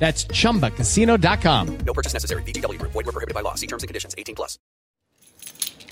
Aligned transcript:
That's 0.00 0.24
chumbacasino.com. 0.24 1.78
No 1.84 1.92
purchase 1.92 2.14
necessary. 2.14 2.42
VGW 2.44 2.78
Group. 2.78 2.92
Void 2.92 3.04
were 3.04 3.12
prohibited 3.12 3.34
by 3.34 3.42
law. 3.42 3.54
See 3.54 3.66
terms 3.66 3.82
and 3.82 3.88
conditions. 3.88 4.14
18 4.16 4.34
plus. 4.34 4.58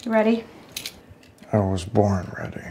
You 0.02 0.12
ready? 0.12 0.45
I 1.52 1.59
was 1.59 1.84
born 1.84 2.32
ready. 2.38 2.62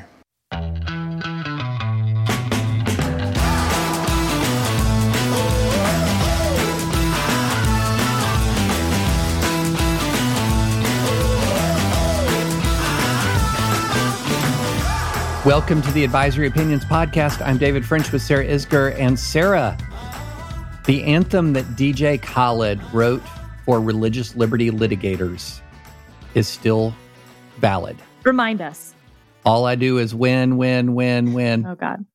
Welcome 15.45 15.81
to 15.83 15.91
the 15.91 16.03
Advisory 16.03 16.47
Opinions 16.47 16.83
Podcast. 16.83 17.45
I'm 17.45 17.57
David 17.57 17.85
French 17.85 18.11
with 18.11 18.21
Sarah 18.21 18.43
Isgur. 18.43 18.93
And 18.99 19.17
Sarah, 19.17 19.77
the 20.87 21.03
anthem 21.03 21.51
that 21.51 21.65
DJ 21.75 22.19
Khaled 22.19 22.81
wrote 22.93 23.21
for 23.65 23.81
religious 23.81 24.37
liberty 24.37 24.71
litigators 24.71 25.59
is 26.33 26.47
still 26.47 26.95
valid. 27.57 27.97
Remind 28.23 28.61
us. 28.61 28.95
All 29.45 29.65
I 29.65 29.75
do 29.75 29.97
is 29.97 30.15
win, 30.15 30.55
win, 30.55 30.95
win, 30.95 31.33
win. 31.33 31.65
Oh, 31.65 31.75
God. 31.75 32.05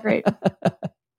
Great. 0.02 0.24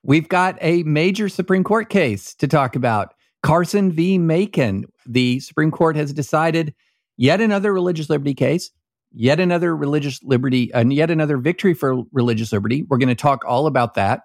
We've 0.02 0.28
got 0.28 0.58
a 0.60 0.82
major 0.82 1.28
Supreme 1.28 1.62
Court 1.62 1.88
case 1.88 2.34
to 2.34 2.48
talk 2.48 2.74
about. 2.74 3.14
Carson 3.44 3.92
v. 3.92 4.18
Makin. 4.18 4.84
The 5.06 5.38
Supreme 5.38 5.70
Court 5.70 5.94
has 5.94 6.12
decided 6.12 6.74
yet 7.16 7.40
another 7.40 7.72
religious 7.72 8.10
liberty 8.10 8.34
case, 8.34 8.70
yet 9.12 9.38
another 9.38 9.76
religious 9.76 10.20
liberty, 10.24 10.72
and 10.74 10.92
yet 10.92 11.08
another 11.08 11.36
victory 11.36 11.74
for 11.74 12.02
religious 12.12 12.52
liberty. 12.52 12.82
We're 12.82 12.98
going 12.98 13.08
to 13.10 13.14
talk 13.14 13.44
all 13.46 13.68
about 13.68 13.94
that. 13.94 14.22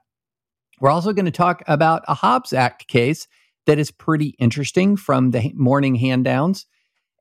We're 0.80 0.90
also 0.90 1.14
going 1.14 1.26
to 1.26 1.32
talk 1.32 1.64
about 1.68 2.04
a 2.08 2.14
Hobbs 2.14 2.54
Act 2.54 2.88
case 2.88 3.28
that 3.66 3.80
is 3.80 3.92
pretty 3.92 4.36
interesting 4.40 4.96
from 4.98 5.32
the 5.32 5.52
morning 5.56 5.96
hand 5.96 6.26
downs. 6.26 6.66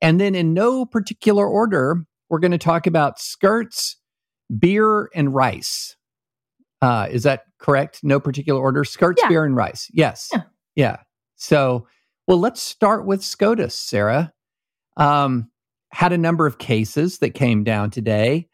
And 0.03 0.21
then, 0.21 0.35
in 0.35 0.53
no 0.55 0.85
particular 0.85 1.47
order, 1.47 2.05
we're 2.29 2.41
going 2.41 2.51
to 2.53 2.59
talk 2.59 2.87
about 2.87 3.19
skirts, 3.19 3.97
beer, 4.59 5.09
and 5.15 5.35
rice. 5.35 5.97
Uh, 6.83 7.09
is 7.11 7.23
that 7.23 7.45
correct? 7.59 8.01
No 8.03 8.21
particular 8.21 8.61
order. 8.61 8.85
Skirts, 8.85 9.23
Yeah. 9.23 9.29
beer, 9.29 9.45
and 9.45 9.57
rice. 9.57 9.89
Yes. 9.93 10.29
Yeah. 10.33 10.43
Yeah. 10.77 10.97
So, 11.37 11.87
well, 12.27 12.39
let's 12.39 12.61
start 12.61 13.07
with 13.07 13.23
SCOTUS, 13.23 13.75
Sarah. 13.75 14.33
Um, 14.97 15.51
had 15.93 16.13
a 16.13 16.19
number 16.19 16.47
of 16.47 16.59
cases 16.59 17.19
that 17.19 17.31
came 17.31 17.65
down 17.65 17.91
today, 17.91 18.49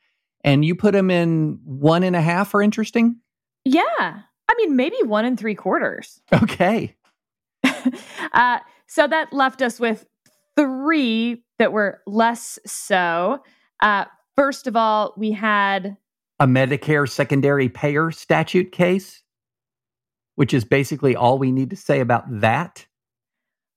and 0.44 0.64
you 0.64 0.74
put 0.74 0.92
them 0.92 1.10
in 1.10 1.58
one 1.64 2.02
and 2.02 2.14
a 2.14 2.20
half 2.20 2.54
are 2.54 2.62
interesting. 2.62 3.16
Yeah. 3.64 4.20
I 4.50 4.54
mean, 4.56 4.74
maybe 4.74 4.96
one 5.04 5.24
and 5.24 5.38
three 5.38 5.54
quarters. 5.54 6.20
Okay. 6.42 6.96
uh, 8.32 8.58
so 8.86 9.06
that 9.06 9.32
left 9.32 9.62
us 9.62 9.78
with 9.78 10.06
three 10.56 11.44
that 11.58 11.72
were 11.72 12.00
less 12.06 12.58
so. 12.66 13.44
Uh, 13.80 14.06
first 14.34 14.66
of 14.66 14.74
all, 14.74 15.14
we 15.16 15.30
had 15.30 15.96
A 16.40 16.46
Medicare 16.46 17.08
secondary 17.08 17.68
payer 17.68 18.10
statute 18.10 18.72
case, 18.72 19.22
which 20.34 20.52
is 20.52 20.64
basically 20.64 21.14
all 21.14 21.38
we 21.38 21.52
need 21.52 21.70
to 21.70 21.76
say 21.76 22.00
about 22.00 22.24
that. 22.40 22.86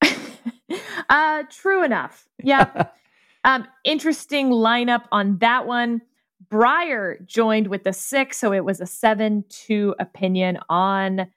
uh, 1.10 1.44
true 1.52 1.84
enough. 1.84 2.28
Yeah. 2.44 2.88
um, 3.44 3.68
interesting 3.84 4.50
lineup 4.50 5.04
on 5.12 5.38
that 5.38 5.68
one. 5.68 6.02
Breyer 6.50 7.26
joined 7.26 7.68
with 7.68 7.84
the 7.84 7.94
six, 7.94 8.38
so 8.38 8.54
it 8.54 8.66
was 8.66 8.82
a 8.82 8.86
7 8.86 9.44
2 9.50 9.96
opinion 10.00 10.60
on 10.70 11.28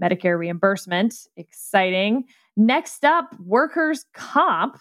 Medicare 0.00 0.38
reimbursement. 0.38 1.14
Exciting. 1.36 2.24
Next 2.56 3.04
up, 3.04 3.34
workers' 3.40 4.04
comp. 4.12 4.78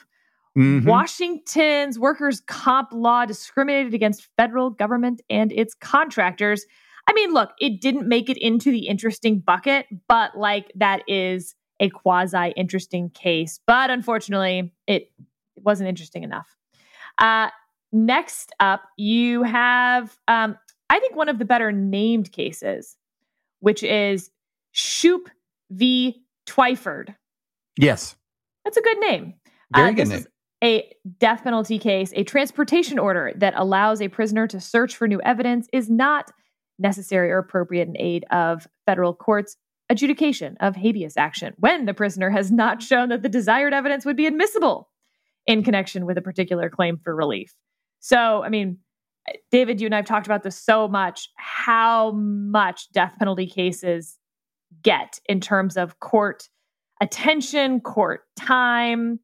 Mhm. 0.57 0.85
Washington's 0.85 1.99
workers' 1.99 2.41
comp 2.41 2.89
law 2.93 3.25
discriminated 3.25 3.93
against 3.93 4.29
federal 4.37 4.69
government 4.69 5.21
and 5.29 5.51
its 5.51 5.73
contractors. 5.73 6.65
I 7.07 7.13
mean, 7.13 7.33
look, 7.33 7.51
it 7.59 7.81
didn't 7.81 8.07
make 8.07 8.29
it 8.29 8.37
into 8.37 8.71
the 8.71 8.87
interesting 8.87 9.39
bucket, 9.39 9.85
but 10.07 10.37
like 10.37 10.71
that 10.75 11.03
is 11.07 11.55
a 11.79 11.89
quasi 11.89 12.51
interesting 12.55 13.09
case. 13.09 13.59
But 13.67 13.89
unfortunately, 13.89 14.73
it 14.87 15.11
wasn't 15.57 15.89
interesting 15.89 16.23
enough. 16.23 16.55
Uh, 17.17 17.49
next 17.91 18.51
up, 18.59 18.84
you 18.97 19.44
have, 19.44 20.18
um, 20.28 20.57
I 20.90 21.00
think, 21.00 21.16
one 21.16 21.29
of 21.29 21.40
the 21.40 21.46
better 21.46 21.72
named 21.72 22.31
cases, 22.31 22.96
which 23.59 23.84
is 23.84 24.29
Shoop 24.72 25.29
v. 25.72 26.22
Twyford. 26.47 27.16
Yes. 27.78 28.16
That's 28.63 28.78
a 28.78 28.81
good 28.81 29.00
name. 29.00 29.34
Very 29.75 29.90
Uh, 29.90 29.94
good 29.94 30.07
name. 30.09 30.25
a 30.63 30.91
death 31.19 31.44
penalty 31.44 31.78
case. 31.79 32.12
A 32.16 32.24
transportation 32.24 32.97
order 32.97 33.31
that 33.35 33.53
allows 33.57 34.01
a 34.01 34.07
prisoner 34.07 34.47
to 34.47 34.59
search 34.59 34.95
for 34.95 35.07
new 35.07 35.22
evidence 35.22 35.68
is 35.74 35.90
not 35.90 36.31
necessary 36.79 37.31
or 37.31 37.38
appropriate 37.38 37.88
in 37.88 37.95
aid 38.00 38.25
of 38.31 38.68
federal 38.85 39.13
courts 39.13 39.57
adjudication 39.90 40.57
of 40.59 40.75
habeas 40.75 41.16
action 41.16 41.53
when 41.57 41.85
the 41.85 41.94
prisoner 41.94 42.29
has 42.31 42.51
not 42.51 42.81
shown 42.81 43.09
that 43.09 43.22
the 43.22 43.29
desired 43.29 43.74
evidence 43.74 44.03
would 44.06 44.18
be 44.18 44.25
admissible 44.25 44.90
in 45.45 45.63
connection 45.63 46.06
with 46.06 46.18
a 46.18 46.22
particular 46.22 46.69
claim 46.69 46.97
for 46.97 47.16
relief. 47.16 47.53
So, 48.05 48.43
I 48.43 48.49
mean, 48.49 48.77
David, 49.51 49.81
you 49.81 49.88
and 49.88 49.95
I 49.95 49.97
have 49.97 50.05
talked 50.05 50.27
about 50.27 50.43
this 50.43 50.55
so 50.55 50.88
much 50.88 51.27
how 51.38 52.11
much 52.11 52.91
death 52.91 53.16
penalty 53.17 53.47
cases 53.47 54.19
get 54.83 55.19
in 55.27 55.41
terms 55.41 55.75
of 55.75 55.99
court 55.99 56.47
attention, 57.01 57.79
court 57.79 58.21
time. 58.38 59.19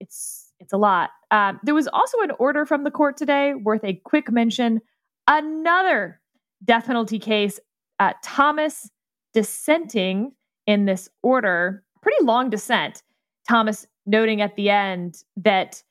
It's 0.00 0.52
it's 0.58 0.72
a 0.72 0.76
lot. 0.76 1.10
Um, 1.30 1.60
there 1.62 1.76
was 1.76 1.86
also 1.86 2.18
an 2.22 2.32
order 2.40 2.66
from 2.66 2.82
the 2.82 2.90
court 2.90 3.16
today 3.16 3.54
worth 3.54 3.84
a 3.84 4.00
quick 4.04 4.32
mention. 4.32 4.80
Another 5.28 6.20
death 6.64 6.86
penalty 6.86 7.20
case. 7.20 7.60
Uh, 8.00 8.14
Thomas 8.24 8.90
dissenting 9.32 10.32
in 10.66 10.86
this 10.86 11.08
order, 11.22 11.84
pretty 12.02 12.24
long 12.24 12.50
dissent. 12.50 13.04
Thomas 13.48 13.86
noting 14.06 14.40
at 14.40 14.56
the 14.56 14.70
end 14.70 15.22
that 15.36 15.84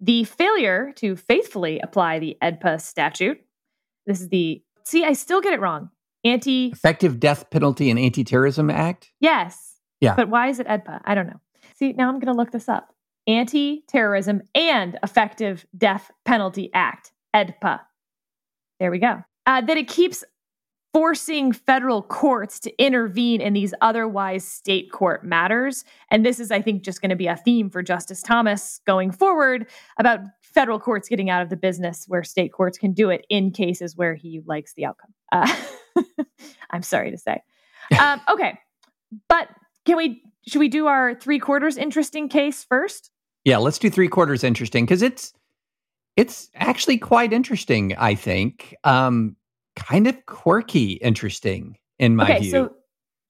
the 0.00 0.24
failure 0.24 0.92
to 0.96 1.16
faithfully 1.16 1.80
apply 1.80 2.18
the 2.18 2.36
AEDPA 2.42 2.80
statute. 2.80 3.40
This 4.06 4.20
is 4.20 4.28
the 4.28 4.62
see, 4.84 5.04
I 5.04 5.12
still 5.12 5.40
get 5.40 5.54
it 5.54 5.60
wrong. 5.60 5.90
Anti 6.24 6.68
Effective 6.68 7.20
Death 7.20 7.50
Penalty 7.50 7.90
and 7.90 7.98
Anti 7.98 8.24
Terrorism 8.24 8.70
Act. 8.70 9.10
Yes. 9.20 9.76
Yeah. 10.00 10.14
But 10.14 10.28
why 10.28 10.48
is 10.48 10.58
it 10.58 10.66
AEDPA? 10.66 11.00
I 11.04 11.14
don't 11.14 11.26
know. 11.26 11.40
See, 11.76 11.92
now 11.92 12.08
I'm 12.08 12.18
going 12.18 12.32
to 12.32 12.38
look 12.38 12.50
this 12.50 12.68
up. 12.68 12.94
Anti 13.26 13.84
Terrorism 13.88 14.42
and 14.54 14.98
Effective 15.02 15.66
Death 15.76 16.10
Penalty 16.24 16.70
Act, 16.74 17.12
AEDPA. 17.34 17.80
There 18.80 18.90
we 18.90 18.98
go. 18.98 19.22
Uh, 19.46 19.60
that 19.60 19.76
it 19.76 19.88
keeps 19.88 20.24
forcing 20.94 21.50
federal 21.50 22.02
courts 22.02 22.60
to 22.60 22.82
intervene 22.82 23.40
in 23.40 23.52
these 23.52 23.74
otherwise 23.80 24.44
state 24.44 24.92
court 24.92 25.24
matters. 25.24 25.84
And 26.08 26.24
this 26.24 26.38
is, 26.38 26.52
I 26.52 26.62
think, 26.62 26.84
just 26.84 27.02
going 27.02 27.10
to 27.10 27.16
be 27.16 27.26
a 27.26 27.36
theme 27.36 27.68
for 27.68 27.82
Justice 27.82 28.22
Thomas 28.22 28.80
going 28.86 29.10
forward 29.10 29.66
about 29.98 30.20
federal 30.40 30.78
courts 30.78 31.08
getting 31.08 31.28
out 31.28 31.42
of 31.42 31.50
the 31.50 31.56
business 31.56 32.04
where 32.06 32.22
state 32.22 32.52
courts 32.52 32.78
can 32.78 32.92
do 32.92 33.10
it 33.10 33.26
in 33.28 33.50
cases 33.50 33.96
where 33.96 34.14
he 34.14 34.40
likes 34.46 34.74
the 34.74 34.84
outcome. 34.84 35.12
Uh, 35.32 35.52
I'm 36.70 36.82
sorry 36.82 37.10
to 37.10 37.18
say. 37.18 37.42
Um, 38.00 38.22
okay. 38.30 38.58
But 39.28 39.50
can 39.84 39.98
we, 39.98 40.22
should 40.48 40.58
we 40.58 40.70
do 40.70 40.86
our 40.86 41.14
three 41.14 41.38
quarters 41.38 41.76
interesting 41.76 42.30
case 42.30 42.64
first? 42.64 43.10
Yeah, 43.44 43.58
let's 43.58 43.78
do 43.78 43.90
three 43.90 44.08
quarters 44.08 44.42
interesting 44.42 44.86
because 44.86 45.02
it's 45.02 45.34
it's 46.16 46.48
actually 46.54 46.96
quite 46.96 47.34
interesting. 47.34 47.94
I 47.98 48.14
think, 48.14 48.74
um, 48.84 49.36
kind 49.76 50.06
of 50.06 50.26
quirky, 50.26 50.92
interesting 50.92 51.76
in 51.98 52.16
my 52.16 52.24
okay. 52.24 52.40
view. 52.40 52.50
So 52.50 52.74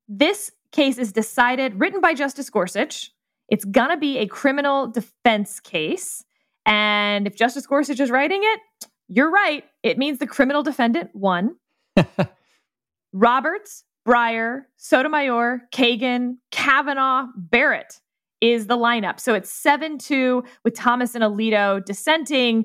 this 0.09 0.51
case 0.73 0.99
is 0.99 1.13
decided, 1.13 1.79
written 1.81 2.01
by 2.01 2.15
Justice 2.15 2.51
Gorsuch. 2.51 3.11
It's 3.49 3.65
going 3.65 3.91
to 3.91 3.97
be 3.97 4.19
a 4.19 4.27
criminal 4.27 4.89
defense 4.89 5.61
case. 5.61 6.25
And 6.67 7.27
if 7.27 7.37
Justice 7.37 7.67
Gorsuch 7.67 8.01
is 8.01 8.11
writing 8.11 8.41
it, 8.43 8.61
you're 9.09 9.31
right. 9.31 9.65
It 9.83 9.99
means 9.99 10.19
the 10.19 10.27
criminal 10.27 10.63
defendant 10.63 11.11
won. 11.15 11.57
Roberts, 13.13 13.85
Breyer, 14.07 14.63
Sotomayor, 14.77 15.63
Kagan, 15.73 16.37
Kavanaugh, 16.51 17.27
Barrett 17.37 18.01
is 18.41 18.67
the 18.67 18.77
lineup. 18.77 19.21
So 19.21 19.35
it's 19.35 19.51
7 19.51 19.99
2 19.99 20.43
with 20.65 20.75
Thomas 20.75 21.15
and 21.15 21.25
Alito 21.25 21.85
dissenting. 21.85 22.65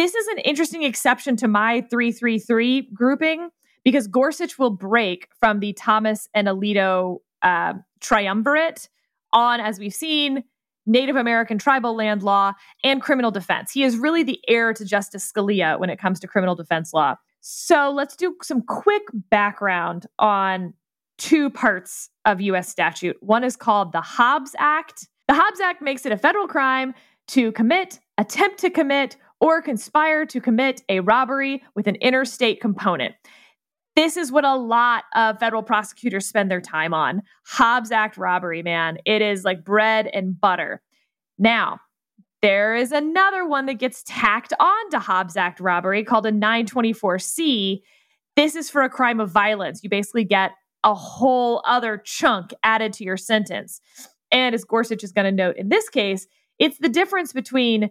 This 0.00 0.14
is 0.14 0.28
an 0.28 0.38
interesting 0.38 0.82
exception 0.82 1.36
to 1.36 1.46
my 1.46 1.82
3 1.90 2.10
3 2.10 2.38
3 2.38 2.88
grouping 2.94 3.50
because 3.84 4.06
Gorsuch 4.06 4.58
will 4.58 4.70
break 4.70 5.28
from 5.38 5.60
the 5.60 5.74
Thomas 5.74 6.26
and 6.32 6.48
Alito 6.48 7.18
uh, 7.42 7.74
triumvirate 8.00 8.88
on, 9.34 9.60
as 9.60 9.78
we've 9.78 9.92
seen, 9.92 10.44
Native 10.86 11.16
American 11.16 11.58
tribal 11.58 11.94
land 11.94 12.22
law 12.22 12.54
and 12.82 13.02
criminal 13.02 13.30
defense. 13.30 13.72
He 13.72 13.84
is 13.84 13.98
really 13.98 14.22
the 14.22 14.40
heir 14.48 14.72
to 14.72 14.86
Justice 14.86 15.30
Scalia 15.30 15.78
when 15.78 15.90
it 15.90 15.98
comes 15.98 16.18
to 16.20 16.26
criminal 16.26 16.54
defense 16.54 16.94
law. 16.94 17.16
So 17.42 17.90
let's 17.90 18.16
do 18.16 18.34
some 18.42 18.62
quick 18.62 19.02
background 19.12 20.06
on 20.18 20.72
two 21.18 21.50
parts 21.50 22.08
of 22.24 22.40
US 22.40 22.70
statute. 22.70 23.18
One 23.20 23.44
is 23.44 23.54
called 23.54 23.92
the 23.92 24.00
Hobbs 24.00 24.56
Act. 24.58 25.08
The 25.28 25.34
Hobbs 25.34 25.60
Act 25.60 25.82
makes 25.82 26.06
it 26.06 26.12
a 26.12 26.16
federal 26.16 26.48
crime 26.48 26.94
to 27.28 27.52
commit, 27.52 28.00
attempt 28.16 28.60
to 28.60 28.70
commit, 28.70 29.18
or 29.40 29.62
conspire 29.62 30.26
to 30.26 30.40
commit 30.40 30.82
a 30.88 31.00
robbery 31.00 31.62
with 31.74 31.86
an 31.86 31.96
interstate 31.96 32.60
component. 32.60 33.14
This 33.96 34.16
is 34.16 34.30
what 34.30 34.44
a 34.44 34.54
lot 34.54 35.04
of 35.14 35.38
federal 35.38 35.62
prosecutors 35.62 36.26
spend 36.26 36.50
their 36.50 36.60
time 36.60 36.94
on. 36.94 37.22
Hobbs 37.46 37.90
Act 37.90 38.16
robbery, 38.16 38.62
man. 38.62 38.98
It 39.04 39.22
is 39.22 39.44
like 39.44 39.64
bread 39.64 40.06
and 40.06 40.38
butter. 40.40 40.80
Now, 41.38 41.80
there 42.42 42.74
is 42.74 42.92
another 42.92 43.46
one 43.46 43.66
that 43.66 43.74
gets 43.74 44.02
tacked 44.06 44.52
on 44.58 44.90
to 44.90 44.98
Hobbs 44.98 45.36
Act 45.36 45.60
robbery 45.60 46.04
called 46.04 46.26
a 46.26 46.32
924C. 46.32 47.80
This 48.36 48.54
is 48.54 48.70
for 48.70 48.82
a 48.82 48.88
crime 48.88 49.20
of 49.20 49.30
violence. 49.30 49.82
You 49.82 49.90
basically 49.90 50.24
get 50.24 50.52
a 50.82 50.94
whole 50.94 51.62
other 51.66 51.98
chunk 51.98 52.54
added 52.62 52.92
to 52.94 53.04
your 53.04 53.18
sentence. 53.18 53.80
And 54.30 54.54
as 54.54 54.64
Gorsuch 54.64 55.04
is 55.04 55.12
going 55.12 55.26
to 55.26 55.32
note 55.32 55.56
in 55.56 55.68
this 55.68 55.88
case, 55.88 56.26
it's 56.58 56.78
the 56.78 56.88
difference 56.88 57.32
between 57.32 57.90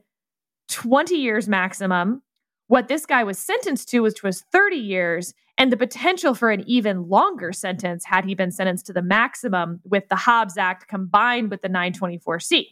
20 0.70 1.16
years 1.16 1.48
maximum, 1.48 2.22
what 2.68 2.88
this 2.88 3.06
guy 3.06 3.24
was 3.24 3.38
sentenced 3.38 3.90
to, 3.90 4.02
which 4.02 4.24
was 4.24 4.42
30 4.52 4.76
years, 4.78 5.34
and 5.58 5.72
the 5.72 5.78
potential 5.78 6.34
for 6.34 6.52
an 6.52 6.64
even 6.68 7.10
longer 7.10 7.52
sentence 7.52 8.06
had 8.06 8.24
he 8.26 8.34
been 8.34 8.52
sentenced 8.52 8.86
to 8.86 8.94
the 8.94 9.02
maximum 9.02 9.82
with 9.84 10.08
the 10.08 10.16
Hobbs 10.16 10.58
Act 10.58 10.88
combined 10.88 11.52
with 11.52 11.62
the 11.62 11.68
924C. 11.68 12.68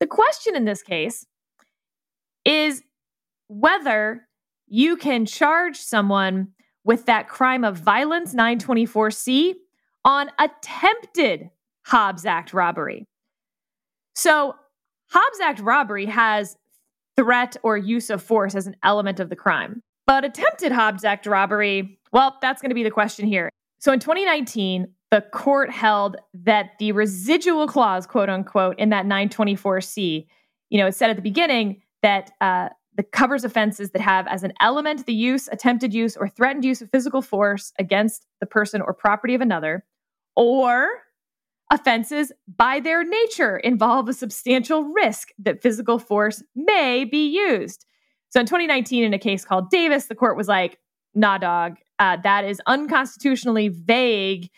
The 0.00 0.06
question 0.06 0.56
in 0.56 0.64
this 0.64 0.82
case 0.82 1.26
is 2.44 2.82
whether 3.48 4.26
you 4.66 4.96
can 4.96 5.26
charge 5.26 5.76
someone 5.76 6.48
with 6.84 7.06
that 7.06 7.28
crime 7.28 7.62
of 7.62 7.76
violence 7.76 8.34
924C 8.34 9.54
on 10.04 10.30
attempted 10.38 11.50
Hobbs 11.84 12.24
Act 12.24 12.54
robbery. 12.54 13.06
So, 14.14 14.54
Hobbs 15.10 15.40
Act 15.40 15.60
robbery 15.60 16.06
has 16.06 16.56
threat 17.20 17.54
or 17.62 17.76
use 17.76 18.08
of 18.08 18.22
force 18.22 18.54
as 18.54 18.66
an 18.66 18.74
element 18.82 19.20
of 19.20 19.28
the 19.28 19.36
crime. 19.36 19.82
But 20.06 20.24
attempted 20.24 20.72
Hobbs 20.72 21.04
Act 21.04 21.26
robbery, 21.26 21.98
well, 22.12 22.38
that's 22.40 22.62
going 22.62 22.70
to 22.70 22.74
be 22.74 22.82
the 22.82 22.90
question 22.90 23.26
here. 23.26 23.50
So 23.78 23.92
in 23.92 24.00
2019, 24.00 24.88
the 25.10 25.20
court 25.20 25.70
held 25.70 26.16
that 26.32 26.70
the 26.78 26.92
residual 26.92 27.66
clause, 27.66 28.06
quote 28.06 28.30
unquote, 28.30 28.78
in 28.78 28.88
that 28.88 29.04
924C, 29.04 30.26
you 30.70 30.78
know, 30.78 30.86
it 30.86 30.94
said 30.94 31.10
at 31.10 31.16
the 31.16 31.22
beginning 31.22 31.82
that 32.02 32.30
uh, 32.40 32.70
the 32.96 33.02
covers 33.02 33.44
offenses 33.44 33.90
that 33.90 34.00
have 34.00 34.26
as 34.26 34.42
an 34.42 34.54
element 34.60 35.04
the 35.04 35.12
use, 35.12 35.46
attempted 35.48 35.92
use, 35.92 36.16
or 36.16 36.26
threatened 36.26 36.64
use 36.64 36.80
of 36.80 36.90
physical 36.90 37.20
force 37.20 37.72
against 37.78 38.26
the 38.40 38.46
person 38.46 38.80
or 38.80 38.94
property 38.94 39.34
of 39.34 39.42
another, 39.42 39.84
or 40.36 40.88
offenses 41.70 42.32
by 42.56 42.80
their 42.80 43.04
nature 43.04 43.56
involve 43.58 44.08
a 44.08 44.12
substantial 44.12 44.84
risk 44.84 45.28
that 45.38 45.62
physical 45.62 45.98
force 45.98 46.42
may 46.54 47.04
be 47.04 47.28
used. 47.28 47.86
So 48.30 48.40
in 48.40 48.46
2019, 48.46 49.04
in 49.04 49.14
a 49.14 49.18
case 49.18 49.44
called 49.44 49.70
Davis, 49.70 50.06
the 50.06 50.14
court 50.14 50.36
was 50.36 50.48
like, 50.48 50.78
nah, 51.14 51.38
dog, 51.38 51.76
uh, 51.98 52.16
that 52.22 52.44
is 52.44 52.60
unconstitutionally 52.66 53.68
vague 53.68 54.50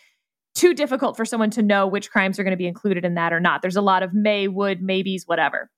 too 0.55 0.73
difficult 0.73 1.17
for 1.17 1.25
someone 1.25 1.49
to 1.51 1.63
know 1.63 1.87
which 1.87 2.11
crimes 2.11 2.37
are 2.37 2.43
going 2.43 2.51
to 2.51 2.57
be 2.57 2.67
included 2.67 3.05
in 3.05 3.15
that 3.15 3.33
or 3.33 3.39
not. 3.39 3.61
There's 3.61 3.75
a 3.75 3.81
lot 3.81 4.03
of 4.03 4.13
may, 4.13 4.47
would, 4.47 4.81
maybes, 4.81 5.23
whatever. 5.25 5.69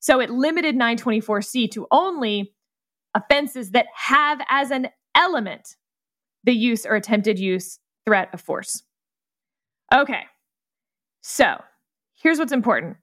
So 0.00 0.20
it 0.20 0.30
limited 0.30 0.76
924C 0.76 1.70
to 1.72 1.86
only 1.90 2.52
offenses 3.14 3.70
that 3.70 3.86
have 3.94 4.40
as 4.48 4.70
an 4.70 4.88
element 5.14 5.76
the 6.44 6.52
use 6.52 6.86
or 6.86 6.94
attempted 6.94 7.38
use 7.38 7.78
threat 8.06 8.28
of 8.32 8.40
force. 8.40 8.82
Okay, 9.92 10.24
so 11.28 11.62
here's 12.22 12.38
what's 12.38 12.52
important 12.52 12.96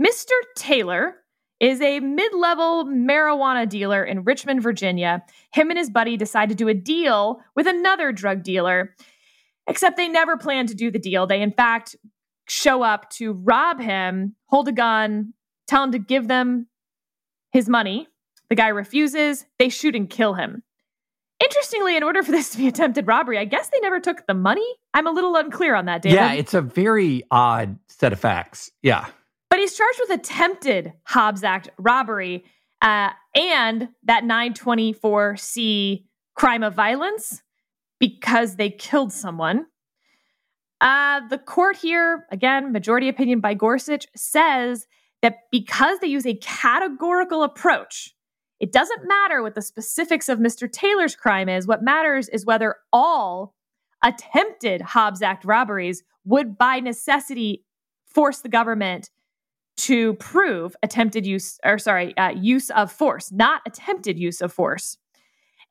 Mr. 0.00 0.32
Taylor 0.56 1.16
is 1.60 1.80
a 1.80 2.00
mid 2.00 2.34
level 2.34 2.84
marijuana 2.84 3.68
dealer 3.68 4.04
in 4.04 4.24
Richmond, 4.24 4.62
Virginia. 4.62 5.22
Him 5.52 5.70
and 5.70 5.78
his 5.78 5.90
buddy 5.90 6.16
decide 6.16 6.48
to 6.48 6.54
do 6.56 6.68
a 6.68 6.74
deal 6.74 7.40
with 7.54 7.68
another 7.68 8.10
drug 8.10 8.42
dealer 8.42 8.94
Except 9.66 9.96
they 9.96 10.08
never 10.08 10.36
plan 10.36 10.66
to 10.66 10.74
do 10.74 10.90
the 10.90 10.98
deal. 10.98 11.26
They, 11.26 11.40
in 11.40 11.52
fact, 11.52 11.96
show 12.48 12.82
up 12.82 13.10
to 13.10 13.32
rob 13.32 13.80
him, 13.80 14.34
hold 14.46 14.68
a 14.68 14.72
gun, 14.72 15.34
tell 15.68 15.84
him 15.84 15.92
to 15.92 15.98
give 15.98 16.28
them 16.28 16.66
his 17.52 17.68
money. 17.68 18.08
The 18.48 18.56
guy 18.56 18.68
refuses. 18.68 19.46
They 19.58 19.68
shoot 19.68 19.94
and 19.94 20.10
kill 20.10 20.34
him. 20.34 20.62
Interestingly, 21.42 21.96
in 21.96 22.02
order 22.02 22.22
for 22.22 22.30
this 22.30 22.50
to 22.50 22.58
be 22.58 22.68
attempted 22.68 23.06
robbery, 23.06 23.38
I 23.38 23.44
guess 23.44 23.68
they 23.68 23.80
never 23.80 24.00
took 24.00 24.26
the 24.26 24.34
money. 24.34 24.66
I'm 24.94 25.06
a 25.06 25.10
little 25.10 25.34
unclear 25.36 25.74
on 25.74 25.86
that, 25.86 26.02
David. 26.02 26.16
Yeah, 26.16 26.32
it's 26.32 26.54
a 26.54 26.60
very 26.60 27.24
odd 27.30 27.78
set 27.88 28.12
of 28.12 28.20
facts. 28.20 28.70
Yeah. 28.82 29.06
But 29.50 29.58
he's 29.58 29.76
charged 29.76 30.00
with 30.00 30.20
attempted 30.20 30.92
Hobbs 31.04 31.42
Act 31.42 31.68
robbery 31.78 32.44
uh, 32.80 33.10
and 33.34 33.88
that 34.04 34.24
924C 34.24 36.04
crime 36.34 36.62
of 36.62 36.74
violence 36.74 37.42
because 37.98 38.56
they 38.56 38.70
killed 38.70 39.12
someone. 39.12 39.66
Uh, 40.80 41.20
the 41.28 41.38
court 41.38 41.76
here, 41.76 42.26
again, 42.30 42.72
majority 42.72 43.08
opinion 43.08 43.40
by 43.40 43.54
Gorsuch, 43.54 44.06
says 44.16 44.86
that 45.22 45.40
because 45.50 46.00
they 46.00 46.08
use 46.08 46.26
a 46.26 46.34
categorical 46.34 47.44
approach, 47.44 48.14
it 48.62 48.70
doesn't 48.70 49.08
matter 49.08 49.42
what 49.42 49.56
the 49.56 49.60
specifics 49.60 50.28
of 50.28 50.38
Mr. 50.38 50.70
Taylor's 50.70 51.16
crime 51.16 51.48
is. 51.48 51.66
What 51.66 51.82
matters 51.82 52.28
is 52.28 52.46
whether 52.46 52.76
all 52.92 53.56
attempted 54.04 54.80
Hobbs 54.80 55.20
Act 55.20 55.44
robberies 55.44 56.04
would, 56.24 56.56
by 56.56 56.78
necessity, 56.78 57.64
force 58.06 58.40
the 58.40 58.48
government 58.48 59.10
to 59.78 60.14
prove 60.14 60.76
attempted 60.80 61.26
use, 61.26 61.58
or 61.64 61.76
sorry, 61.76 62.16
uh, 62.16 62.30
use 62.30 62.70
of 62.70 62.92
force, 62.92 63.32
not 63.32 63.62
attempted 63.66 64.16
use 64.16 64.40
of 64.40 64.52
force. 64.52 64.96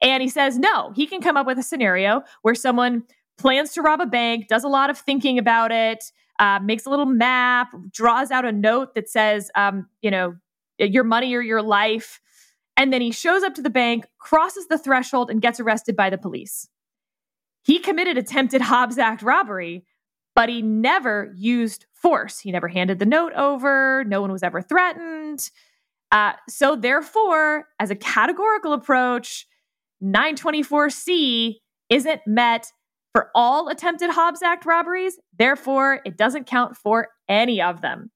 And 0.01 0.21
he 0.21 0.27
says, 0.27 0.57
no, 0.57 0.91
he 0.93 1.07
can 1.07 1.21
come 1.21 1.37
up 1.37 1.47
with 1.47 1.57
a 1.57 1.63
scenario 1.63 2.23
where 2.41 2.55
someone 2.55 3.03
plans 3.37 3.71
to 3.73 3.81
rob 3.81 4.01
a 4.01 4.05
bank, 4.05 4.49
does 4.49 4.65
a 4.65 4.67
lot 4.67 4.89
of 4.89 4.97
thinking 4.97 5.39
about 5.39 5.71
it, 5.71 6.11
uh, 6.39 6.59
makes 6.61 6.85
a 6.85 6.89
little 6.89 7.05
map, 7.05 7.73
draws 7.89 8.31
out 8.31 8.43
a 8.43 8.51
note 8.51 8.95
that 8.95 9.07
says, 9.07 9.49
um, 9.55 9.87
you 10.01 10.11
know, 10.11 10.35
your 10.77 11.05
money 11.05 11.33
or 11.35 11.41
your 11.41 11.61
life. 11.61 12.19
And 12.77 12.91
then 12.91 13.01
he 13.01 13.11
shows 13.11 13.43
up 13.43 13.53
to 13.55 13.61
the 13.61 13.69
bank, 13.69 14.05
crosses 14.19 14.67
the 14.67 14.77
threshold, 14.77 15.29
and 15.29 15.41
gets 15.41 15.59
arrested 15.59 15.95
by 15.95 16.09
the 16.09 16.17
police. 16.17 16.67
He 17.63 17.79
committed 17.79 18.17
attempted 18.17 18.61
Hobbs 18.61 18.97
Act 18.97 19.21
robbery, 19.21 19.85
but 20.35 20.49
he 20.49 20.61
never 20.61 21.33
used 21.35 21.85
force. 21.93 22.39
He 22.39 22.51
never 22.51 22.67
handed 22.67 22.99
the 22.99 23.05
note 23.05 23.33
over. 23.33 24.03
No 24.05 24.21
one 24.21 24.31
was 24.31 24.43
ever 24.43 24.61
threatened. 24.61 25.49
Uh, 26.11 26.33
so, 26.49 26.75
therefore, 26.75 27.67
as 27.79 27.89
a 27.89 27.95
categorical 27.95 28.73
approach, 28.73 29.45
924C 30.03 31.55
isn't 31.89 32.21
met 32.25 32.71
for 33.13 33.29
all 33.35 33.67
attempted 33.67 34.09
Hobbs 34.09 34.41
Act 34.41 34.65
robberies. 34.65 35.19
Therefore, 35.37 35.99
it 36.05 36.17
doesn't 36.17 36.47
count 36.47 36.75
for 36.75 37.09
any 37.29 37.61
of 37.61 37.81
them. 37.81 38.09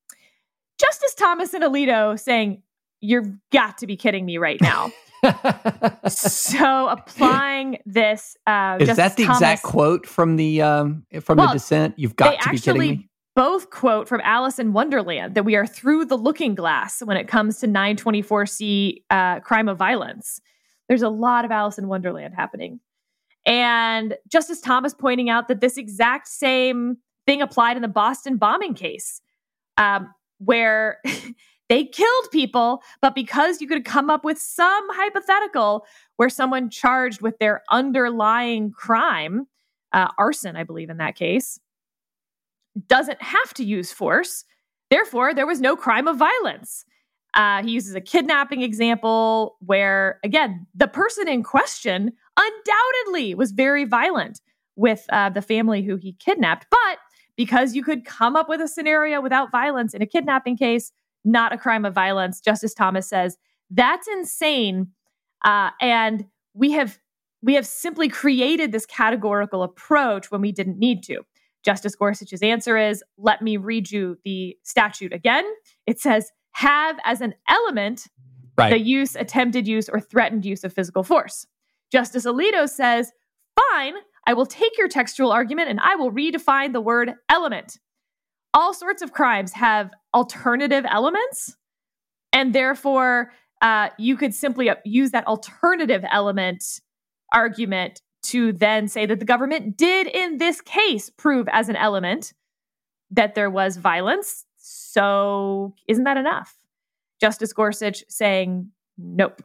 Justice 0.80 1.14
Thomas 1.14 1.54
and 1.54 1.64
Alito 1.64 2.20
saying, 2.20 2.62
You've 3.06 3.32
got 3.52 3.78
to 3.80 3.88
be 3.88 3.96
kidding 3.96 4.26
me 4.26 4.38
right 4.38 4.60
now. 4.62 4.92
so 6.08 6.88
applying 6.88 7.80
this, 7.86 8.36
uh, 8.48 8.78
is 8.80 8.88
Justice 8.88 8.98
that 8.98 9.16
the 9.18 9.26
Thomas, 9.26 9.42
exact 9.42 9.64
quote 9.64 10.06
from 10.06 10.36
the 10.36 10.62
um, 10.62 11.06
from 11.22 11.38
Well, 11.38 11.48
the 11.48 11.54
dissent? 11.54 11.96
You've 11.98 12.16
got 12.16 12.40
to 12.42 12.50
be 12.50 12.60
kidding 12.60 12.82
me. 12.82 13.10
both 13.36 13.70
quote 13.70 14.08
from 14.08 14.22
Alice 14.24 14.60
in 14.60 14.74
Wonderland 14.74 15.36
that 15.36 15.44
we 15.44 15.56
are 15.56 15.66
through 15.66 16.06
the 16.06 16.18
looking 16.18 16.56
glass 16.56 17.02
when 17.02 17.18
it 17.18 17.28
comes 17.28 17.60
to 17.60 17.68
924C 17.68 19.04
uh, 19.10 19.40
crime 19.42 19.68
of 19.68 19.78
violence. 19.78 20.42
There's 20.88 21.02
a 21.02 21.10
lot 21.10 21.46
of 21.46 21.52
Alice 21.52 21.78
in 21.78 21.88
Wonderland 21.88 22.34
happening. 22.36 22.80
And 23.46 24.16
Justice 24.28 24.62
Thomas 24.62 24.94
pointing 24.94 25.30
out 25.30 25.48
that 25.48 25.62
this 25.62 25.78
exact 25.78 26.28
same 26.28 26.98
thing 27.26 27.42
applied 27.42 27.76
in 27.76 27.82
the 27.82 27.88
Boston 27.88 28.38
bombing 28.38 28.74
case, 28.74 29.22
um, 29.78 30.14
where 30.40 31.00
they 31.68 31.86
killed 31.86 32.32
people, 32.32 32.82
but 33.02 33.16
because 33.16 33.62
you 33.62 33.68
could 33.68 33.86
come 33.86 34.10
up 34.10 34.24
with 34.24 34.38
some 34.38 34.88
hypothetical 34.92 35.86
where 36.18 36.30
someone 36.30 36.70
charged 36.70 37.22
with 37.22 37.38
their 37.40 37.64
underlying 37.72 38.72
crime, 38.72 39.48
uh, 39.92 40.10
arson, 40.18 40.56
I 40.56 40.64
believe 40.64 40.90
in 40.90 40.98
that 40.98 41.16
case, 41.16 41.60
doesn't 42.88 43.22
have 43.22 43.54
to 43.56 43.64
use 43.64 43.92
force. 43.92 44.46
Therefore, 44.92 45.34
there 45.34 45.48
was 45.48 45.62
no 45.62 45.76
crime 45.76 46.08
of 46.08 46.18
violence. 46.18 46.86
Uh, 47.34 47.64
he 47.64 47.72
uses 47.72 47.96
a 47.96 48.02
kidnapping 48.02 48.62
example 48.62 49.58
where, 49.60 50.20
again, 50.24 50.68
the 50.76 50.88
person 50.88 51.28
in 51.28 51.44
question 51.44 52.14
undoubtedly 52.38 53.34
was 53.36 53.52
very 53.52 53.86
violent 53.86 54.40
with 54.76 55.06
uh, 55.10 55.30
the 55.30 55.42
family 55.42 55.82
who 55.82 55.96
he 55.96 56.14
kidnapped. 56.14 56.68
But 56.70 57.00
because 57.36 57.76
you 57.76 57.84
could 57.84 58.06
come 58.06 58.36
up 58.36 58.48
with 58.48 58.62
a 58.62 58.68
scenario 58.68 59.20
without 59.20 59.52
violence 59.52 59.94
in 59.94 60.02
a 60.02 60.06
kidnapping 60.06 60.58
case, 60.58 60.92
not 61.26 61.54
a 61.54 61.58
crime 61.58 61.86
of 61.86 61.94
violence, 61.94 62.40
Justice 62.40 62.74
Thomas 62.74 63.08
says 63.08 63.38
that's 63.72 64.08
insane. 64.08 64.92
Uh, 65.44 65.72
and 65.82 66.26
we 66.54 66.72
have 66.72 66.98
we 67.42 67.54
have 67.56 67.68
simply 67.68 68.10
created 68.10 68.72
this 68.72 68.86
categorical 68.86 69.62
approach 69.62 70.32
when 70.32 70.42
we 70.42 70.52
didn't 70.52 70.80
need 70.80 71.04
to. 71.04 71.22
Justice 71.64 71.96
Gorsuch's 71.96 72.42
answer 72.42 72.78
is 72.78 73.04
let 73.18 73.42
me 73.42 73.58
read 73.58 73.92
you 73.92 74.18
the 74.24 74.58
statute 74.64 75.14
again. 75.14 75.46
It 75.86 76.00
says, 76.00 76.32
have 76.52 76.98
as 77.04 77.22
an 77.22 77.34
element 77.50 78.08
right. 78.58 78.70
the 78.70 78.80
use, 78.80 79.16
attempted 79.16 79.68
use, 79.68 79.90
or 79.90 80.00
threatened 80.00 80.46
use 80.46 80.64
of 80.64 80.74
physical 80.74 81.04
force. 81.04 81.46
Justice 81.92 82.26
Alito 82.26 82.68
says, 82.70 83.12
fine, 83.72 83.94
I 84.26 84.34
will 84.34 84.46
take 84.46 84.78
your 84.78 84.88
textual 84.88 85.32
argument 85.32 85.70
and 85.70 85.80
I 85.80 85.96
will 85.96 86.12
redefine 86.12 86.74
the 86.74 86.82
word 86.82 87.14
element. 87.30 87.78
All 88.56 88.74
sorts 88.74 89.02
of 89.02 89.12
crimes 89.12 89.52
have 89.52 89.92
alternative 90.14 90.86
elements, 90.88 91.58
and 92.32 92.56
therefore, 92.56 93.34
uh, 93.62 93.90
you 93.98 94.16
could 94.16 94.34
simply 94.34 94.72
use 94.86 95.12
that 95.12 95.28
alternative 95.28 96.06
element 96.10 96.64
argument 97.34 98.02
to 98.24 98.54
then 98.54 98.88
say 98.88 99.06
that 99.06 99.20
the 99.20 99.26
government 99.26 99.76
did, 99.76 100.08
in 100.08 100.38
this 100.38 100.62
case, 100.62 101.10
prove 101.10 101.50
as 101.52 101.68
an 101.68 101.76
element 101.76 102.34
that 103.12 103.36
there 103.36 103.50
was 103.50 103.76
violence. 103.76 104.46
So, 104.56 105.76
isn't 105.90 106.06
that 106.06 106.18
enough? 106.18 106.58
Justice 107.20 107.52
Gorsuch 107.52 108.06
saying, 108.08 108.72
nope. 108.98 109.42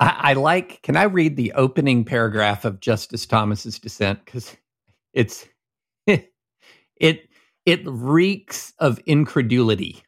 I, 0.00 0.16
I 0.18 0.32
like, 0.32 0.80
can 0.82 0.96
I 0.96 1.04
read 1.04 1.36
the 1.36 1.52
opening 1.52 2.02
paragraph 2.02 2.64
of 2.64 2.80
Justice 2.80 3.26
Thomas's 3.26 3.78
dissent? 3.78 4.24
Because 4.24 4.56
it's, 5.12 5.46
it, 6.06 7.28
it, 7.66 7.80
reeks 7.86 8.72
of 8.78 8.98
incredulity. 9.06 10.02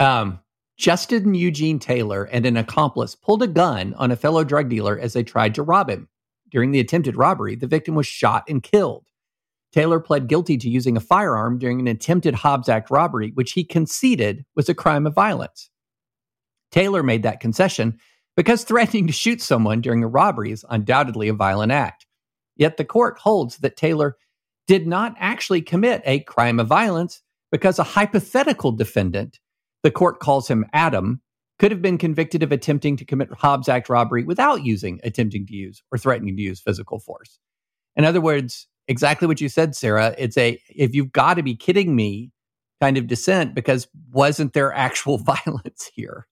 Um, 0.00 0.40
Justin 0.76 1.34
Eugene 1.34 1.80
Taylor 1.80 2.24
and 2.24 2.46
an 2.46 2.56
accomplice 2.56 3.16
pulled 3.16 3.42
a 3.42 3.48
gun 3.48 3.94
on 3.94 4.12
a 4.12 4.16
fellow 4.16 4.44
drug 4.44 4.68
dealer 4.68 4.98
as 4.98 5.12
they 5.12 5.24
tried 5.24 5.54
to 5.56 5.62
rob 5.62 5.90
him. 5.90 6.08
During 6.50 6.70
the 6.70 6.80
attempted 6.80 7.16
robbery, 7.16 7.56
the 7.56 7.66
victim 7.66 7.94
was 7.94 8.06
shot 8.06 8.44
and 8.48 8.62
killed. 8.62 9.06
Taylor 9.72 10.00
pled 10.00 10.28
guilty 10.28 10.56
to 10.56 10.68
using 10.68 10.96
a 10.96 11.00
firearm 11.00 11.58
during 11.58 11.80
an 11.80 11.88
attempted 11.88 12.34
Hobbs 12.34 12.68
Act 12.68 12.90
robbery, 12.90 13.32
which 13.34 13.52
he 13.52 13.64
conceded 13.64 14.44
was 14.54 14.68
a 14.68 14.74
crime 14.74 15.06
of 15.06 15.14
violence. 15.14 15.68
Taylor 16.70 17.02
made 17.02 17.22
that 17.24 17.40
concession 17.40 17.98
because 18.36 18.62
threatening 18.62 19.06
to 19.08 19.12
shoot 19.12 19.42
someone 19.42 19.80
during 19.80 20.04
a 20.04 20.08
robbery 20.08 20.52
is 20.52 20.64
undoubtedly 20.70 21.28
a 21.28 21.34
violent 21.34 21.72
act. 21.72 22.06
Yet 22.56 22.76
the 22.76 22.84
court 22.84 23.18
holds 23.18 23.58
that 23.58 23.76
Taylor 23.76 24.16
did 24.68 24.86
not 24.86 25.16
actually 25.18 25.62
commit 25.62 26.02
a 26.04 26.20
crime 26.20 26.60
of 26.60 26.68
violence 26.68 27.22
because 27.50 27.78
a 27.78 27.82
hypothetical 27.82 28.70
defendant, 28.70 29.40
the 29.82 29.90
court 29.90 30.20
calls 30.20 30.46
him 30.46 30.66
Adam, 30.72 31.22
could 31.58 31.72
have 31.72 31.82
been 31.82 31.98
convicted 31.98 32.42
of 32.42 32.52
attempting 32.52 32.96
to 32.96 33.04
commit 33.04 33.32
Hobbs 33.32 33.68
Act 33.68 33.88
robbery 33.88 34.22
without 34.22 34.64
using, 34.64 35.00
attempting 35.02 35.46
to 35.46 35.54
use, 35.54 35.82
or 35.90 35.98
threatening 35.98 36.36
to 36.36 36.42
use 36.42 36.60
physical 36.60 37.00
force. 37.00 37.40
In 37.96 38.04
other 38.04 38.20
words, 38.20 38.68
exactly 38.86 39.26
what 39.26 39.40
you 39.40 39.48
said, 39.48 39.74
Sarah. 39.74 40.14
It's 40.18 40.36
a 40.36 40.60
if 40.68 40.94
you've 40.94 41.12
got 41.12 41.34
to 41.34 41.42
be 41.42 41.56
kidding 41.56 41.96
me 41.96 42.30
kind 42.80 42.96
of 42.96 43.08
dissent 43.08 43.54
because 43.54 43.88
wasn't 44.12 44.52
there 44.52 44.72
actual 44.72 45.18
violence 45.46 45.90
here? 45.94 46.28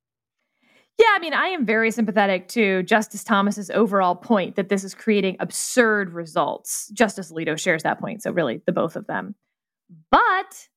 Yeah, 0.99 1.09
I 1.15 1.19
mean, 1.19 1.35
I 1.35 1.49
am 1.49 1.67
very 1.67 1.91
sympathetic 1.91 2.49
to 2.49 2.83
Justice 2.83 3.23
Thomas's 3.23 3.71
overall 3.71 4.15
point 4.15 4.57
that 4.57 4.71
this 4.71 4.83
is 4.83 4.95
creating 4.95 5.37
absurd 5.41 6.12
results. 6.15 6.88
Justice 6.95 7.31
Alito 7.31 7.59
shares 7.59 7.83
that 7.83 8.00
point, 8.00 8.23
so 8.23 8.31
really 8.31 8.62
the 8.65 8.73
both 8.73 8.97
of 8.97 9.07
them. 9.07 9.35
But 10.11 10.69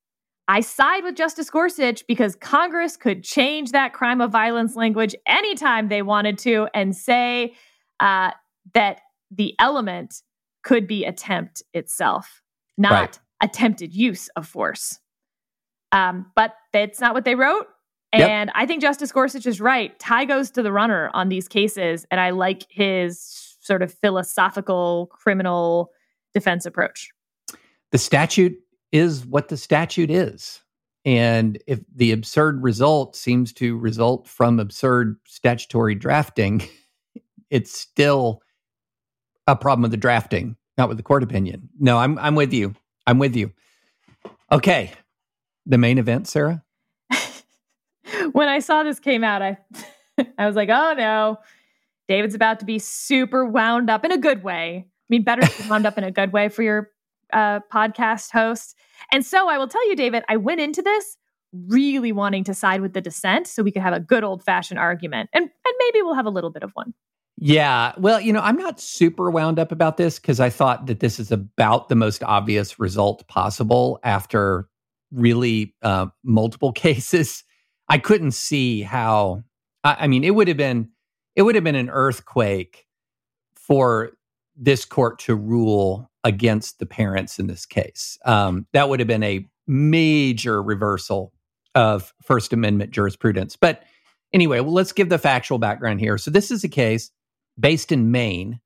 I 0.50 0.60
side 0.60 1.04
with 1.04 1.16
Justice 1.16 1.50
Gorsuch 1.50 2.06
because 2.08 2.36
Congress 2.36 2.98
could 2.98 3.24
change 3.24 3.72
that 3.72 3.94
crime 3.94 4.20
of 4.20 4.32
violence 4.32 4.76
language 4.76 5.16
anytime 5.26 5.88
they 5.88 6.02
wanted 6.02 6.38
to 6.40 6.68
and 6.74 6.96
say 6.96 7.54
uh, 8.00 8.32
that 8.74 9.00
the 9.32 9.54
element 9.60 10.22
could 10.64 10.88
be 10.88 11.06
attempt 11.06 11.64
itself, 11.74 12.42
not 12.78 12.92
right. 12.92 13.20
attempted 13.42 13.94
use 13.94 14.28
of 14.36 14.48
force. 14.48 15.00
Um, 15.92 16.26
but 16.36 16.54
that's 16.74 17.00
not 17.00 17.14
what 17.14 17.26
they 17.26 17.36
wrote. 17.36 17.68
And 18.12 18.48
yep. 18.48 18.56
I 18.56 18.66
think 18.66 18.82
Justice 18.82 19.12
Gorsuch 19.12 19.46
is 19.46 19.62
right. 19.62 19.98
Tie 20.00 20.26
goes 20.26 20.50
to 20.52 20.64
the 20.64 20.72
runner 20.72 21.12
on 21.14 21.30
these 21.30 21.48
cases. 21.48 22.06
And 22.10 22.20
I 22.20 22.32
like 22.32 22.66
his 22.70 23.56
sort 23.60 23.84
of 23.84 23.94
philosophical 23.94 25.08
criminal 25.12 25.92
defense 26.34 26.66
approach. 26.66 27.10
The 27.92 27.98
statute 27.98 28.58
is 28.92 29.26
what 29.26 29.50
the 29.50 29.58
statute 29.58 30.10
is. 30.10 30.62
And 31.06 31.62
if 31.68 31.80
the 31.96 32.12
absurd 32.12 32.62
result 32.64 33.16
seems 33.16 33.54
to 33.54 33.78
result 33.78 34.28
from 34.28 34.60
absurd 34.60 35.18
statutory 35.26 35.96
drafting, 35.96 36.62
it's 37.50 37.78
still 37.78 38.42
a 39.48 39.56
problem 39.56 39.84
with 39.84 39.92
the 39.92 39.98
drafting, 39.98 40.56
not 40.78 40.90
with 40.90 40.98
the 40.98 41.04
court 41.04 41.24
opinion. 41.24 41.70
No, 41.80 41.98
I'm 41.98 42.18
I'm 42.20 42.36
with 42.36 42.54
you. 42.54 42.76
I'm 43.08 43.18
with 43.18 43.36
you. 43.36 43.52
Okay. 44.52 44.92
The 45.66 45.78
main 45.78 45.98
event, 45.98 46.28
Sarah? 46.28 46.64
When 48.32 48.48
I 48.48 48.60
saw 48.60 48.84
this 48.84 49.00
came 49.00 49.24
out, 49.24 49.42
I 49.42 49.58
I 50.38 50.46
was 50.46 50.56
like, 50.56 50.70
oh 50.70 50.94
no, 50.98 51.38
David's 52.08 52.36
about 52.36 52.60
to 52.60 52.66
be 52.66 52.80
super 52.80 53.46
wound 53.46 53.90
up 53.90 54.04
in 54.04 54.12
a 54.12 54.18
good 54.18 54.44
way. 54.44 54.86
I 54.88 55.08
mean, 55.10 55.24
better 55.24 55.48
wound 55.70 55.86
up 55.86 55.98
in 55.98 56.04
a 56.04 56.12
good 56.12 56.34
way 56.34 56.50
for 56.50 56.64
your 56.64 56.90
uh, 57.32 57.60
podcast 57.72 58.32
host. 58.32 58.76
And 59.12 59.26
so 59.26 59.50
I 59.50 59.58
will 59.58 59.68
tell 59.68 59.88
you, 59.88 59.96
David, 59.96 60.24
I 60.28 60.38
went 60.38 60.62
into 60.62 60.82
this 60.82 61.18
really 61.68 62.12
wanting 62.12 62.44
to 62.44 62.54
side 62.54 62.82
with 62.82 62.94
the 62.94 63.02
dissent 63.02 63.48
so 63.48 63.64
we 63.64 63.72
could 63.72 63.82
have 63.82 63.94
a 63.94 64.00
good 64.00 64.24
old 64.24 64.44
fashioned 64.44 64.80
argument. 64.80 65.30
And, 65.34 65.44
and 65.44 65.74
maybe 65.80 66.02
we'll 66.02 66.16
have 66.16 66.26
a 66.26 66.32
little 66.32 66.52
bit 66.52 66.64
of 66.64 66.72
one. 66.74 66.94
Yeah. 67.38 67.94
Well, 67.98 68.20
you 68.20 68.34
know, 68.34 68.42
I'm 68.42 68.58
not 68.58 68.82
super 68.82 69.32
wound 69.32 69.60
up 69.60 69.72
about 69.72 69.98
this 69.98 70.20
because 70.20 70.40
I 70.40 70.50
thought 70.50 70.88
that 70.88 71.00
this 71.00 71.20
is 71.20 71.32
about 71.32 71.88
the 71.88 71.96
most 71.96 72.22
obvious 72.24 72.80
result 72.80 73.26
possible 73.28 74.00
after 74.04 74.68
really 75.12 75.74
uh, 75.82 76.08
multiple 76.24 76.72
cases. 76.74 77.44
I 77.90 77.98
couldn't 77.98 78.32
see 78.32 78.82
how, 78.82 79.44
I, 79.84 79.98
I 80.02 80.08
mean, 80.08 80.24
it 80.24 80.36
would 80.36 80.48
have 80.48 80.58
been, 80.58 80.90
it 81.36 81.42
would 81.42 81.56
have 81.56 81.64
been 81.64 81.76
an 81.76 81.90
earthquake 81.90 82.86
for 83.56 84.12
this 84.56 84.86
court 84.86 85.20
to 85.20 85.36
rule 85.36 86.10
against 86.24 86.80
the 86.80 86.86
parents 86.86 87.40
in 87.40 87.48
this 87.48 87.66
case. 87.66 88.18
Um, 88.26 88.68
that 88.74 88.90
would 88.90 89.00
have 89.00 89.08
been 89.08 89.24
a 89.24 89.46
major 89.68 90.62
reversal 90.62 91.34
of 91.76 92.14
First 92.24 92.52
Amendment 92.52 92.92
jurisprudence. 92.92 93.56
But 93.56 93.84
anyway, 94.34 94.60
well, 94.60 94.74
let's 94.74 94.92
give 94.92 95.10
the 95.10 95.18
factual 95.18 95.60
background 95.60 96.00
here. 96.00 96.18
So, 96.18 96.32
this 96.32 96.52
is 96.52 96.64
a 96.64 96.70
case 96.70 97.12
based 97.60 97.92
in 97.92 98.12
Maine. 98.12 98.60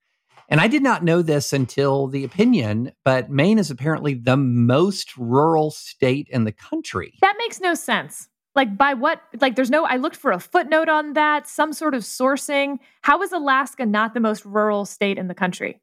And 0.49 0.59
I 0.59 0.67
did 0.67 0.83
not 0.83 1.03
know 1.03 1.21
this 1.21 1.53
until 1.53 2.07
the 2.07 2.23
opinion, 2.23 2.91
but 3.05 3.29
Maine 3.29 3.57
is 3.57 3.71
apparently 3.71 4.13
the 4.13 4.37
most 4.37 5.15
rural 5.17 5.71
state 5.71 6.27
in 6.29 6.43
the 6.43 6.51
country. 6.51 7.13
That 7.21 7.35
makes 7.39 7.59
no 7.59 7.73
sense. 7.73 8.29
Like, 8.55 8.77
by 8.77 8.93
what? 8.93 9.21
Like, 9.41 9.55
there's 9.55 9.71
no, 9.71 9.85
I 9.85 9.97
looked 9.97 10.15
for 10.15 10.31
a 10.31 10.39
footnote 10.39 10.89
on 10.89 11.13
that, 11.13 11.47
some 11.47 11.73
sort 11.73 11.95
of 11.95 12.03
sourcing. 12.03 12.77
How 13.01 13.21
is 13.21 13.31
Alaska 13.31 13.85
not 13.85 14.13
the 14.13 14.19
most 14.19 14.45
rural 14.45 14.85
state 14.85 15.17
in 15.17 15.27
the 15.27 15.33
country? 15.33 15.81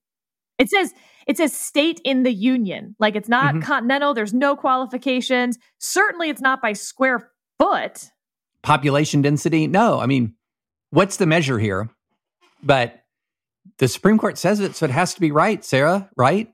It 0.59 0.69
says 0.69 0.93
it 1.27 1.37
says 1.37 1.53
state 1.53 2.01
in 2.05 2.23
the 2.23 2.33
union. 2.33 2.95
Like 2.99 3.17
it's 3.17 3.29
not 3.29 3.55
mm-hmm. 3.55 3.63
continental. 3.63 4.15
There's 4.15 4.35
no 4.35 4.57
qualifications. 4.57 5.59
Certainly, 5.79 6.29
it's 6.29 6.43
not 6.43 6.61
by 6.61 6.75
square 6.75 7.31
foot. 7.59 8.11
Population 8.63 9.23
density? 9.23 9.67
No. 9.67 9.99
I 9.99 10.07
mean, 10.07 10.35
what's 10.91 11.17
the 11.17 11.27
measure 11.27 11.59
here? 11.59 11.89
But 12.63 13.05
the 13.79 13.89
Supreme 13.89 14.19
Court 14.19 14.37
says 14.37 14.61
it, 14.61 14.77
so 14.77 14.85
it 14.85 14.91
has 14.91 15.15
to 15.15 15.21
be 15.21 15.33
right, 15.33 15.65
Sarah. 15.65 16.11
Right? 16.15 16.53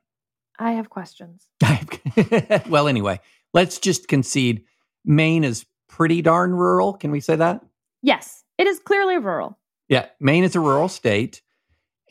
I 0.59 0.73
have 0.73 0.89
questions. 0.89 1.49
well, 2.69 2.87
anyway, 2.87 3.21
let's 3.53 3.79
just 3.79 4.07
concede 4.07 4.65
Maine 5.05 5.43
is 5.43 5.67
pretty 5.89 6.23
darn 6.23 6.53
rural. 6.53 6.93
Can 6.93 7.11
we 7.11 7.21
say 7.21 7.37
that? 7.37 7.61
Yes, 8.03 8.45
it 8.59 8.67
is 8.67 8.79
clearly 8.79 9.19
rural. 9.19 9.59
Yeah, 9.89 10.07
Maine 10.21 10.45
is 10.45 10.57
a 10.57 10.61
rural 10.61 10.89
state. 10.89 11.43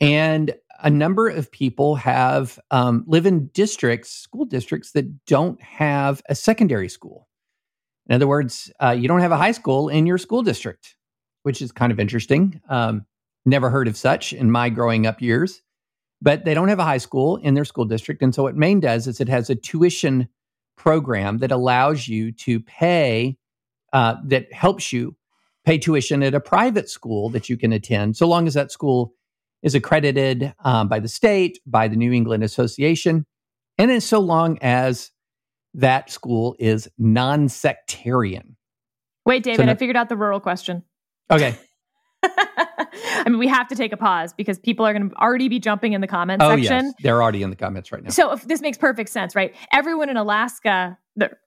And 0.00 0.54
a 0.82 0.90
number 0.90 1.28
of 1.28 1.50
people 1.50 1.94
have 1.96 2.58
um, 2.70 3.04
live 3.06 3.26
in 3.26 3.48
districts, 3.48 4.10
school 4.10 4.44
districts 4.44 4.92
that 4.92 5.24
don't 5.24 5.60
have 5.62 6.22
a 6.28 6.34
secondary 6.34 6.88
school. 6.88 7.28
In 8.08 8.14
other 8.14 8.26
words, 8.26 8.70
uh, 8.82 8.90
you 8.90 9.08
don't 9.08 9.20
have 9.20 9.32
a 9.32 9.36
high 9.36 9.52
school 9.52 9.88
in 9.88 10.06
your 10.06 10.18
school 10.18 10.42
district, 10.42 10.96
which 11.42 11.62
is 11.62 11.72
kind 11.72 11.92
of 11.92 11.98
interesting. 11.98 12.60
Um, 12.68 13.06
never 13.44 13.70
heard 13.70 13.88
of 13.88 13.96
such 13.96 14.32
in 14.32 14.50
my 14.50 14.68
growing 14.68 15.06
up 15.06 15.22
years, 15.22 15.62
but 16.20 16.44
they 16.44 16.54
don't 16.54 16.68
have 16.68 16.78
a 16.78 16.84
high 16.84 16.98
school 16.98 17.36
in 17.38 17.54
their 17.54 17.64
school 17.64 17.84
district. 17.84 18.22
And 18.22 18.34
so, 18.34 18.42
what 18.42 18.56
Maine 18.56 18.80
does 18.80 19.06
is 19.06 19.20
it 19.20 19.28
has 19.28 19.50
a 19.50 19.54
tuition 19.54 20.28
program 20.76 21.38
that 21.38 21.50
allows 21.50 22.06
you 22.06 22.32
to 22.32 22.60
pay 22.60 23.38
uh, 23.96 24.16
that 24.26 24.52
helps 24.52 24.92
you 24.92 25.16
pay 25.64 25.78
tuition 25.78 26.22
at 26.22 26.34
a 26.34 26.40
private 26.40 26.88
school 26.90 27.30
that 27.30 27.48
you 27.48 27.56
can 27.56 27.72
attend, 27.72 28.16
so 28.16 28.26
long 28.28 28.46
as 28.46 28.52
that 28.54 28.70
school 28.70 29.14
is 29.62 29.74
accredited 29.74 30.52
um, 30.64 30.86
by 30.88 31.00
the 31.00 31.08
state, 31.08 31.58
by 31.66 31.88
the 31.88 31.96
New 31.96 32.12
England 32.12 32.42
Association, 32.44 33.24
and 33.78 33.90
then 33.90 34.00
so 34.02 34.20
long 34.20 34.58
as 34.60 35.10
that 35.74 36.10
school 36.10 36.54
is 36.58 36.88
non 36.98 37.48
sectarian. 37.48 38.56
Wait, 39.24 39.42
David, 39.42 39.66
no- 39.66 39.72
I 39.72 39.74
figured 39.74 39.96
out 39.96 40.08
the 40.08 40.16
rural 40.16 40.40
question. 40.40 40.82
Okay. 41.30 41.56
I 42.22 43.24
mean, 43.28 43.38
we 43.38 43.48
have 43.48 43.68
to 43.68 43.74
take 43.74 43.92
a 43.92 43.96
pause 43.96 44.32
because 44.32 44.58
people 44.58 44.86
are 44.86 44.92
going 44.92 45.10
to 45.10 45.16
already 45.16 45.48
be 45.48 45.58
jumping 45.58 45.92
in 45.94 46.00
the 46.00 46.06
comments 46.06 46.44
Oh, 46.44 46.50
section. 46.50 46.84
yes. 46.86 46.94
They're 47.02 47.22
already 47.22 47.42
in 47.42 47.50
the 47.50 47.56
comments 47.56 47.90
right 47.92 48.02
now. 48.02 48.10
So 48.10 48.32
if 48.32 48.46
this 48.46 48.60
makes 48.60 48.78
perfect 48.78 49.10
sense, 49.10 49.34
right? 49.34 49.54
Everyone 49.72 50.08
in 50.08 50.16
Alaska, 50.16 50.96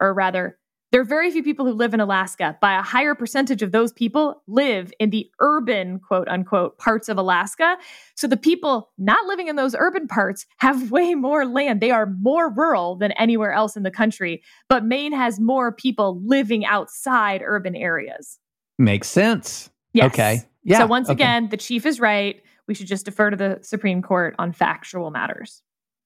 or 0.02 0.14
rather, 0.14 0.59
there 0.92 1.02
are 1.02 1.06
very 1.06 1.30
few 1.30 1.44
people 1.44 1.66
who 1.66 1.74
live 1.74 1.94
in 1.94 2.00
Alaska. 2.00 2.58
By 2.62 2.78
a 2.78 2.82
higher 2.82 3.14
percentage 3.14 3.62
of 3.62 3.72
those 3.72 3.94
people 3.94 4.42
live 4.48 4.92
in 5.00 5.12
the 5.12 5.30
urban, 5.40 6.00
quote 6.00 6.28
unquote, 6.28 6.78
parts 6.78 7.10
of 7.10 7.18
Alaska. 7.18 7.78
So 8.16 8.28
the 8.28 8.38
people 8.38 8.90
not 8.98 9.26
living 9.28 9.48
in 9.48 9.56
those 9.56 9.76
urban 9.78 10.08
parts 10.08 10.46
have 10.58 10.92
way 10.92 11.14
more 11.16 11.46
land. 11.46 11.82
They 11.82 11.92
are 11.92 12.08
more 12.20 12.52
rural 12.52 12.96
than 12.96 13.12
anywhere 13.14 13.52
else 13.52 13.76
in 13.76 13.84
the 13.84 13.92
country. 13.92 14.42
But 14.68 14.84
Maine 14.84 15.14
has 15.14 15.40
more 15.40 15.72
people 15.72 16.22
living 16.26 16.66
outside 16.66 17.42
urban 17.46 17.76
areas. 17.76 18.40
Makes 18.80 19.10
sense. 19.10 19.70
Yes. 19.94 20.08
Okay. 20.08 20.42
Yeah. 20.64 20.80
so 20.80 20.88
once 20.88 21.08
okay. 21.08 21.14
again, 21.14 21.50
the 21.50 21.58
chief 21.58 21.86
is 21.86 22.00
right. 22.00 22.42
We 22.68 22.74
should 22.74 22.88
just 22.88 23.06
defer 23.06 23.30
to 23.30 23.38
the 23.38 23.60
Supreme 23.62 24.02
Court 24.02 24.36
on 24.40 24.54
factual 24.54 25.10
matters. 25.12 25.62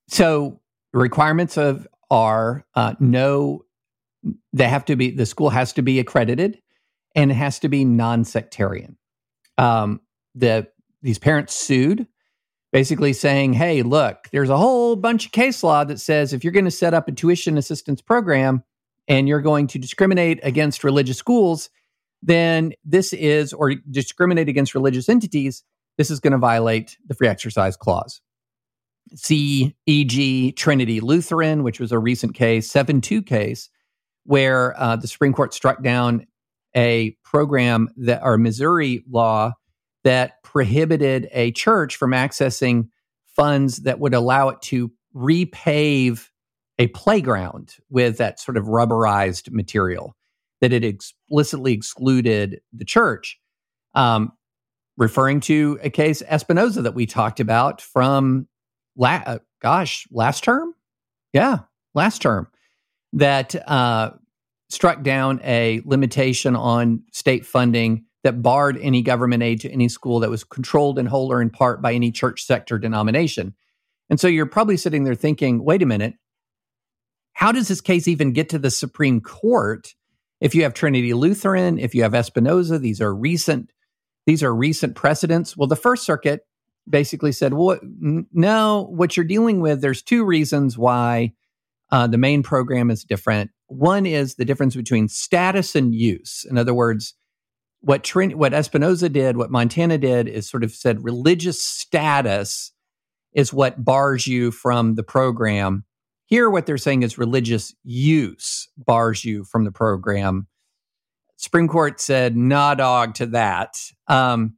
So 0.07 0.59
requirements 0.93 1.57
of 1.57 1.87
are 2.09 2.65
uh, 2.75 2.95
no, 2.99 3.65
they 4.53 4.67
have 4.67 4.85
to 4.85 4.95
be 4.95 5.11
the 5.11 5.25
school 5.25 5.49
has 5.49 5.73
to 5.73 5.81
be 5.81 5.99
accredited, 5.99 6.61
and 7.15 7.31
it 7.31 7.35
has 7.35 7.59
to 7.59 7.69
be 7.69 7.85
non-sectarian. 7.85 8.97
Um, 9.57 10.01
the 10.35 10.67
these 11.01 11.19
parents 11.19 11.53
sued, 11.55 12.07
basically 12.71 13.13
saying, 13.13 13.53
"Hey, 13.53 13.81
look, 13.81 14.29
there's 14.31 14.49
a 14.49 14.57
whole 14.57 14.95
bunch 14.95 15.27
of 15.27 15.31
case 15.31 15.63
law 15.63 15.83
that 15.83 15.99
says 15.99 16.33
if 16.33 16.43
you're 16.43 16.53
going 16.53 16.65
to 16.65 16.71
set 16.71 16.93
up 16.93 17.07
a 17.07 17.11
tuition 17.11 17.57
assistance 17.57 18.01
program 18.01 18.63
and 19.07 19.27
you're 19.27 19.41
going 19.41 19.67
to 19.67 19.79
discriminate 19.79 20.39
against 20.43 20.83
religious 20.83 21.17
schools, 21.17 21.69
then 22.21 22.73
this 22.85 23.13
is 23.13 23.53
or 23.53 23.75
discriminate 23.89 24.49
against 24.49 24.75
religious 24.75 25.09
entities." 25.09 25.63
This 25.97 26.09
is 26.09 26.19
going 26.19 26.31
to 26.31 26.39
violate 26.39 26.97
the 27.05 27.13
free 27.13 27.27
exercise 27.27 27.77
clause. 27.77 28.19
See, 29.15 29.75
e.g., 29.85 30.51
Trinity 30.53 30.99
Lutheran, 31.01 31.63
which 31.63 31.79
was 31.79 31.91
a 31.91 31.99
recent 31.99 32.33
case, 32.33 32.71
7 32.71 33.01
2 33.01 33.21
case, 33.21 33.69
where 34.25 34.79
uh, 34.79 34.95
the 34.95 35.07
Supreme 35.07 35.33
Court 35.33 35.53
struck 35.53 35.83
down 35.83 36.25
a 36.75 37.15
program 37.23 37.89
that, 37.97 38.21
or 38.23 38.37
Missouri 38.37 39.03
law 39.09 39.53
that 40.03 40.43
prohibited 40.43 41.29
a 41.31 41.51
church 41.51 41.95
from 41.95 42.11
accessing 42.11 42.89
funds 43.35 43.77
that 43.83 43.99
would 43.99 44.13
allow 44.13 44.49
it 44.49 44.61
to 44.61 44.91
repave 45.15 46.29
a 46.79 46.87
playground 46.87 47.75
with 47.89 48.17
that 48.17 48.39
sort 48.39 48.57
of 48.57 48.65
rubberized 48.65 49.51
material 49.51 50.15
that 50.61 50.73
it 50.73 50.83
explicitly 50.83 51.73
excluded 51.73 52.61
the 52.71 52.85
church. 52.85 53.39
Um, 53.93 54.31
referring 54.97 55.39
to 55.41 55.79
a 55.81 55.89
case 55.89 56.21
Espinoza 56.23 56.83
that 56.83 56.95
we 56.95 57.05
talked 57.05 57.39
about 57.39 57.81
from 57.81 58.47
la- 58.95 59.23
uh, 59.25 59.39
gosh, 59.61 60.07
last 60.11 60.43
term? 60.43 60.73
Yeah, 61.31 61.59
last 61.93 62.21
term 62.21 62.47
that 63.13 63.55
uh, 63.70 64.12
struck 64.70 65.03
down 65.03 65.39
a 65.43 65.82
limitation 65.86 66.55
on 66.55 67.03
state 67.12 67.46
funding 67.46 68.05
that 68.24 68.41
barred 68.41 68.77
any 68.82 69.01
government 69.01 69.43
aid 69.43 69.62
to 69.62 69.72
any 69.72 69.89
school 69.89 70.22
that 70.22 70.29
was 70.29 70.43
controlled 70.43 70.98
in 70.98 71.05
whole 71.05 71.32
or 71.32 71.41
in 71.41 71.50
part 71.50 71.82
by 71.82 71.93
any 71.93 72.12
church 72.12 72.43
sector 72.43 72.78
denomination. 72.78 73.54
And 74.10 74.19
so 74.19 74.28
you're 74.28 74.45
probably 74.45 74.78
sitting 74.78 75.04
there 75.04 75.15
thinking, 75.15 75.63
wait 75.63 75.82
a 75.82 75.86
minute, 75.86 76.15
how 77.34 77.52
does 77.52 77.67
this 77.67 77.82
case 77.82 78.08
even 78.08 78.32
get 78.32 78.49
to 78.49 78.60
the 78.60 78.71
Supreme 78.71 79.21
Court 79.21 79.93
if 80.39 80.56
you 80.56 80.63
have 80.63 80.73
Trinity 80.73 81.13
Lutheran, 81.13 81.80
if 81.80 81.95
you 81.95 82.04
have 82.04 82.13
Espinoza? 82.13 82.80
These 82.80 83.02
are 83.02 83.13
recent 83.13 83.71
these 84.26 84.41
are 84.41 84.56
recent 84.56 84.95
precedents. 84.95 85.58
Well, 85.58 85.67
the 85.67 85.76
First 85.76 86.06
Circuit 86.06 86.45
basically 86.89 87.32
said, 87.32 87.54
well, 87.54 87.78
no, 87.82 88.88
what 88.89 89.17
you're 89.17 89.26
dealing 89.26 89.60
with, 89.60 89.82
there's 89.82 90.02
two 90.02 90.23
reasons 90.23 90.78
why 90.78 91.34
uh, 91.93 92.08
the 92.08 92.17
Maine 92.17 92.41
program 92.41 92.89
is 92.89 93.03
different. 93.03 93.51
One 93.67 94.08
is 94.08 94.34
the 94.34 94.45
difference 94.45 94.75
between 94.75 95.08
status 95.08 95.75
and 95.75 95.93
use. 95.93 96.43
In 96.49 96.58
other 96.58 96.73
words, 96.73 97.13
what 97.82 98.10
what 98.15 98.51
Espinoza 98.51 99.13
did, 99.13 99.38
what 99.38 99.51
Montana 99.51 99.99
did, 99.99 100.27
is 100.27 100.49
sort 100.49 100.63
of 100.63 100.71
said 100.71 101.03
religious 101.03 101.62
status 101.62 102.71
is 103.34 103.53
what 103.53 103.86
bars 103.86 104.25
you 104.25 104.49
from 104.49 104.95
the 104.95 105.03
program. 105.03 105.86
Here, 106.25 106.49
what 106.49 106.65
they're 106.65 106.79
saying 106.79 107.03
is 107.03 107.19
religious 107.19 107.75
use 107.84 108.69
bars 108.75 109.23
you 109.23 109.43
from 109.43 109.63
the 109.63 109.71
program. 109.71 110.47
Supreme 111.38 111.67
Court 111.67 112.01
said, 112.01 112.36
nah, 112.36 112.73
dog 112.73 113.13
to 113.15 113.27
that. 113.27 113.77
Um, 114.08 114.56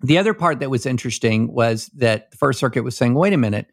the 0.00 0.16
other 0.16 0.32
part 0.32 0.60
that 0.60 0.70
was 0.70 0.86
interesting 0.86 1.52
was 1.52 1.90
that 1.96 2.30
the 2.30 2.38
First 2.38 2.60
Circuit 2.60 2.82
was 2.82 2.96
saying, 2.96 3.14
wait 3.14 3.34
a 3.34 3.38
minute, 3.38 3.66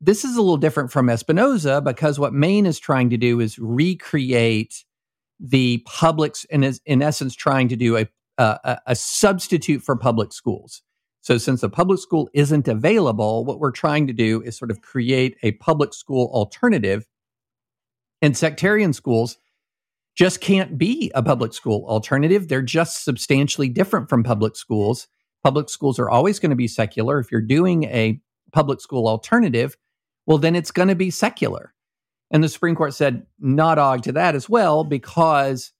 this 0.00 0.24
is 0.24 0.36
a 0.36 0.40
little 0.40 0.56
different 0.56 0.92
from 0.92 1.06
Espinoza 1.06 1.82
because 1.82 2.18
what 2.18 2.32
Maine 2.32 2.66
is 2.66 2.78
trying 2.78 3.10
to 3.10 3.16
do 3.16 3.40
is 3.40 3.58
recreate 3.58 4.84
the 5.40 5.78
public's, 5.86 6.44
and 6.50 6.64
is 6.64 6.80
in 6.86 7.02
essence 7.02 7.34
trying 7.34 7.68
to 7.68 7.76
do 7.76 7.96
a, 7.96 8.06
a, 8.38 8.78
a 8.86 8.96
substitute 8.96 9.82
for 9.82 9.96
public 9.96 10.32
schools. 10.32 10.82
So, 11.20 11.36
since 11.36 11.60
the 11.60 11.68
public 11.68 11.98
school 12.00 12.30
isn't 12.32 12.68
available, 12.68 13.44
what 13.44 13.58
we're 13.58 13.72
trying 13.72 14.06
to 14.06 14.12
do 14.12 14.40
is 14.42 14.56
sort 14.56 14.70
of 14.70 14.80
create 14.80 15.36
a 15.42 15.52
public 15.52 15.92
school 15.92 16.30
alternative. 16.32 17.06
And 18.22 18.36
sectarian 18.36 18.92
schools 18.92 19.36
just 20.16 20.40
can't 20.40 20.78
be 20.78 21.12
a 21.14 21.22
public 21.22 21.52
school 21.52 21.84
alternative. 21.88 22.48
They're 22.48 22.62
just 22.62 23.04
substantially 23.04 23.68
different 23.68 24.08
from 24.08 24.24
public 24.24 24.56
schools. 24.56 25.06
Public 25.44 25.68
schools 25.68 25.98
are 25.98 26.10
always 26.10 26.40
going 26.40 26.50
to 26.50 26.56
be 26.56 26.66
secular. 26.66 27.20
If 27.20 27.30
you're 27.30 27.40
doing 27.40 27.84
a 27.84 28.20
public 28.52 28.80
school 28.80 29.06
alternative, 29.06 29.76
well, 30.28 30.36
then 30.38 30.54
it's 30.54 30.70
going 30.70 30.88
to 30.88 30.94
be 30.94 31.10
secular. 31.10 31.72
And 32.30 32.44
the 32.44 32.50
Supreme 32.50 32.76
Court 32.76 32.92
said, 32.92 33.26
not 33.40 33.76
dog 33.76 34.02
to 34.02 34.12
that 34.12 34.34
as 34.34 34.46
well, 34.46 34.84
because 34.84 35.72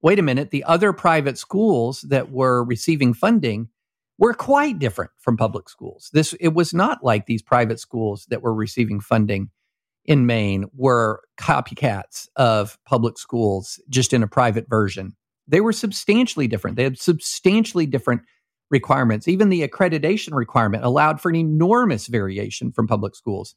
wait 0.00 0.20
a 0.20 0.22
minute, 0.22 0.50
the 0.50 0.62
other 0.62 0.92
private 0.92 1.36
schools 1.36 2.02
that 2.02 2.30
were 2.30 2.62
receiving 2.62 3.12
funding 3.12 3.68
were 4.16 4.32
quite 4.32 4.78
different 4.78 5.10
from 5.18 5.36
public 5.36 5.68
schools. 5.68 6.08
This 6.12 6.34
it 6.34 6.54
was 6.54 6.72
not 6.72 7.02
like 7.02 7.26
these 7.26 7.42
private 7.42 7.80
schools 7.80 8.26
that 8.30 8.42
were 8.42 8.54
receiving 8.54 9.00
funding 9.00 9.50
in 10.04 10.24
Maine 10.24 10.66
were 10.72 11.22
copycats 11.36 12.28
of 12.36 12.78
public 12.86 13.18
schools 13.18 13.80
just 13.90 14.12
in 14.12 14.22
a 14.22 14.28
private 14.28 14.68
version. 14.70 15.16
They 15.48 15.60
were 15.60 15.72
substantially 15.72 16.46
different. 16.46 16.76
They 16.76 16.84
had 16.84 16.98
substantially 16.98 17.86
different 17.86 18.22
requirements. 18.70 19.26
Even 19.26 19.48
the 19.48 19.66
accreditation 19.66 20.32
requirement 20.32 20.84
allowed 20.84 21.20
for 21.20 21.28
an 21.28 21.34
enormous 21.34 22.06
variation 22.06 22.70
from 22.70 22.86
public 22.86 23.16
schools. 23.16 23.56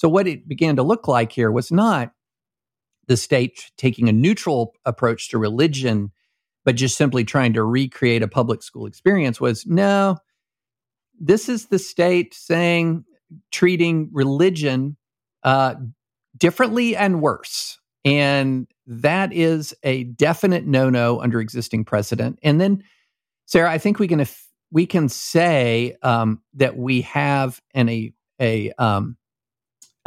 So, 0.00 0.08
what 0.08 0.26
it 0.26 0.48
began 0.48 0.76
to 0.76 0.82
look 0.82 1.08
like 1.08 1.30
here 1.30 1.52
was 1.52 1.70
not 1.70 2.12
the 3.06 3.18
state 3.18 3.70
taking 3.76 4.08
a 4.08 4.14
neutral 4.14 4.72
approach 4.86 5.28
to 5.28 5.36
religion, 5.36 6.10
but 6.64 6.74
just 6.74 6.96
simply 6.96 7.22
trying 7.22 7.52
to 7.52 7.62
recreate 7.62 8.22
a 8.22 8.26
public 8.26 8.62
school 8.62 8.86
experience, 8.86 9.42
was 9.42 9.66
no, 9.66 10.16
this 11.20 11.50
is 11.50 11.66
the 11.66 11.78
state 11.78 12.32
saying, 12.32 13.04
treating 13.52 14.08
religion 14.10 14.96
uh, 15.42 15.74
differently 16.34 16.96
and 16.96 17.20
worse. 17.20 17.78
And 18.02 18.68
that 18.86 19.34
is 19.34 19.74
a 19.82 20.04
definite 20.04 20.66
no-no 20.66 21.20
under 21.20 21.42
existing 21.42 21.84
precedent. 21.84 22.38
And 22.42 22.58
then, 22.58 22.84
Sarah, 23.44 23.70
I 23.70 23.76
think 23.76 23.98
we 23.98 24.08
can 24.08 24.26
we 24.72 24.86
can 24.86 25.10
say 25.10 25.98
um, 26.02 26.40
that 26.54 26.78
we 26.78 27.02
have 27.02 27.60
an 27.74 27.90
a 27.90 28.14
a 28.40 28.72
um, 28.78 29.18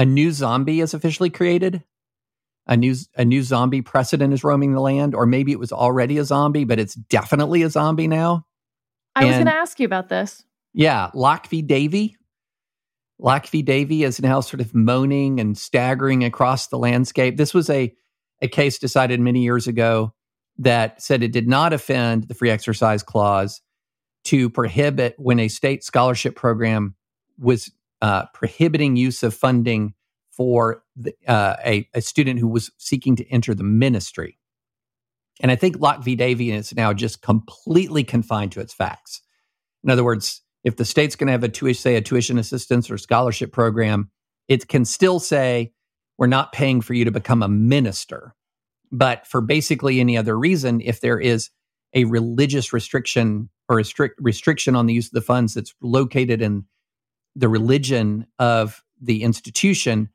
a 0.04 0.06
new 0.06 0.34
zombie 0.34 0.82
is 0.82 0.94
officially 0.94 1.30
created. 1.30 1.82
A 2.68 2.76
new 2.76 2.94
a 3.16 3.24
new 3.24 3.42
zombie 3.42 3.82
precedent 3.82 4.34
is 4.34 4.44
roaming 4.44 4.74
the 4.74 4.82
land, 4.82 5.16
or 5.16 5.26
maybe 5.26 5.54
it 5.54 5.60
was 5.60 5.72
already 5.72 6.18
a 6.18 6.26
zombie, 6.26 6.66
but 6.66 6.78
it's 6.78 6.94
definitely 6.94 7.64
a 7.64 7.70
zombie 7.70 8.10
now. 8.10 8.46
I 9.16 9.24
was 9.24 9.36
going 9.36 9.46
to 9.46 9.54
ask 9.54 9.80
you 9.80 9.86
about 9.86 10.10
this. 10.10 10.44
Yeah, 10.74 11.10
Locke 11.14 11.48
v. 11.48 11.62
Davey. 11.62 12.18
Locke 13.18 13.48
v. 13.48 13.62
Davey 13.62 14.04
is 14.04 14.22
now 14.22 14.42
sort 14.42 14.60
of 14.60 14.76
moaning 14.76 15.40
and 15.40 15.58
staggering 15.58 16.26
across 16.26 16.68
the 16.68 16.78
landscape. 16.78 17.38
This 17.38 17.54
was 17.54 17.70
a, 17.70 17.96
a 18.42 18.50
case 18.50 18.80
decided 18.80 19.22
many 19.22 19.42
years 19.42 19.68
ago 19.68 20.14
that 20.58 21.02
said 21.02 21.24
it 21.24 21.32
did 21.32 21.48
not 21.48 21.72
offend 21.72 22.28
the 22.28 22.34
free 22.34 22.50
exercise 22.50 23.04
clause 23.04 23.62
to 24.26 24.50
prohibit 24.50 25.16
when 25.18 25.40
a 25.40 25.48
state 25.48 25.82
scholarship 25.82 26.36
program 26.36 26.96
was 27.40 27.72
uh, 28.04 28.26
prohibiting 28.34 28.98
use 28.98 29.24
of 29.24 29.34
funding 29.34 29.94
for 30.30 30.84
the, 30.98 31.16
uh, 31.26 31.56
a, 31.66 31.88
a 31.94 32.02
student 32.02 32.38
who 32.38 32.50
was 32.50 32.70
seeking 32.78 33.16
to 33.16 33.26
enter 33.32 33.56
the 33.56 33.64
ministry. 33.64 34.38
And 35.40 35.50
I 35.50 35.56
think 35.56 35.80
Locke 35.80 36.04
v. 36.04 36.16
Davey 36.16 36.52
is 36.52 36.76
now 36.76 36.92
just 36.92 37.22
completely 37.22 38.04
confined 38.04 38.52
to 38.52 38.60
its 38.60 38.74
facts. 38.74 39.22
In 39.86 39.90
other 39.90 40.04
words, 40.04 40.42
if 40.66 40.76
the 40.76 40.84
state's 40.84 41.16
going 41.16 41.28
to 41.28 41.32
have 41.32 41.46
a 41.46 41.50
tuition, 41.50 41.82
say 41.82 41.96
a 41.96 42.02
tuition 42.02 42.38
assistance 42.38 42.92
or 42.92 42.98
scholarship 42.98 43.54
program, 43.54 44.12
it 44.50 44.68
can 44.68 44.84
still 44.84 45.20
say 45.20 45.72
we're 46.18 46.28
not 46.28 46.52
paying 46.52 46.82
for 46.82 46.94
you 46.94 47.06
to 47.06 47.12
become 47.12 47.42
a 47.42 47.48
minister. 47.48 48.36
But 48.92 49.26
for 49.26 49.40
basically 49.40 50.02
any 50.02 50.18
other 50.18 50.38
reason, 50.38 50.82
if 50.82 51.00
there 51.00 51.20
is 51.20 51.52
a 51.94 52.04
religious 52.04 52.74
restriction 52.74 53.50
or 53.70 53.80
a 53.80 53.86
strict 53.86 54.20
restriction 54.22 54.76
on 54.76 54.88
the 54.88 54.94
use 54.94 55.08
of 55.08 55.14
the 55.14 55.22
funds 55.22 55.54
that's 55.54 55.74
located 55.82 56.42
in 56.42 56.66
the 57.36 57.50
religion 57.50 58.28
of 58.40 58.84
the 59.02 59.24
institution, 59.24 60.10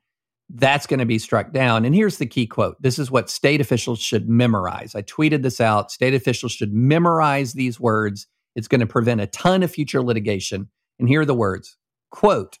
that's 0.49 0.87
going 0.87 0.99
to 0.99 1.05
be 1.05 1.19
struck 1.19 1.51
down. 1.51 1.85
And 1.85 1.93
here's 1.93 2.17
the 2.17 2.25
key 2.25 2.47
quote 2.47 2.81
this 2.81 2.97
is 2.97 3.11
what 3.11 3.29
state 3.29 3.61
officials 3.61 3.99
should 3.99 4.27
memorize. 4.27 4.95
I 4.95 5.01
tweeted 5.03 5.43
this 5.43 5.61
out. 5.61 5.91
State 5.91 6.13
officials 6.13 6.51
should 6.51 6.73
memorize 6.73 7.53
these 7.53 7.79
words. 7.79 8.27
It's 8.55 8.67
going 8.67 8.81
to 8.81 8.87
prevent 8.87 9.21
a 9.21 9.27
ton 9.27 9.63
of 9.63 9.71
future 9.71 10.01
litigation. 10.01 10.69
And 10.97 11.07
here 11.07 11.21
are 11.21 11.25
the 11.25 11.35
words 11.35 11.77
quote, 12.09 12.57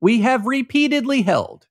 We 0.00 0.20
have 0.20 0.46
repeatedly 0.46 1.22
held 1.22 1.66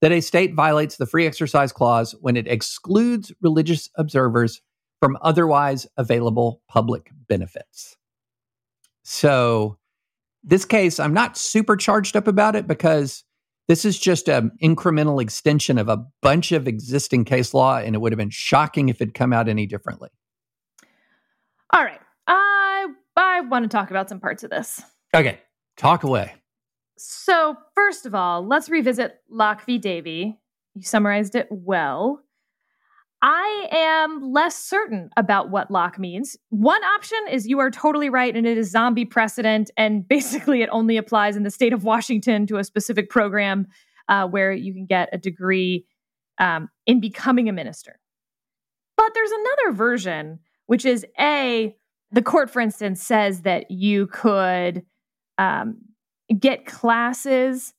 that 0.00 0.12
a 0.12 0.20
state 0.20 0.54
violates 0.54 0.96
the 0.96 1.06
free 1.06 1.26
exercise 1.26 1.72
clause 1.72 2.14
when 2.20 2.36
it 2.36 2.48
excludes 2.48 3.32
religious 3.40 3.88
observers 3.94 4.60
from 5.00 5.16
otherwise 5.22 5.86
available 5.96 6.60
public 6.68 7.10
benefits. 7.28 7.96
So, 9.02 9.78
this 10.44 10.64
case, 10.64 11.00
I'm 11.00 11.14
not 11.14 11.36
super 11.36 11.76
charged 11.76 12.16
up 12.16 12.28
about 12.28 12.54
it 12.54 12.66
because 12.66 13.24
this 13.66 13.84
is 13.84 13.98
just 13.98 14.28
an 14.28 14.52
incremental 14.62 15.22
extension 15.22 15.78
of 15.78 15.88
a 15.88 16.04
bunch 16.20 16.52
of 16.52 16.68
existing 16.68 17.24
case 17.24 17.54
law, 17.54 17.78
and 17.78 17.94
it 17.94 18.00
would 18.00 18.12
have 18.12 18.18
been 18.18 18.30
shocking 18.30 18.90
if 18.90 19.00
it 19.00 19.14
come 19.14 19.32
out 19.32 19.48
any 19.48 19.66
differently. 19.66 20.10
All 21.72 21.82
right. 21.82 22.00
I 22.26 22.86
I 23.16 23.40
want 23.40 23.64
to 23.64 23.68
talk 23.68 23.90
about 23.90 24.08
some 24.08 24.20
parts 24.20 24.44
of 24.44 24.50
this. 24.50 24.82
Okay. 25.14 25.40
Talk 25.76 26.04
away. 26.04 26.34
So, 26.96 27.56
first 27.74 28.06
of 28.06 28.14
all, 28.14 28.46
let's 28.46 28.68
revisit 28.68 29.16
Locke 29.28 29.64
v. 29.64 29.78
Davey. 29.78 30.38
You 30.74 30.82
summarized 30.82 31.34
it 31.34 31.48
well. 31.50 32.20
I 33.26 33.68
am 33.72 34.34
less 34.34 34.54
certain 34.54 35.08
about 35.16 35.48
what 35.48 35.70
Locke 35.70 35.98
means. 35.98 36.36
One 36.50 36.84
option 36.84 37.18
is 37.30 37.46
you 37.46 37.58
are 37.58 37.70
totally 37.70 38.10
right, 38.10 38.36
and 38.36 38.46
it 38.46 38.58
is 38.58 38.70
zombie 38.70 39.06
precedent, 39.06 39.70
and 39.78 40.06
basically 40.08 40.60
it 40.60 40.68
only 40.70 40.98
applies 40.98 41.34
in 41.34 41.42
the 41.42 41.50
state 41.50 41.72
of 41.72 41.84
Washington 41.84 42.46
to 42.48 42.58
a 42.58 42.64
specific 42.64 43.08
program 43.08 43.66
uh, 44.10 44.26
where 44.26 44.52
you 44.52 44.74
can 44.74 44.84
get 44.84 45.08
a 45.10 45.16
degree 45.16 45.86
um, 46.36 46.68
in 46.84 47.00
becoming 47.00 47.48
a 47.48 47.52
minister. 47.52 47.98
But 48.98 49.12
there's 49.14 49.30
another 49.30 49.72
version, 49.74 50.40
which 50.66 50.84
is 50.84 51.06
A, 51.18 51.74
the 52.12 52.22
court, 52.22 52.50
for 52.50 52.60
instance, 52.60 53.02
says 53.02 53.40
that 53.42 53.70
you 53.70 54.06
could 54.08 54.84
um, 55.38 55.78
get 56.38 56.66
classes, 56.66 57.72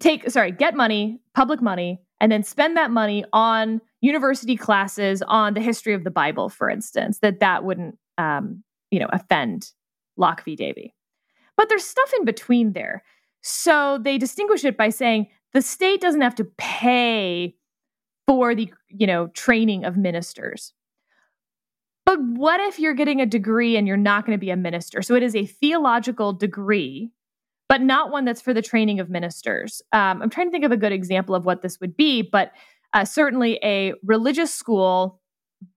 take, 0.00 0.30
sorry, 0.30 0.52
get 0.52 0.76
money, 0.76 1.20
public 1.34 1.62
money, 1.62 2.03
and 2.20 2.30
then 2.30 2.42
spend 2.42 2.76
that 2.76 2.90
money 2.90 3.24
on 3.32 3.80
university 4.00 4.56
classes 4.56 5.22
on 5.22 5.54
the 5.54 5.60
history 5.60 5.94
of 5.94 6.04
the 6.04 6.10
Bible, 6.10 6.48
for 6.48 6.70
instance, 6.70 7.18
that 7.20 7.40
that 7.40 7.64
wouldn't, 7.64 7.98
um, 8.18 8.62
you 8.90 9.00
know, 9.00 9.08
offend 9.12 9.70
Locke 10.16 10.44
v. 10.44 10.56
Davey. 10.56 10.94
But 11.56 11.68
there's 11.68 11.84
stuff 11.84 12.12
in 12.18 12.24
between 12.24 12.72
there. 12.72 13.02
So 13.42 13.98
they 14.02 14.18
distinguish 14.18 14.64
it 14.64 14.76
by 14.76 14.88
saying 14.88 15.28
the 15.52 15.62
state 15.62 16.00
doesn't 16.00 16.20
have 16.20 16.34
to 16.36 16.44
pay 16.56 17.56
for 18.26 18.54
the, 18.54 18.72
you 18.88 19.06
know, 19.06 19.26
training 19.28 19.84
of 19.84 19.96
ministers. 19.96 20.72
But 22.06 22.20
what 22.20 22.60
if 22.60 22.78
you're 22.78 22.94
getting 22.94 23.20
a 23.20 23.26
degree 23.26 23.76
and 23.76 23.86
you're 23.86 23.96
not 23.96 24.26
going 24.26 24.36
to 24.36 24.40
be 24.40 24.50
a 24.50 24.56
minister? 24.56 25.02
So 25.02 25.14
it 25.14 25.22
is 25.22 25.34
a 25.34 25.46
theological 25.46 26.32
degree 26.32 27.12
but 27.68 27.80
not 27.80 28.10
one 28.10 28.24
that's 28.24 28.40
for 28.40 28.54
the 28.54 28.62
training 28.62 29.00
of 29.00 29.08
ministers. 29.08 29.82
Um, 29.92 30.22
I'm 30.22 30.30
trying 30.30 30.48
to 30.48 30.50
think 30.50 30.64
of 30.64 30.72
a 30.72 30.76
good 30.76 30.92
example 30.92 31.34
of 31.34 31.44
what 31.44 31.62
this 31.62 31.80
would 31.80 31.96
be, 31.96 32.22
but 32.22 32.52
uh, 32.92 33.04
certainly 33.04 33.58
a 33.62 33.94
religious 34.04 34.52
school. 34.52 35.20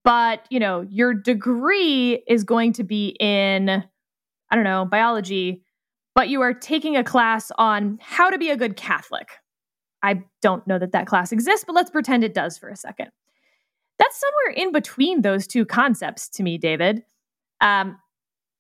But 0.04 0.46
you 0.50 0.60
know, 0.60 0.86
your 0.90 1.14
degree 1.14 2.24
is 2.28 2.44
going 2.44 2.74
to 2.74 2.84
be 2.84 3.16
in, 3.20 3.70
I 3.70 4.56
don't 4.56 4.66
know, 4.66 4.86
biology, 4.86 5.64
but 6.14 6.30
you 6.30 6.42
are 6.42 6.54
taking 6.54 6.98
a 6.98 7.04
class 7.04 7.52
on 7.58 8.00
how 8.02 8.30
to 8.30 8.38
be 8.38 8.50
a 8.50 8.58
good 8.58 8.76
Catholic. 8.76 9.30
I 10.04 10.24
don't 10.42 10.66
know 10.68 10.80
that 10.80 10.92
that 10.92 11.08
class 11.08 11.32
exists, 11.32 11.64
but 11.66 11.74
let's 11.74 11.90
pretend 11.90 12.24
it 12.24 12.34
does 12.34 12.58
for 12.58 12.70
a 12.70 12.76
second. 12.76 13.10
That's 13.98 14.20
somewhere 14.20 14.54
in 14.56 14.72
between 14.72 15.22
those 15.22 15.48
two 15.48 15.66
concepts 15.66 16.30
to 16.30 16.44
me, 16.44 16.58
David. 16.58 17.04
Um, 17.62 17.98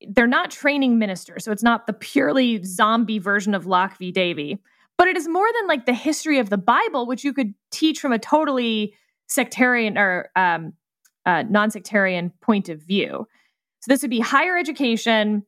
they're 0.10 0.28
not 0.28 0.52
training 0.52 1.00
ministers, 1.00 1.44
so 1.44 1.52
it's 1.52 1.64
not 1.64 1.88
the 1.88 1.94
purely 1.94 2.64
zombie 2.64 3.20
version 3.20 3.56
of 3.56 3.66
Locke 3.66 3.98
v. 3.98 4.12
Davey, 4.12 4.60
but 4.98 5.08
it 5.08 5.18
is 5.18 5.28
more 5.28 5.48
than 5.60 5.68
like 5.68 5.86
the 5.86 5.94
history 5.94 6.40
of 6.40 6.50
the 6.50 6.58
Bible, 6.58 7.06
which 7.06 7.24
you 7.24 7.34
could 7.34 7.54
teach 7.72 8.00
from 8.00 8.12
a 8.12 8.20
totally 8.20 8.94
sectarian 9.28 9.98
or 9.98 10.30
um, 10.36 10.74
uh, 11.26 11.44
non-sectarian 11.50 12.32
point 12.42 12.70
of 12.70 12.82
view. 12.82 13.28
So 13.80 13.90
this 13.94 14.02
would 14.02 14.12
be 14.12 14.20
higher 14.20 14.58
education, 14.58 15.44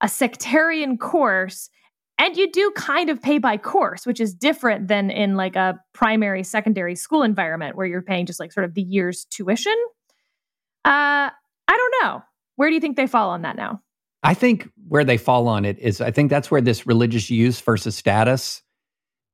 a 0.00 0.08
sectarian 0.08 0.98
course, 0.98 1.70
and 2.18 2.36
you 2.36 2.50
do 2.50 2.70
kind 2.76 3.10
of 3.10 3.20
pay 3.20 3.38
by 3.38 3.56
course, 3.56 4.06
which 4.06 4.20
is 4.20 4.34
different 4.34 4.88
than 4.88 5.10
in 5.10 5.36
like 5.36 5.56
a 5.56 5.78
primary, 5.92 6.42
secondary 6.42 6.94
school 6.94 7.22
environment 7.22 7.76
where 7.76 7.86
you're 7.86 8.02
paying 8.02 8.26
just 8.26 8.40
like 8.40 8.52
sort 8.52 8.64
of 8.64 8.74
the 8.74 8.82
year's 8.82 9.26
tuition. 9.26 9.76
Uh, 10.84 11.30
I 11.30 11.32
don't 11.68 11.94
know. 12.02 12.22
Where 12.56 12.68
do 12.68 12.74
you 12.74 12.80
think 12.80 12.96
they 12.96 13.06
fall 13.06 13.30
on 13.30 13.42
that 13.42 13.56
now? 13.56 13.82
I 14.22 14.34
think 14.34 14.68
where 14.88 15.04
they 15.04 15.18
fall 15.18 15.46
on 15.46 15.64
it 15.64 15.78
is 15.78 16.00
I 16.00 16.10
think 16.10 16.30
that's 16.30 16.50
where 16.50 16.60
this 16.60 16.86
religious 16.86 17.30
use 17.30 17.60
versus 17.60 17.94
status 17.96 18.62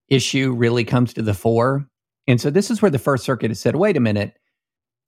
issue 0.09 0.53
really 0.53 0.85
comes 0.85 1.15
to 1.15 1.23
the 1.23 1.35
fore. 1.35 1.89
And 2.27 2.41
so 2.41 2.51
this 2.51 2.71
is 2.71 2.83
where 2.83 2.91
the 2.91 2.99
First 2.99 3.25
Circuit 3.25 3.51
has 3.51 3.59
said, 3.61 3.77
wait 3.77 3.97
a 3.97 4.01
minute, 4.01 4.35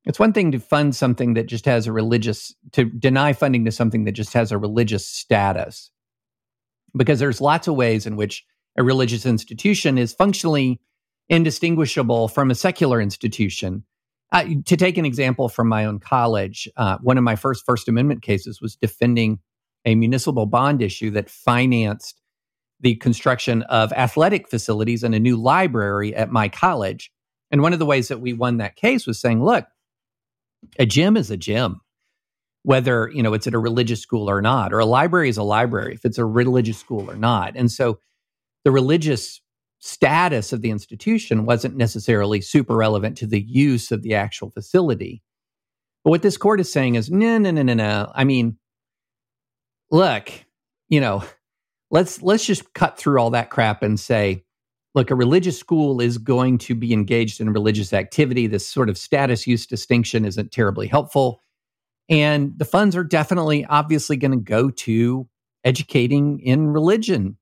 it's 0.04 0.18
one 0.18 0.32
thing 0.32 0.52
to 0.52 0.58
fund 0.58 0.94
something 0.94 1.34
that 1.34 1.46
just 1.46 1.66
has 1.66 1.86
a 1.86 1.92
religious, 1.92 2.54
to 2.72 2.84
deny 2.84 3.32
funding 3.32 3.64
to 3.64 3.72
something 3.72 4.04
that 4.04 4.12
just 4.12 4.32
has 4.32 4.52
a 4.52 4.58
religious 4.58 5.06
status. 5.06 5.90
Because 6.96 7.18
there's 7.18 7.40
lots 7.40 7.68
of 7.68 7.74
ways 7.74 8.06
in 8.06 8.16
which 8.16 8.44
a 8.76 8.82
religious 8.82 9.26
institution 9.26 9.98
is 9.98 10.12
functionally 10.12 10.80
indistinguishable 11.28 12.28
from 12.28 12.50
a 12.50 12.54
secular 12.54 13.00
institution. 13.00 13.84
Uh, 14.32 14.44
to 14.66 14.76
take 14.76 14.98
an 14.98 15.04
example 15.04 15.48
from 15.48 15.68
my 15.68 15.84
own 15.84 16.00
college, 16.00 16.68
uh, 16.76 16.98
one 17.02 17.18
of 17.18 17.24
my 17.24 17.36
first 17.36 17.64
First 17.64 17.88
Amendment 17.88 18.22
cases 18.22 18.60
was 18.60 18.74
defending 18.76 19.38
a 19.84 19.94
municipal 19.94 20.46
bond 20.46 20.82
issue 20.82 21.10
that 21.10 21.30
financed 21.30 22.20
the 22.80 22.96
construction 22.96 23.62
of 23.62 23.92
athletic 23.92 24.48
facilities 24.48 25.02
and 25.02 25.14
a 25.14 25.20
new 25.20 25.36
library 25.36 26.14
at 26.14 26.30
my 26.30 26.48
college. 26.48 27.12
And 27.50 27.62
one 27.62 27.72
of 27.72 27.78
the 27.78 27.86
ways 27.86 28.08
that 28.08 28.20
we 28.20 28.32
won 28.32 28.56
that 28.56 28.76
case 28.76 29.06
was 29.06 29.20
saying, 29.20 29.44
look, 29.44 29.66
a 30.78 30.86
gym 30.86 31.16
is 31.16 31.30
a 31.30 31.36
gym, 31.36 31.80
whether 32.62 33.10
you 33.14 33.22
know 33.22 33.34
it's 33.34 33.46
at 33.46 33.54
a 33.54 33.58
religious 33.58 34.00
school 34.00 34.28
or 34.28 34.42
not, 34.42 34.72
or 34.72 34.80
a 34.80 34.86
library 34.86 35.28
is 35.28 35.36
a 35.36 35.42
library 35.42 35.94
if 35.94 36.04
it's 36.04 36.18
a 36.18 36.24
religious 36.24 36.78
school 36.78 37.10
or 37.10 37.16
not. 37.16 37.52
And 37.54 37.70
so 37.70 37.98
the 38.64 38.72
religious 38.72 39.40
status 39.84 40.50
of 40.54 40.62
the 40.62 40.70
institution 40.70 41.44
wasn't 41.44 41.76
necessarily 41.76 42.40
super 42.40 42.74
relevant 42.74 43.18
to 43.18 43.26
the 43.26 43.42
use 43.42 43.92
of 43.92 44.00
the 44.00 44.14
actual 44.14 44.48
facility. 44.50 45.22
But 46.02 46.10
what 46.10 46.22
this 46.22 46.38
court 46.38 46.58
is 46.58 46.72
saying 46.72 46.94
is, 46.94 47.10
no, 47.10 47.36
no, 47.36 47.50
no, 47.50 47.62
no, 47.62 47.74
no. 47.74 48.10
I 48.14 48.24
mean, 48.24 48.56
look, 49.90 50.30
you 50.88 51.02
know, 51.02 51.22
let's 51.90 52.22
let's 52.22 52.46
just 52.46 52.72
cut 52.72 52.96
through 52.96 53.18
all 53.18 53.28
that 53.30 53.50
crap 53.50 53.82
and 53.82 54.00
say, 54.00 54.44
look, 54.94 55.10
a 55.10 55.14
religious 55.14 55.58
school 55.58 56.00
is 56.00 56.16
going 56.16 56.56
to 56.58 56.74
be 56.74 56.94
engaged 56.94 57.38
in 57.38 57.52
religious 57.52 57.92
activity. 57.92 58.46
This 58.46 58.66
sort 58.66 58.88
of 58.88 58.96
status 58.96 59.46
use 59.46 59.66
distinction 59.66 60.24
isn't 60.24 60.50
terribly 60.50 60.86
helpful. 60.86 61.42
And 62.08 62.58
the 62.58 62.64
funds 62.64 62.96
are 62.96 63.04
definitely 63.04 63.66
obviously 63.66 64.16
going 64.16 64.30
to 64.30 64.38
go 64.38 64.70
to 64.70 65.28
educating 65.62 66.40
in 66.40 66.68
religion 66.68 67.36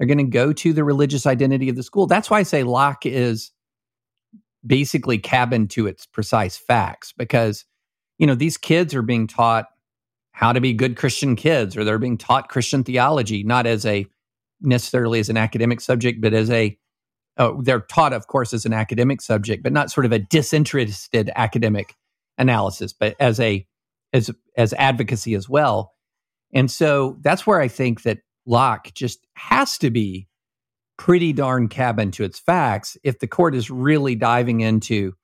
they're 0.00 0.06
going 0.06 0.16
to 0.16 0.24
go 0.24 0.50
to 0.50 0.72
the 0.72 0.82
religious 0.82 1.26
identity 1.26 1.68
of 1.68 1.76
the 1.76 1.82
school. 1.82 2.06
That's 2.06 2.30
why 2.30 2.38
I 2.38 2.42
say 2.42 2.62
Locke 2.62 3.04
is 3.04 3.52
basically 4.66 5.18
cabin 5.18 5.68
to 5.68 5.86
its 5.86 6.06
precise 6.06 6.56
facts 6.56 7.12
because, 7.12 7.66
you 8.16 8.26
know, 8.26 8.34
these 8.34 8.56
kids 8.56 8.94
are 8.94 9.02
being 9.02 9.26
taught 9.26 9.66
how 10.32 10.54
to 10.54 10.60
be 10.60 10.72
good 10.72 10.96
Christian 10.96 11.36
kids 11.36 11.76
or 11.76 11.84
they're 11.84 11.98
being 11.98 12.16
taught 12.16 12.48
Christian 12.48 12.82
theology, 12.82 13.44
not 13.44 13.66
as 13.66 13.84
a 13.84 14.06
necessarily 14.62 15.20
as 15.20 15.28
an 15.28 15.36
academic 15.36 15.82
subject, 15.82 16.22
but 16.22 16.32
as 16.32 16.50
a, 16.50 16.78
oh, 17.36 17.60
they're 17.60 17.80
taught, 17.80 18.14
of 18.14 18.26
course, 18.26 18.54
as 18.54 18.64
an 18.64 18.72
academic 18.72 19.20
subject, 19.20 19.62
but 19.62 19.72
not 19.72 19.90
sort 19.90 20.06
of 20.06 20.12
a 20.12 20.18
disinterested 20.18 21.30
academic 21.36 21.94
analysis, 22.38 22.94
but 22.94 23.16
as 23.20 23.38
a, 23.38 23.66
as, 24.14 24.30
as 24.56 24.72
advocacy 24.78 25.34
as 25.34 25.46
well. 25.46 25.92
And 26.54 26.70
so 26.70 27.18
that's 27.20 27.46
where 27.46 27.60
I 27.60 27.68
think 27.68 28.02
that 28.04 28.20
Locke 28.50 28.92
just 28.94 29.26
has 29.36 29.78
to 29.78 29.90
be 29.90 30.28
pretty 30.98 31.32
darn 31.32 31.68
cabin 31.68 32.10
to 32.12 32.24
its 32.24 32.38
facts 32.40 32.98
if 33.04 33.20
the 33.20 33.28
court 33.28 33.54
is 33.54 33.70
really 33.70 34.14
diving 34.16 34.60
into, 34.60 35.14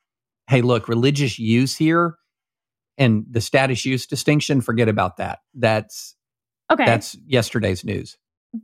hey, 0.48 0.62
look, 0.62 0.88
religious 0.88 1.38
use 1.38 1.76
here 1.76 2.16
And 2.98 3.26
the 3.30 3.42
status 3.42 3.84
use 3.84 4.06
distinction, 4.06 4.60
forget 4.62 4.88
about 4.88 5.18
that. 5.18 5.40
That's 5.54 6.16
Okay. 6.72 6.86
that's 6.86 7.16
yesterday's 7.26 7.84
news. 7.84 8.16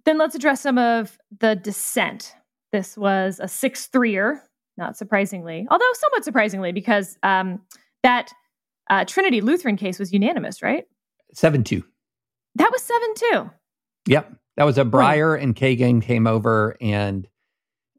Then 0.07 0.19
let's 0.19 0.35
address 0.35 0.63
some 0.63 0.79
of 0.79 1.19
the 1.41 1.57
dissent. 1.57 2.35
This 2.73 2.97
was 2.97 3.41
a 3.43 3.49
6 3.49 3.89
3er, 3.95 4.41
not 4.79 4.97
surprisingly, 4.97 5.67
although 5.71 5.93
somewhat 5.95 6.25
surprisingly, 6.25 6.73
because 6.73 7.19
um, 7.23 7.61
that 8.03 8.33
uh, 8.91 9.05
Trinity 9.05 9.41
Lutheran 9.43 9.77
case 9.77 9.99
was 9.99 10.13
unanimous, 10.13 10.63
right? 10.63 10.85
Seven 11.35 11.65
two. 11.65 11.85
That 12.57 12.71
was 12.73 12.83
7 12.83 13.15
2. 13.17 13.51
Yep. 14.09 14.33
That 14.57 14.65
was 14.65 14.79
a 14.79 14.85
Breyer 14.85 15.41
and 15.41 15.57
Kagan 15.57 16.03
came 16.03 16.27
over 16.27 16.77
and 16.81 17.27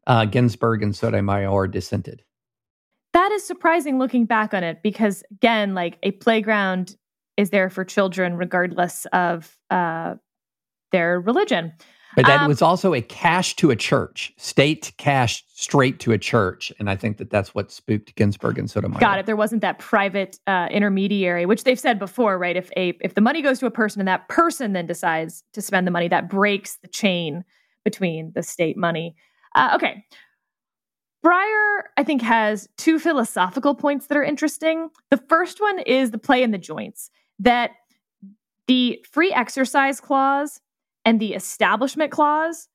uh, 0.06 0.24
Ginsburg 0.26 0.82
and 0.82 0.94
Sotomayor 0.94 1.68
dissented. 1.68 2.22
That 3.12 3.30
is 3.32 3.46
surprising 3.46 3.98
looking 3.98 4.24
back 4.24 4.54
on 4.54 4.64
it 4.64 4.82
because, 4.82 5.22
again, 5.30 5.74
like 5.74 5.98
a 6.02 6.12
playground 6.12 6.96
is 7.36 7.50
there 7.50 7.70
for 7.70 7.84
children 7.84 8.36
regardless 8.36 9.06
of 9.12 9.56
uh, 9.70 10.14
their 10.92 11.20
religion. 11.20 11.72
But 12.16 12.26
that 12.26 12.42
Um, 12.42 12.48
was 12.48 12.62
also 12.62 12.94
a 12.94 13.00
cash 13.00 13.56
to 13.56 13.70
a 13.70 13.76
church, 13.76 14.32
state 14.36 14.92
cash 14.98 15.44
straight 15.48 15.98
to 16.00 16.12
a 16.12 16.18
church. 16.18 16.72
And 16.78 16.88
I 16.88 16.96
think 16.96 17.16
that 17.16 17.30
that's 17.30 17.54
what 17.54 17.72
spooked 17.72 18.14
Ginsburg 18.14 18.58
and 18.58 18.70
Sotomayor. 18.70 19.00
Got 19.00 19.18
it. 19.18 19.26
There 19.26 19.36
wasn't 19.36 19.62
that 19.62 19.78
private 19.78 20.38
uh, 20.46 20.68
intermediary, 20.70 21.46
which 21.46 21.64
they've 21.64 21.80
said 21.80 21.98
before, 21.98 22.38
right? 22.38 22.56
If 22.56 22.70
a 22.76 22.96
if 23.00 23.14
the 23.14 23.20
money 23.20 23.42
goes 23.42 23.58
to 23.60 23.66
a 23.66 23.70
person 23.70 24.00
and 24.00 24.08
that 24.08 24.28
person 24.28 24.74
then 24.74 24.86
decides 24.86 25.42
to 25.54 25.62
spend 25.62 25.86
the 25.86 25.90
money, 25.90 26.08
that 26.08 26.28
breaks 26.28 26.76
the 26.76 26.88
chain 26.88 27.44
between 27.84 28.32
the 28.34 28.42
state 28.42 28.76
money. 28.76 29.16
Uh, 29.54 29.72
okay. 29.74 30.04
Breyer, 31.24 31.82
I 31.96 32.04
think, 32.04 32.20
has 32.22 32.68
two 32.76 32.98
philosophical 32.98 33.74
points 33.74 34.08
that 34.08 34.18
are 34.18 34.24
interesting. 34.24 34.90
The 35.10 35.22
first 35.28 35.60
one 35.60 35.78
is 35.80 36.10
the 36.10 36.18
play 36.18 36.42
in 36.42 36.50
the 36.50 36.58
joints 36.58 37.10
that 37.38 37.70
the 38.66 39.04
free 39.10 39.32
exercise 39.32 40.00
clause 40.00 40.60
and 41.04 41.20
the 41.20 41.34
establishment 41.34 42.10
clause 42.10 42.68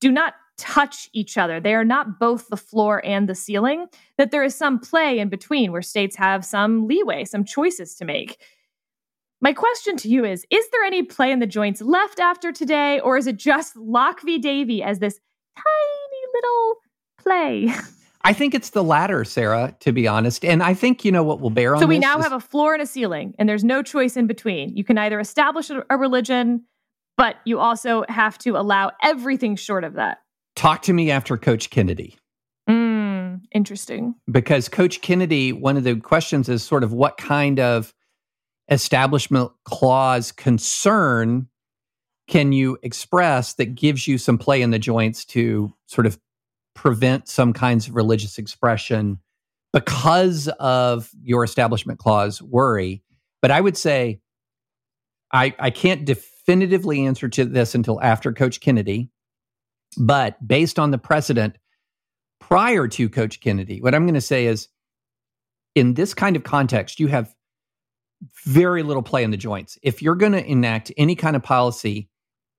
do 0.00 0.10
not 0.10 0.34
touch 0.58 1.08
each 1.12 1.36
other. 1.36 1.60
They 1.60 1.74
are 1.74 1.84
not 1.84 2.18
both 2.18 2.48
the 2.48 2.56
floor 2.56 3.04
and 3.04 3.28
the 3.28 3.34
ceiling, 3.34 3.86
that 4.16 4.30
there 4.30 4.42
is 4.42 4.54
some 4.54 4.78
play 4.78 5.18
in 5.18 5.28
between 5.28 5.70
where 5.70 5.82
states 5.82 6.16
have 6.16 6.44
some 6.44 6.86
leeway, 6.86 7.24
some 7.24 7.44
choices 7.44 7.94
to 7.96 8.04
make. 8.04 8.40
My 9.40 9.52
question 9.52 9.96
to 9.98 10.08
you 10.08 10.24
is 10.24 10.46
Is 10.50 10.64
there 10.70 10.82
any 10.82 11.02
play 11.02 11.30
in 11.30 11.40
the 11.40 11.46
joints 11.46 11.82
left 11.82 12.20
after 12.20 12.52
today, 12.52 13.00
or 13.00 13.16
is 13.18 13.26
it 13.26 13.36
just 13.36 13.76
Locke 13.76 14.22
v. 14.22 14.38
Davey 14.38 14.82
as 14.82 14.98
this 14.98 15.20
tiny 15.56 16.32
little 16.34 16.74
play? 17.18 17.74
I 18.22 18.32
think 18.32 18.54
it's 18.54 18.70
the 18.70 18.82
latter, 18.82 19.24
Sarah, 19.24 19.76
to 19.80 19.92
be 19.92 20.08
honest. 20.08 20.44
And 20.44 20.60
I 20.60 20.74
think, 20.74 21.04
you 21.04 21.12
know, 21.12 21.22
what 21.22 21.40
will 21.40 21.50
bear 21.50 21.76
on 21.76 21.80
So 21.80 21.86
we 21.86 22.00
now 22.00 22.18
is- 22.18 22.24
have 22.24 22.32
a 22.32 22.40
floor 22.40 22.72
and 22.72 22.82
a 22.82 22.86
ceiling, 22.86 23.34
and 23.38 23.48
there's 23.48 23.62
no 23.62 23.82
choice 23.82 24.16
in 24.16 24.26
between. 24.26 24.74
You 24.74 24.82
can 24.84 24.96
either 24.98 25.20
establish 25.20 25.70
a 25.70 25.84
a 25.90 25.98
religion, 25.98 26.64
but 27.16 27.36
you 27.44 27.58
also 27.58 28.04
have 28.08 28.38
to 28.38 28.56
allow 28.56 28.92
everything 29.02 29.56
short 29.56 29.84
of 29.84 29.94
that. 29.94 30.18
talk 30.54 30.82
to 30.82 30.92
me 30.92 31.10
after 31.10 31.36
Coach 31.36 31.70
Kennedy. 31.70 32.16
Mm, 32.68 33.42
interesting. 33.52 34.14
because 34.30 34.68
Coach 34.68 35.00
Kennedy, 35.00 35.52
one 35.52 35.76
of 35.76 35.84
the 35.84 35.96
questions 35.96 36.48
is 36.48 36.62
sort 36.64 36.82
of 36.82 36.92
what 36.92 37.16
kind 37.16 37.60
of 37.60 37.94
establishment 38.70 39.52
clause 39.64 40.32
concern 40.32 41.48
can 42.28 42.52
you 42.52 42.76
express 42.82 43.54
that 43.54 43.76
gives 43.76 44.08
you 44.08 44.18
some 44.18 44.36
play 44.36 44.60
in 44.62 44.70
the 44.70 44.78
joints 44.78 45.24
to 45.24 45.72
sort 45.86 46.06
of 46.06 46.18
prevent 46.74 47.28
some 47.28 47.52
kinds 47.52 47.86
of 47.86 47.94
religious 47.94 48.38
expression 48.38 49.18
because 49.72 50.48
of 50.58 51.10
your 51.22 51.44
establishment 51.44 52.00
clause 52.00 52.42
worry. 52.42 53.02
But 53.42 53.52
I 53.52 53.60
would 53.60 53.76
say 53.76 54.20
I, 55.32 55.54
I 55.58 55.70
can't 55.70 56.04
definitively 56.46 57.04
answer 57.06 57.28
to 57.28 57.44
this 57.44 57.74
until 57.74 58.00
after 58.00 58.32
Coach 58.32 58.60
Kennedy. 58.60 59.10
But 59.98 60.46
based 60.46 60.78
on 60.78 60.90
the 60.90 60.98
precedent 60.98 61.58
prior 62.40 62.86
to 62.88 63.08
Coach 63.08 63.40
Kennedy, 63.40 63.80
what 63.80 63.94
I'm 63.94 64.04
going 64.04 64.14
to 64.14 64.20
say 64.20 64.46
is 64.46 64.68
in 65.74 65.94
this 65.94 66.14
kind 66.14 66.36
of 66.36 66.44
context, 66.44 67.00
you 67.00 67.08
have 67.08 67.34
very 68.44 68.82
little 68.82 69.02
play 69.02 69.24
in 69.24 69.30
the 69.30 69.36
joints. 69.36 69.78
If 69.82 70.02
you're 70.02 70.14
going 70.14 70.32
to 70.32 70.44
enact 70.44 70.92
any 70.96 71.16
kind 71.16 71.36
of 71.36 71.42
policy, 71.42 72.08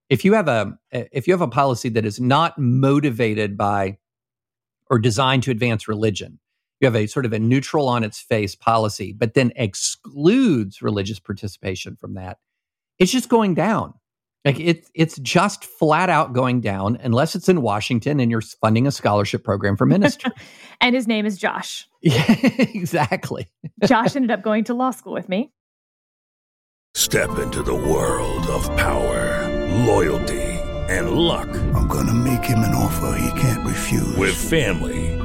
if 0.10 0.24
you 0.24 0.34
have 0.34 0.48
a 0.48 0.78
if 0.92 1.28
you 1.28 1.34
have 1.34 1.42
a 1.42 1.48
policy 1.48 1.90
that 1.90 2.06
is 2.06 2.20
not 2.20 2.58
motivated 2.58 3.58
by 3.58 3.98
or 4.90 5.00
designed 5.00 5.44
to 5.44 5.52
advance 5.52 5.88
religion, 5.88 6.40
you 6.80 6.86
have 6.86 6.96
a 6.96 7.08
sort 7.08 7.26
of 7.26 7.34
a 7.34 7.40
neutral 7.40 7.88
on 7.88 8.04
its 8.04 8.20
face 8.20 8.56
policy, 8.56 9.14
but 9.14 9.34
then 9.34 9.52
excludes 9.56 10.82
religious 10.82 11.20
participation 11.20 11.96
from 11.96 12.14
that, 12.14 12.38
it's 13.00 13.12
just 13.12 13.30
going 13.30 13.54
down. 13.54 13.94
Like 14.46 14.60
it, 14.62 14.88
it's 14.94 15.18
just 15.18 15.66
flat 15.66 16.10
out 16.10 16.32
going 16.32 16.62
down 16.62 16.98
unless 17.02 17.36
it's 17.36 17.50
in 17.50 17.62
Washington 17.62 18.20
and 18.22 18.32
you're 18.32 18.42
funding 18.42 18.88
a 18.88 18.92
scholarship 18.92 19.44
program 19.44 19.76
for 19.76 19.86
ministry. 19.86 20.32
And 20.80 20.94
his 20.94 21.08
name 21.08 21.26
is 21.26 21.40
Josh. 21.40 21.88
yeah, 22.04 22.24
exactly. 22.60 23.48
Josh 23.84 24.16
ended 24.16 24.30
up 24.30 24.44
going 24.44 24.64
to 24.66 24.76
law 24.76 24.92
school 24.92 25.12
with 25.14 25.28
me. 25.28 25.52
Step 26.94 27.40
into 27.40 27.64
the 27.64 27.74
world 27.74 28.46
of 28.48 28.64
power, 28.78 29.66
loyalty, 29.86 30.44
and 30.88 31.12
luck. 31.12 31.50
I'm 31.74 31.88
gonna 31.88 32.14
make 32.14 32.44
him 32.44 32.60
an 32.60 32.76
offer 32.76 33.20
he 33.20 33.42
can't 33.42 33.66
refuse. 33.66 34.16
With 34.18 34.36
family, 34.36 35.17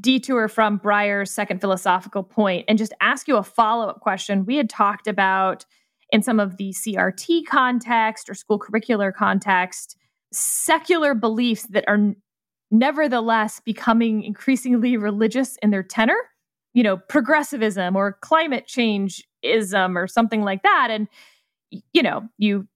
detour 0.00 0.48
from 0.48 0.78
Breyer's 0.78 1.30
second 1.30 1.60
philosophical 1.60 2.22
point 2.22 2.64
and 2.68 2.78
just 2.78 2.92
ask 3.00 3.28
you 3.28 3.36
a 3.36 3.42
follow 3.42 3.88
up 3.88 4.00
question. 4.00 4.44
We 4.44 4.56
had 4.56 4.70
talked 4.70 5.06
about 5.06 5.64
in 6.10 6.22
some 6.22 6.40
of 6.40 6.56
the 6.56 6.72
CRT 6.72 7.46
context 7.46 8.30
or 8.30 8.34
school 8.34 8.58
curricular 8.58 9.12
context, 9.14 9.96
secular 10.32 11.14
beliefs 11.14 11.66
that 11.68 11.84
are 11.86 12.14
nevertheless 12.70 13.60
becoming 13.60 14.22
increasingly 14.22 14.96
religious 14.96 15.56
in 15.62 15.70
their 15.70 15.82
tenor, 15.82 16.18
you 16.74 16.82
know, 16.82 16.96
progressivism 16.96 17.96
or 17.96 18.18
climate 18.20 18.66
change 18.66 19.26
ism 19.42 19.96
or 19.96 20.06
something 20.06 20.42
like 20.42 20.62
that. 20.62 20.88
And, 20.90 21.08
you 21.92 22.02
know, 22.02 22.28
you 22.38 22.66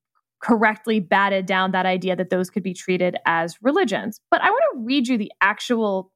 correctly 0.42 1.00
batted 1.00 1.46
down 1.46 1.70
that 1.70 1.86
idea 1.86 2.16
that 2.16 2.30
those 2.30 2.50
could 2.50 2.62
be 2.62 2.74
treated 2.74 3.16
as 3.26 3.56
religions. 3.62 4.20
But 4.30 4.42
I 4.42 4.50
want 4.50 4.62
to 4.72 4.80
read 4.80 5.08
you 5.08 5.16
the 5.16 5.32
actual 5.40 6.11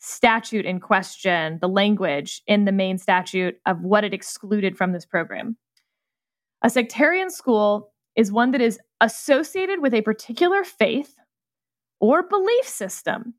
statute 0.00 0.64
in 0.64 0.80
question, 0.80 1.58
the 1.60 1.68
language 1.68 2.42
in 2.46 2.64
the 2.64 2.72
Maine 2.72 2.98
statute 2.98 3.56
of 3.66 3.82
what 3.82 4.02
it 4.02 4.14
excluded 4.14 4.76
from 4.76 4.92
this 4.92 5.06
program. 5.06 5.56
A 6.62 6.70
sectarian 6.70 7.30
school 7.30 7.92
is 8.16 8.32
one 8.32 8.50
that 8.50 8.60
is 8.60 8.78
associated 9.00 9.80
with 9.80 9.94
a 9.94 10.02
particular 10.02 10.64
faith 10.64 11.14
or 12.00 12.22
belief 12.22 12.66
system, 12.66 13.34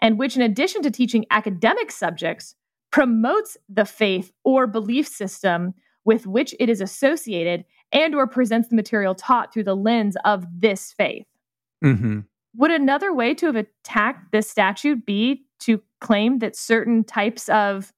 and 0.00 0.18
which, 0.18 0.36
in 0.36 0.42
addition 0.42 0.82
to 0.82 0.90
teaching 0.90 1.24
academic 1.30 1.90
subjects, 1.90 2.54
promotes 2.90 3.56
the 3.68 3.86
faith 3.86 4.32
or 4.44 4.66
belief 4.66 5.08
system 5.08 5.74
with 6.04 6.26
which 6.26 6.54
it 6.60 6.68
is 6.68 6.80
associated 6.80 7.64
and 7.90 8.14
or 8.14 8.26
presents 8.26 8.68
the 8.68 8.76
material 8.76 9.14
taught 9.14 9.52
through 9.52 9.64
the 9.64 9.76
lens 9.76 10.16
of 10.24 10.44
this 10.54 10.92
faith. 10.92 11.26
hmm 11.82 12.20
Would 12.56 12.70
another 12.70 13.14
way 13.14 13.34
to 13.34 13.46
have 13.46 13.56
attacked 13.56 14.30
this 14.32 14.50
statute 14.50 15.06
be 15.06 15.46
to 15.64 15.82
claim 16.00 16.38
that 16.40 16.56
certain 16.56 17.04
types 17.04 17.48
of 17.48 17.92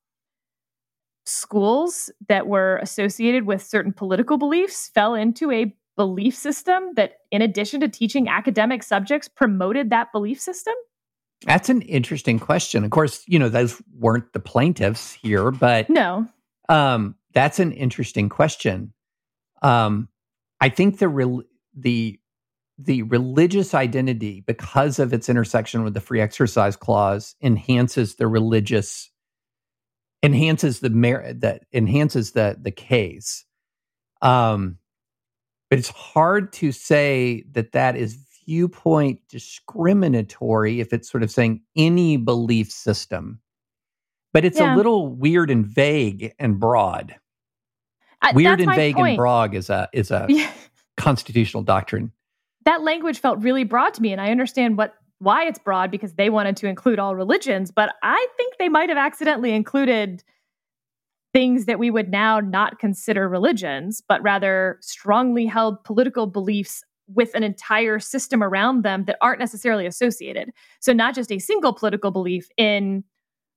schools 1.27 2.11
that 2.29 2.47
were 2.47 2.79
associated 2.83 3.47
with 3.47 3.63
certain 3.63 3.93
political 3.93 4.37
beliefs 4.37 4.91
fell 4.95 5.15
into 5.15 5.51
a 5.51 5.75
belief 5.97 6.35
system 6.35 6.91
that, 6.97 7.15
in 7.31 7.41
addition 7.41 7.81
to 7.81 7.89
teaching 7.89 8.29
academic 8.29 8.83
subjects, 8.83 9.29
promoted 9.29 9.91
that 9.91 10.13
belief 10.13 10.41
system? 10.41 10.75
That's 11.47 11.69
an 11.69 11.83
interesting 11.83 12.39
question. 12.39 12.85
Of 12.85 12.91
course, 12.91 13.23
you 13.27 13.39
know, 13.39 13.49
those 13.49 13.81
weren't 13.99 14.33
the 14.33 14.41
plaintiffs 14.41 15.13
here, 15.13 15.51
but 15.51 15.89
No. 15.89 16.27
um, 16.69 17.15
that's 17.33 17.59
an 17.59 17.73
interesting 17.73 18.29
question. 18.29 18.93
Um, 19.63 20.09
I 20.61 20.69
think 20.69 20.99
the 20.99 21.09
rel 21.09 21.43
the 21.77 22.19
the 22.79 23.03
religious 23.03 23.73
identity, 23.75 24.41
because 24.47 24.99
of 24.99 25.13
its 25.13 25.29
intersection 25.29 25.85
with 25.85 25.95
the 25.95 26.01
free 26.01 26.21
exercise 26.21 26.77
clause, 26.77 27.35
enhances 27.43 28.17
the 28.17 28.27
religious 28.27 29.11
enhances 30.23 30.81
the 30.81 30.89
merit 30.91 31.41
that 31.43 31.65
enhances 31.73 32.33
the 32.33 32.57
the 32.61 32.71
case. 32.71 33.45
Um, 34.23 34.79
but 35.71 35.79
it's 35.79 35.89
hard 35.91 36.53
to 36.55 36.73
say 36.73 37.45
that 37.53 37.73
that 37.73 37.97
is 37.97 38.17
viewpoint 38.47 39.21
discriminatory 39.29 40.81
if 40.81 40.93
it's 40.93 41.11
sort 41.11 41.23
of 41.23 41.31
saying 41.31 41.63
any 41.77 42.17
belief 42.17 42.71
system. 42.71 43.41
But 44.33 44.45
it's 44.45 44.59
Yeah. 44.59 44.75
a 44.75 44.77
little 44.77 45.09
weird 45.09 45.51
and 45.51 45.65
vague 45.67 46.35
and 46.39 46.59
broad. 46.59 47.15
I- 48.23 48.33
Weird 48.33 48.61
and 48.61 48.75
vague 48.75 48.97
point. 48.97 49.09
and 49.11 49.17
broad 49.17 49.55
is 49.55 49.69
a 49.71 49.89
is 49.93 50.11
a 50.11 50.27
Yeah. 50.31 50.51
constitutional 50.97 51.63
doctrine. 51.63 52.13
That 52.65 52.83
language 52.83 53.19
felt 53.19 53.43
really 53.43 53.65
broad 53.65 53.95
to 53.95 54.03
me 54.03 54.13
and 54.13 54.21
i 54.21 54.31
understand 54.31 54.77
what 54.77 54.95
why 55.19 55.47
it's 55.47 55.59
broad 55.59 55.91
because 55.91 56.15
they 56.15 56.29
wanted 56.29 56.57
to 56.57 56.67
include 56.67 56.99
all 56.99 57.15
religions 57.17 57.71
but 57.71 57.95
i 58.03 58.27
think 58.37 58.55
they 58.59 58.69
might 58.69 58.89
have 58.89 58.99
accidentally 58.99 59.53
included 59.53 60.23
things 61.33 61.65
that 61.65 61.81
we 61.81 61.91
would 61.91 62.11
now 62.11 62.41
not 62.41 62.79
consider 62.79 63.29
religions 63.29 64.03
but 64.09 64.23
rather 64.23 64.79
strongly 64.81 65.47
held 65.47 65.83
political 65.85 66.27
beliefs 66.27 66.83
with 67.07 67.35
an 67.35 67.43
entire 67.43 67.99
system 67.99 68.43
around 68.43 68.83
them 68.83 69.05
that 69.05 69.19
aren't 69.21 69.41
necessarily 69.41 69.87
associated. 69.87 70.51
So 70.81 70.93
not 70.93 71.15
just 71.15 71.31
a 71.31 71.39
single 71.39 71.73
political 71.73 72.11
belief 72.11 72.49
in 72.57 73.05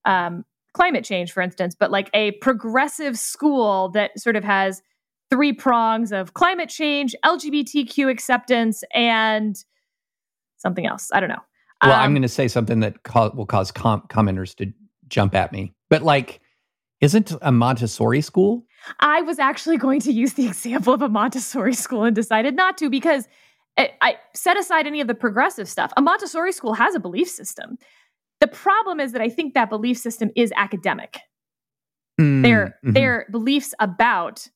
um, 0.06 0.44
climate 0.74 1.04
change 1.04 1.32
for 1.32 1.42
instance 1.42 1.76
but 1.78 1.90
like 1.90 2.10
a 2.14 2.32
progressive 2.34 3.18
school 3.18 3.90
that 3.90 4.18
sort 4.20 4.36
of 4.36 4.44
has 4.44 4.82
three 5.30 5.54
prongs 5.54 6.12
of 6.12 6.34
climate 6.34 6.70
change, 6.70 7.16
LGBTQ 7.26 8.10
acceptance, 8.10 8.84
and 8.94 9.56
something 10.58 10.86
else. 10.86 11.10
I 11.14 11.20
don't 11.20 11.30
know. 11.30 11.42
Well, 11.84 11.94
Um, 11.94 12.00
I'm 12.02 12.12
going 12.14 12.22
to 12.24 12.28
say 12.28 12.48
something 12.48 12.80
that 12.80 13.04
ca- 13.04 13.30
will 13.36 13.46
cause 13.46 13.72
com- 13.72 14.02
commenters 14.10 14.56
to 14.56 14.72
jump 15.08 15.36
at 15.36 15.52
me. 15.52 15.74
But 15.90 16.02
like, 16.02 16.40
isn't 17.02 17.32
a 17.42 17.52
Montessori 17.52 18.22
school? 18.22 18.66
I 19.00 19.22
was 19.22 19.38
actually 19.38 19.78
going 19.78 20.00
to 20.02 20.12
use 20.12 20.34
the 20.34 20.48
example 20.48 20.94
of 20.94 21.02
a 21.02 21.10
Montessori 21.10 21.74
school 21.74 22.04
and 22.04 22.16
decided 22.16 22.56
not 22.56 22.78
to 22.80 22.90
because 22.90 23.28
I, 23.78 23.92
I 24.02 24.16
set 24.34 24.58
aside 24.58 24.88
any 24.88 25.02
of 25.02 25.08
the 25.08 25.14
progressive 25.14 25.70
stuff. 25.70 25.92
A 25.98 26.02
Montessori 26.02 26.52
school 26.52 26.74
has 26.74 26.96
a 26.96 27.00
belief 27.00 27.28
system. 27.30 27.78
The 28.40 28.48
problem 28.48 29.00
is 29.00 29.12
that 29.12 29.22
I 29.22 29.30
think 29.30 29.54
that 29.54 29.70
belief 29.70 29.98
system 29.98 30.32
is 30.36 30.52
academic. 30.56 31.20
Mm, 32.20 32.42
They're 32.42 32.76
mhm. 32.84 32.94
they're 32.96 33.28
beliefs 33.32 33.76
about 33.80 34.48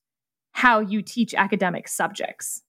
how 0.52 0.80
you 0.80 1.02
teach 1.02 1.34
academic 1.34 1.88
subjects. 1.88 2.62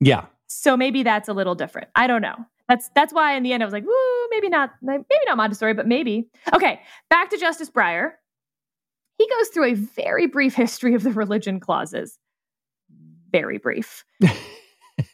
yeah. 0.00 0.26
So 0.48 0.76
maybe 0.76 1.02
that's 1.02 1.28
a 1.28 1.32
little 1.32 1.56
different. 1.56 1.88
I 1.96 2.06
don't 2.06 2.22
know. 2.22 2.36
That's 2.68 2.88
that's 2.94 3.12
why 3.12 3.36
in 3.36 3.42
the 3.42 3.52
end 3.52 3.64
I 3.64 3.66
was 3.66 3.72
like, 3.72 3.84
woo, 3.84 4.28
maybe 4.30 4.48
not, 4.48 4.70
maybe 4.80 5.04
not 5.26 5.36
Montessori, 5.36 5.74
but 5.74 5.88
maybe. 5.88 6.28
Okay, 6.54 6.80
back 7.10 7.30
to 7.30 7.36
Justice 7.36 7.68
Breyer. 7.68 8.12
He 9.18 9.28
goes 9.28 9.48
through 9.48 9.72
a 9.72 9.74
very 9.74 10.26
brief 10.26 10.54
history 10.54 10.94
of 10.94 11.02
the 11.02 11.10
religion 11.10 11.58
clauses. 11.58 12.18
Very 13.32 13.58
brief. 13.58 14.04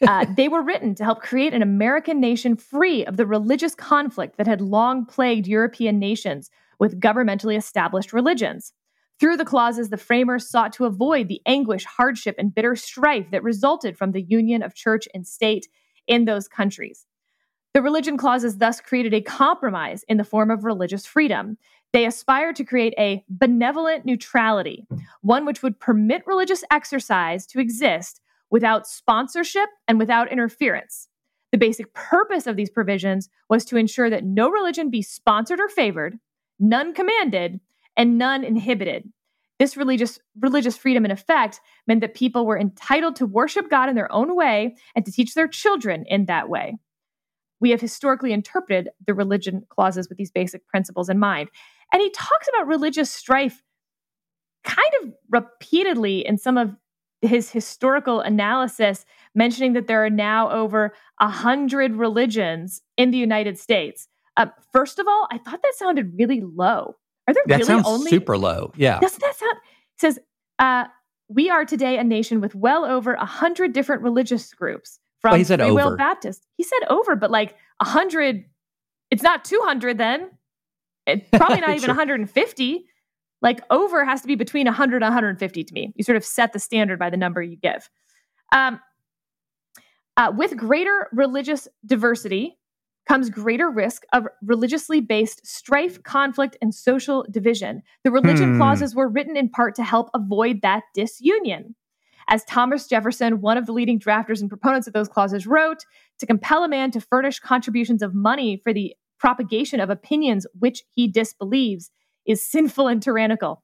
Uh, 0.07 0.25
they 0.37 0.49
were 0.49 0.63
written 0.63 0.95
to 0.95 1.03
help 1.03 1.23
create 1.23 1.53
an 1.53 1.61
American 1.61 2.21
nation 2.21 2.55
free 2.55 3.05
of 3.05 3.17
the 3.17 3.27
religious 3.27 3.75
conflict 3.75 4.37
that 4.37 4.47
had 4.47 4.61
long 4.61 5.05
plagued 5.05 5.49
European 5.49 5.99
nations 5.99 6.51
with 6.79 7.01
governmentally 7.01 7.57
established 7.57 8.13
religions. 8.13 8.73
Through 9.21 9.37
the 9.37 9.45
clauses, 9.45 9.91
the 9.91 9.97
framers 9.97 10.49
sought 10.49 10.73
to 10.75 10.85
avoid 10.85 11.29
the 11.29 11.41
anguish, 11.47 11.85
hardship, 11.85 12.35
and 12.39 12.55
bitter 12.55 12.75
strife 12.75 13.31
that 13.31 13.45
resulted 13.45 13.97
from 13.97 14.13
the 14.13 14.23
union 14.23 14.63
of 14.63 14.75
church 14.75 15.07
and 15.15 15.27
state 15.27 15.69
in 16.07 16.25
those 16.25 16.49
countries. 16.49 17.07
The 17.75 17.83
religion 17.83 18.17
clauses 18.17 18.59
thus 18.59 18.81
created 18.81 19.15
a 19.15 19.23
compromise 19.23 20.05
in 20.09 20.19
the 20.19 20.25
form 20.25 20.51
of 20.51 20.65
religious 20.65 21.07
freedom. 21.07 21.57
They 21.93 22.05
aspired 22.05 22.57
to 22.57 22.65
create 22.65 22.95
a 22.99 23.25
benevolent 23.29 24.05
neutrality, 24.05 24.87
one 25.23 25.47
which 25.47 25.63
would 25.63 25.81
permit 25.81 26.27
religious 26.27 26.65
exercise 26.71 27.47
to 27.47 27.61
exist 27.61 28.21
without 28.51 28.87
sponsorship 28.87 29.71
and 29.89 29.99
without 29.99 30.31
interference. 30.31 31.09
The 31.53 31.59
basic 31.59 31.95
purpose 31.95 32.47
of 32.47 32.57
these 32.57 32.71
provisions 32.71 33.29
was 33.49 33.65
to 33.67 33.77
ensure 33.77 34.11
that 34.11 34.25
no 34.25 34.51
religion 34.51 34.91
be 34.91 35.03
sponsored 35.03 35.61
or 35.61 35.69
favored, 35.69 36.19
none 36.59 36.93
commanded, 36.93 37.61
and 37.97 38.19
none 38.19 38.45
inhibited. 38.45 39.05
This 39.59 39.77
religious 39.77 40.19
religious 40.41 40.77
freedom 40.77 41.05
in 41.05 41.11
effect 41.11 41.61
meant 41.87 42.01
that 42.01 42.15
people 42.15 42.47
were 42.47 42.59
entitled 42.59 43.17
to 43.17 43.27
worship 43.27 43.71
God 43.71 43.89
in 43.89 43.95
their 43.95 44.11
own 44.11 44.35
way 44.35 44.75
and 44.97 45.05
to 45.07 45.13
teach 45.13 45.35
their 45.35 45.47
children 45.47 46.05
in 46.09 46.27
that 46.27 46.49
way. 46.49 46.77
We 47.61 47.71
have 47.71 47.81
historically 47.81 48.33
interpreted 48.33 48.89
the 49.07 49.15
religion 49.15 49.65
clauses 49.69 50.09
with 50.09 50.19
these 50.19 50.33
basic 50.33 50.67
principles 50.67 51.09
in 51.09 51.19
mind. 51.19 51.49
And 51.93 52.03
he 52.03 52.11
talks 52.11 52.49
about 52.49 52.67
religious 52.67 53.11
strife 53.11 53.63
kind 54.65 54.91
of 55.03 55.13
repeatedly 55.31 56.27
in 56.27 56.39
some 56.39 56.59
of 56.59 56.75
his 57.21 57.51
historical 57.51 58.21
analysis, 58.21 59.05
mentioning 59.35 59.75
that 59.75 59.87
there 59.87 60.05
are 60.05 60.11
now 60.11 60.51
over 60.51 60.93
a 61.21 61.29
hundred 61.29 61.95
religions 61.95 62.83
in 62.97 63.13
the 63.13 63.19
United 63.19 63.59
States. 63.59 64.09
Uh, 64.37 64.47
first 64.73 64.99
of 64.99 65.07
all, 65.07 65.29
I 65.31 65.39
thought 65.39 65.63
that 65.63 65.75
sounded 65.77 66.15
really 66.19 66.41
low. 66.41 66.97
Are 67.29 67.35
there 67.35 67.43
That 67.47 67.55
really 67.57 67.65
sounds 67.67 67.87
only 67.87 68.11
super 68.11 68.37
low. 68.37 68.73
Yeah. 68.77 68.99
doesn't 69.01 69.21
that 69.21 69.37
sound? 69.37 69.57
Says, 69.99 70.19
uh, 70.59 70.85
we 71.29 71.51
are 71.51 71.65
today 71.65 71.99
a 71.99 72.05
nation 72.05 72.41
with 72.41 72.55
well 72.55 72.85
over 72.85 73.15
a 73.15 73.25
hundred 73.25 73.73
different 73.73 74.03
religious 74.03 74.53
groups. 74.55 74.99
From 75.21 75.31
Well, 75.33 75.39
he 75.39 75.45
said 75.45 75.61
Free 75.61 75.71
Will 75.71 75.89
over. 75.89 75.97
Baptist. 75.97 76.47
He 76.57 76.65
said 76.65 76.81
over, 76.91 77.15
but 77.17 77.31
like 77.31 77.55
a 77.81 77.85
hundred. 77.85 78.45
It's 79.11 79.23
not 79.23 79.45
two 79.45 79.61
hundred 79.65 79.99
then. 79.99 80.31
It's 81.07 81.29
probably 81.31 81.61
not 81.61 81.71
even 81.71 81.81
Sure. 81.81 81.89
150. 81.89 82.85
Like 83.41 83.61
over 83.71 84.05
has 84.05 84.21
to 84.23 84.29
be 84.29 84.35
between 84.37 84.67
100 84.67 84.97
and 84.97 85.05
150 85.05 85.65
to 85.65 85.75
me. 85.75 85.93
You 85.97 86.05
sort 86.05 86.17
of 86.17 86.25
set 86.25 86.53
the 86.53 86.59
standard 86.61 86.99
by 86.99 87.11
the 87.11 87.17
number 87.17 87.43
you 87.43 87.57
give. 87.57 87.89
Um, 88.53 88.81
uh, 90.17 90.33
with 90.37 90.57
greater 90.57 91.09
religious 91.13 91.67
diversity 91.87 92.59
comes 93.09 93.31
greater 93.31 93.69
risk 93.71 94.05
of 94.13 94.27
religiously 94.43 95.01
based 95.01 95.47
strife, 95.47 96.03
conflict, 96.03 96.57
and 96.63 96.75
social 96.75 97.25
division. 97.31 97.83
The 98.05 98.11
religion 98.13 98.53
Hmm. 98.53 98.59
clauses 98.59 98.95
were 98.95 99.09
written 99.09 99.37
in 99.37 99.49
part 99.49 99.75
to 99.77 99.83
help 99.83 100.09
avoid 100.15 100.63
that 100.63 100.85
disunion. 100.95 101.75
As 102.29 102.45
Thomas 102.45 102.87
Jefferson, 102.87 103.41
one 103.41 103.59
of 103.59 103.67
the 103.67 103.73
leading 103.73 103.99
drafters 103.99 104.41
and 104.41 104.49
proponents 104.49 104.87
of 104.87 104.93
those 104.93 105.09
clauses, 105.09 105.47
wrote, 105.47 105.85
to 106.21 106.27
compel 106.27 106.63
a 106.63 106.69
man 106.69 106.93
to 106.93 107.01
furnish 107.01 107.41
contributions 107.41 108.01
of 108.03 108.15
money 108.15 108.57
for 108.63 108.73
the 108.73 108.95
propagation 109.19 109.81
of 109.81 109.91
opinions 109.91 110.47
which 110.61 110.83
he 110.93 111.09
disbelieves 111.09 111.91
is 112.25 112.43
sinful 112.49 112.87
and 112.87 113.03
tyrannical. 113.03 113.63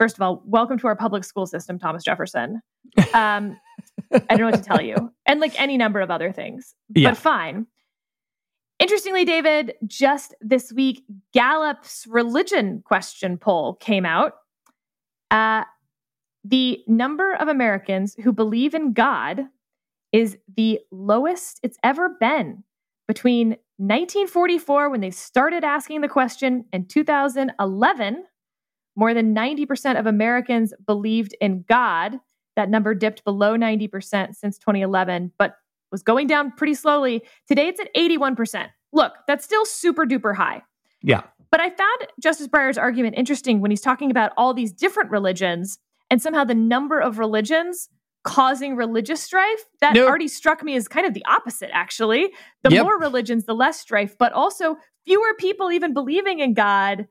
First 0.00 0.16
of 0.16 0.22
all, 0.22 0.42
welcome 0.44 0.78
to 0.78 0.88
our 0.88 0.96
public 0.96 1.22
school 1.22 1.46
system, 1.46 1.78
Thomas 1.78 2.02
Jefferson. 2.04 2.60
Um, 3.14 3.56
I 4.12 4.18
don't 4.36 4.40
know 4.40 4.46
what 4.50 4.56
to 4.56 4.62
tell 4.62 4.82
you. 4.82 5.12
And 5.26 5.38
like 5.40 5.58
any 5.60 5.76
number 5.76 6.00
of 6.00 6.10
other 6.10 6.32
things, 6.32 6.74
Yeah. 6.94 7.10
but 7.10 7.18
fine. 7.18 7.66
Interestingly, 8.82 9.24
David, 9.24 9.74
just 9.86 10.34
this 10.40 10.72
week, 10.72 11.04
Gallup's 11.32 12.04
religion 12.08 12.82
question 12.84 13.38
poll 13.38 13.74
came 13.74 14.04
out. 14.04 14.32
Uh, 15.30 15.62
the 16.42 16.80
number 16.88 17.32
of 17.36 17.46
Americans 17.46 18.16
who 18.24 18.32
believe 18.32 18.74
in 18.74 18.92
God 18.92 19.42
is 20.10 20.36
the 20.56 20.80
lowest 20.90 21.60
it's 21.62 21.78
ever 21.84 22.08
been 22.08 22.64
between 23.06 23.50
1944, 23.76 24.90
when 24.90 25.00
they 25.00 25.12
started 25.12 25.62
asking 25.62 26.00
the 26.00 26.08
question, 26.08 26.64
and 26.72 26.90
2011. 26.90 28.24
More 28.96 29.14
than 29.14 29.32
90% 29.32 29.96
of 29.96 30.06
Americans 30.06 30.74
believed 30.84 31.36
in 31.40 31.64
God. 31.68 32.18
That 32.56 32.68
number 32.68 32.96
dipped 32.96 33.22
below 33.22 33.56
90% 33.56 34.34
since 34.34 34.58
2011, 34.58 35.30
but 35.38 35.54
was 35.92 36.02
going 36.02 36.26
down 36.26 36.50
pretty 36.52 36.74
slowly. 36.74 37.22
Today 37.46 37.68
it's 37.68 37.80
at 37.80 37.94
81%. 37.94 38.68
Look, 38.92 39.12
that's 39.28 39.44
still 39.44 39.64
super 39.64 40.04
duper 40.04 40.34
high. 40.34 40.62
Yeah. 41.02 41.22
But 41.50 41.60
I 41.60 41.70
found 41.70 42.06
Justice 42.20 42.48
Breyer's 42.48 42.78
argument 42.78 43.14
interesting 43.16 43.60
when 43.60 43.70
he's 43.70 43.80
talking 43.80 44.10
about 44.10 44.32
all 44.36 44.54
these 44.54 44.72
different 44.72 45.10
religions 45.10 45.78
and 46.10 46.20
somehow 46.20 46.44
the 46.44 46.54
number 46.54 46.98
of 46.98 47.18
religions 47.18 47.88
causing 48.24 48.76
religious 48.76 49.20
strife. 49.20 49.64
That 49.80 49.94
Nope. 49.94 50.08
already 50.08 50.28
struck 50.28 50.62
me 50.62 50.76
as 50.76 50.88
kind 50.88 51.06
of 51.06 51.12
the 51.14 51.24
opposite, 51.26 51.70
actually. 51.72 52.32
The 52.62 52.70
Yep. 52.70 52.84
more 52.84 52.98
religions, 52.98 53.44
the 53.44 53.54
less 53.54 53.80
strife, 53.80 54.16
but 54.16 54.32
also 54.32 54.76
fewer 55.04 55.34
people 55.38 55.72
even 55.72 55.92
believing 55.92 56.38
in 56.38 56.54
God, 56.54 57.06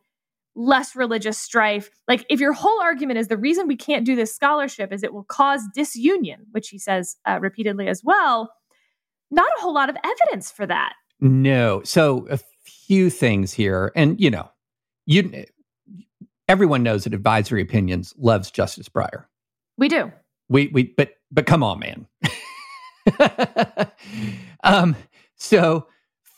less 0.55 0.95
religious 0.95 1.37
strife. 1.37 1.89
Like, 2.07 2.25
if 2.29 2.39
your 2.39 2.53
whole 2.53 2.81
argument 2.81 3.19
is 3.19 3.27
the 3.27 3.37
reason 3.37 3.67
we 3.67 3.75
can't 3.75 4.05
do 4.05 4.15
this 4.15 4.33
scholarship 4.33 4.91
is 4.93 5.03
it 5.03 5.13
will 5.13 5.23
cause 5.25 5.61
disunion, 5.75 6.45
which 6.51 6.69
he 6.69 6.77
says 6.77 7.17
uh, 7.27 7.39
repeatedly 7.41 7.87
as 7.87 8.01
well, 8.03 8.51
not 9.31 9.49
a 9.57 9.61
whole 9.61 9.73
lot 9.73 9.89
of 9.89 9.95
evidence 10.03 10.51
for 10.51 10.67
that. 10.67 10.93
No. 11.19 11.81
So 11.83 12.27
a 12.29 12.39
few 12.63 13.09
things 13.09 13.53
here, 13.53 13.91
and 13.95 14.19
you 14.19 14.29
know, 14.29 14.49
you 15.05 15.45
everyone 16.47 16.83
knows 16.83 17.05
that 17.05 17.13
Advisory 17.13 17.61
Opinions 17.61 18.13
loves 18.17 18.51
Justice 18.51 18.89
Breyer. 18.89 19.25
We 19.77 19.87
do. 19.87 20.11
We 20.49 20.67
we 20.73 20.93
but 20.97 21.13
but 21.31 21.45
come 21.45 21.63
on, 21.63 21.79
man. 21.79 22.07
um. 24.63 24.95
So 25.35 25.87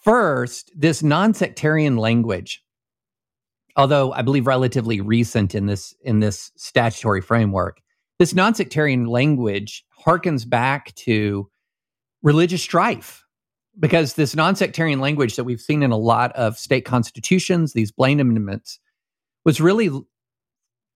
first, 0.03 0.71
this 0.75 1.03
non-sectarian 1.03 1.97
language, 1.97 2.63
although 3.75 4.13
I 4.13 4.21
believe 4.21 4.47
relatively 4.47 5.01
recent 5.01 5.55
in 5.55 5.65
this 5.65 5.95
in 6.03 6.19
this 6.19 6.51
statutory 6.55 7.21
framework, 7.21 7.81
this 8.19 8.33
non-sectarian 8.33 9.07
language 9.07 9.83
harkens 10.05 10.47
back 10.47 10.93
to 10.95 11.49
religious 12.23 12.63
strife 12.63 13.25
because 13.79 14.13
this 14.13 14.35
non-sectarian 14.35 14.99
language 14.99 15.35
that 15.35 15.43
we've 15.43 15.61
seen 15.61 15.83
in 15.83 15.91
a 15.91 15.97
lot 15.97 16.31
of 16.33 16.57
state 16.57 16.85
constitutions, 16.85 17.73
these 17.73 17.91
Blaine 17.91 18.19
amendments, 18.19 18.79
was 19.45 19.59
really 19.59 19.89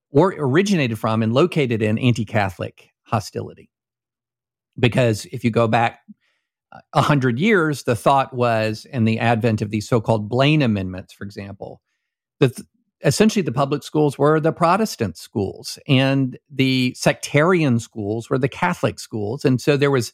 or 0.09 0.33
originated 0.37 0.97
from 0.97 1.21
and 1.21 1.33
located 1.33 1.81
in 1.81 1.97
anti-Catholic 1.97 2.89
hostility. 3.03 3.69
Because 4.79 5.25
if 5.31 5.43
you 5.43 5.51
go 5.51 5.67
back 5.67 5.99
uh, 6.71 6.79
a 6.93 7.01
hundred 7.01 7.39
years, 7.39 7.83
the 7.83 7.95
thought 7.95 8.33
was, 8.33 8.85
in 8.85 9.05
the 9.05 9.19
advent 9.19 9.61
of 9.61 9.69
these 9.69 9.87
so-called 9.87 10.29
Blaine 10.29 10.61
amendments, 10.61 11.13
for 11.13 11.23
example, 11.25 11.81
that 12.39 12.59
essentially 13.03 13.43
the 13.43 13.51
public 13.51 13.83
schools 13.83 14.17
were 14.17 14.39
the 14.39 14.51
Protestant 14.51 15.17
schools 15.17 15.77
and 15.87 16.37
the 16.49 16.93
sectarian 16.95 17.79
schools 17.79 18.29
were 18.29 18.39
the 18.39 18.47
Catholic 18.47 18.99
schools, 18.99 19.43
and 19.43 19.59
so 19.59 19.75
there 19.77 19.91
was 19.91 20.13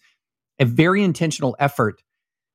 a 0.64 0.66
very 0.66 1.03
intentional 1.03 1.55
effort 1.59 2.01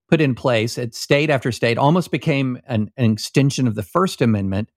put 0.09 0.21
in 0.21 0.35
place 0.35 0.79
at 0.79 0.95
state 0.95 1.29
after 1.29 1.53
state, 1.53 1.77
almost 1.77 2.11
became 2.11 2.59
an, 2.67 2.91
an 2.97 3.13
extension 3.13 3.69
of 3.69 3.75
the 3.75 3.83
First 3.83 4.23
Amendment 4.23 4.71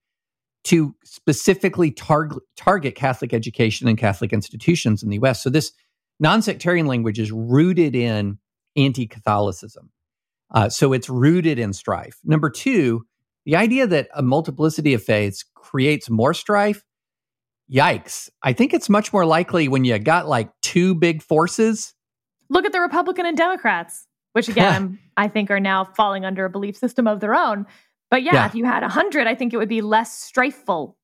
to 0.65 0.93
specifically 1.05 1.91
tar- 1.91 2.29
target 2.57 2.93
Catholic 2.93 3.34
education 3.34 3.88
and 3.88 3.97
Catholic 3.97 4.34
institutions 4.34 5.01
in 5.01 5.09
the 5.09 5.17
US. 5.23 5.41
So 5.41 5.49
this 5.49 5.71
non-sectarian 6.19 6.86
language 6.86 7.19
is 7.19 7.32
rooted 7.32 7.95
in 7.95 8.38
anti-Catholicism. 8.75 9.91
Uh, 10.53 10.67
so 10.67 10.91
it's 10.91 11.09
rooted 11.09 11.57
in 11.57 11.71
strife. 11.71 12.19
Number 12.25 12.49
two, 12.49 13.05
the 13.45 13.55
idea 13.55 13.88
that 13.88 14.09
a 14.13 14.21
multiplicity 14.21 14.93
of 14.93 15.01
faiths 15.01 15.45
creates 15.55 16.09
more 16.09 16.34
strife. 16.34 16.84
Yikes! 17.71 18.29
I 18.43 18.51
think 18.51 18.73
it's 18.73 18.89
much 18.89 19.13
more 19.13 19.25
likely 19.25 19.69
when 19.69 19.86
you 19.86 19.97
got 19.97 20.27
like 20.27 20.51
two 20.61 20.93
big 20.93 21.23
forces. 21.23 21.93
Look 22.52 22.66
at 22.66 22.72
the 22.74 22.82
Republican 22.82 23.26
and 23.26 23.38
Democrats, 23.38 24.06
which 24.34 24.49
again 24.49 24.99
I 25.18 25.28
think 25.28 25.49
are 25.49 25.60
now 25.60 25.86
falling 25.86 26.26
under 26.26 26.45
a 26.45 26.49
belief 26.49 26.78
system 26.78 27.08
of 27.08 27.20
their 27.20 27.34
own. 27.34 27.66
But 28.10 28.24
yeah, 28.24 28.34
Yeah. 28.34 28.45
if 28.45 28.56
you 28.56 28.66
had 28.66 28.84
a 28.84 28.89
hundred, 28.89 29.26
I 29.26 29.36
think 29.36 29.54
it 29.54 29.58
would 29.58 29.70
be 29.70 29.82
less 29.82 30.32
strifeful. 30.32 30.95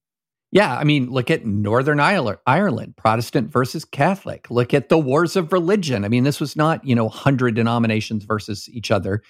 Yeah, 0.52 0.78
I 0.78 0.84
mean, 0.86 1.10
look 1.10 1.30
at 1.30 1.46
Northern 1.46 2.00
Ireland, 2.00 2.38
Ireland, 2.46 2.96
Protestant 2.96 3.52
versus 3.52 3.84
Catholic. 3.84 4.50
Look 4.50 4.74
at 4.74 4.88
the 4.90 4.98
wars 4.98 5.36
of 5.36 5.52
religion. 5.52 6.06
I 6.06 6.10
mean, 6.10 6.24
this 6.24 6.40
was 6.40 6.56
not, 6.56 6.86
you 6.86 6.96
know, 6.96 7.06
100 7.06 7.54
denominations 7.56 8.24
versus 8.24 8.70
each 8.70 8.90
other. 8.90 9.22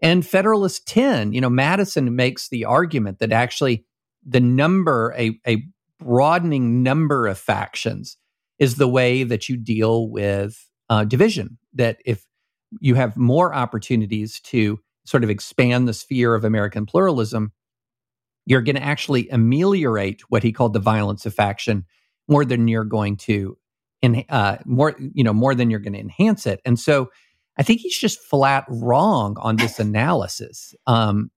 And 0.00 0.26
Federalist 0.26 0.86
10, 0.88 1.32
you 1.34 1.40
know, 1.40 1.50
Madison 1.50 2.16
makes 2.16 2.48
the 2.48 2.64
argument 2.64 3.18
that 3.18 3.30
actually 3.30 3.84
the 4.26 4.40
number, 4.40 5.14
a, 5.18 5.38
a 5.46 5.64
broadening 5.98 6.82
number 6.82 7.26
of 7.26 7.38
factions 7.38 8.16
is 8.58 8.76
the 8.76 8.88
way 8.88 9.22
that 9.22 9.48
you 9.50 9.56
deal 9.58 10.08
with 10.08 10.66
uh, 10.94 11.04
division. 11.04 11.58
That 11.74 11.98
if 12.04 12.24
you 12.80 12.94
have 12.94 13.16
more 13.16 13.54
opportunities 13.54 14.40
to 14.40 14.78
sort 15.04 15.24
of 15.24 15.30
expand 15.30 15.86
the 15.88 15.92
sphere 15.92 16.34
of 16.34 16.44
American 16.44 16.86
pluralism, 16.86 17.52
you're 18.46 18.62
going 18.62 18.76
to 18.76 18.82
actually 18.82 19.28
ameliorate 19.30 20.22
what 20.28 20.42
he 20.42 20.52
called 20.52 20.72
the 20.72 20.80
violence 20.80 21.26
of 21.26 21.34
faction 21.34 21.84
more 22.28 22.44
than 22.44 22.68
you're 22.68 22.84
going 22.84 23.16
to, 23.16 23.58
en- 24.02 24.24
uh, 24.28 24.58
more 24.64 24.94
you 24.98 25.24
know, 25.24 25.32
more 25.32 25.54
than 25.54 25.70
you're 25.70 25.80
going 25.80 25.92
to 25.92 26.00
enhance 26.00 26.46
it. 26.46 26.60
And 26.64 26.78
so, 26.78 27.10
I 27.56 27.62
think 27.62 27.80
he's 27.80 27.96
just 27.96 28.18
flat 28.18 28.64
wrong 28.68 29.36
on 29.40 29.56
this 29.56 29.78
analysis, 29.88 30.74
um, 30.86 31.30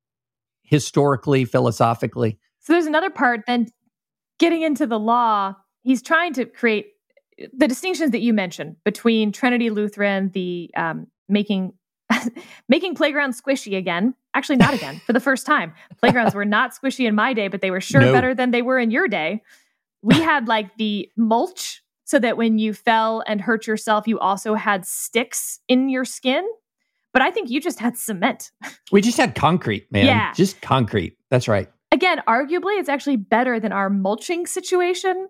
historically, 0.64 1.46
philosophically. 1.46 2.40
So 2.60 2.74
there's 2.74 2.88
another 2.88 3.12
part 3.12 3.42
then 3.46 3.68
getting 4.40 4.64
into 4.64 4.88
the 4.88 5.00
law, 5.00 5.54
he's 5.82 6.02
trying 6.02 6.34
to 6.34 6.46
create 6.46 6.88
the 7.54 7.68
distinctions 7.68 8.12
that 8.12 8.22
you 8.22 8.34
mentioned 8.34 8.76
between 8.84 9.32
Trinity 9.32 9.70
Lutheran, 9.70 10.30
the 10.34 10.72
um, 10.76 11.08
making 11.30 11.74
making 12.70 12.96
playgrounds 12.96 13.42
squishy 13.42 13.78
again. 13.78 14.14
Actually, 14.34 14.58
not 14.58 14.74
again 14.74 15.02
for 15.06 15.14
the 15.14 15.20
first 15.20 15.46
time. 15.46 15.74
Playgrounds 16.00 16.34
were 16.36 16.46
not 16.46 16.74
squishy 16.74 17.08
in 17.08 17.16
my 17.16 17.34
day, 17.34 17.48
but 17.48 17.62
they 17.62 17.72
were 17.72 17.82
sure 17.82 18.02
No. 18.02 18.14
better 18.14 18.34
than 18.34 18.52
they 18.52 18.62
were 18.62 18.80
in 18.80 18.92
your 18.92 19.08
day. 19.08 19.42
We 20.02 20.16
had 20.22 20.48
like 20.48 20.76
the 20.78 21.10
mulch 21.18 21.84
so 22.06 22.20
that 22.20 22.38
when 22.38 22.58
you 22.58 22.74
fell 22.74 23.24
and 23.28 23.42
hurt 23.42 23.68
yourself, 23.68 24.08
you 24.08 24.18
also 24.20 24.54
had 24.56 24.86
sticks 24.86 25.60
in 25.68 25.90
your 25.90 26.06
skin. 26.06 26.48
But 27.14 27.22
I 27.22 27.32
think 27.32 27.50
you 27.50 27.60
just 27.60 27.80
had 27.80 27.98
cement. 27.98 28.52
We 28.92 29.02
just 29.02 29.18
had 29.18 29.36
concrete, 29.36 29.92
man. 29.92 30.06
Yeah. 30.06 30.32
Just 30.34 30.62
concrete. 30.62 31.18
That's 31.30 31.48
right. 31.50 31.70
again, 31.92 32.22
arguably, 32.28 32.80
it's 32.80 32.88
actually 32.90 33.18
better 33.18 33.60
than 33.60 33.74
our 33.74 33.90
mulching 33.90 34.46
situation. 34.48 35.28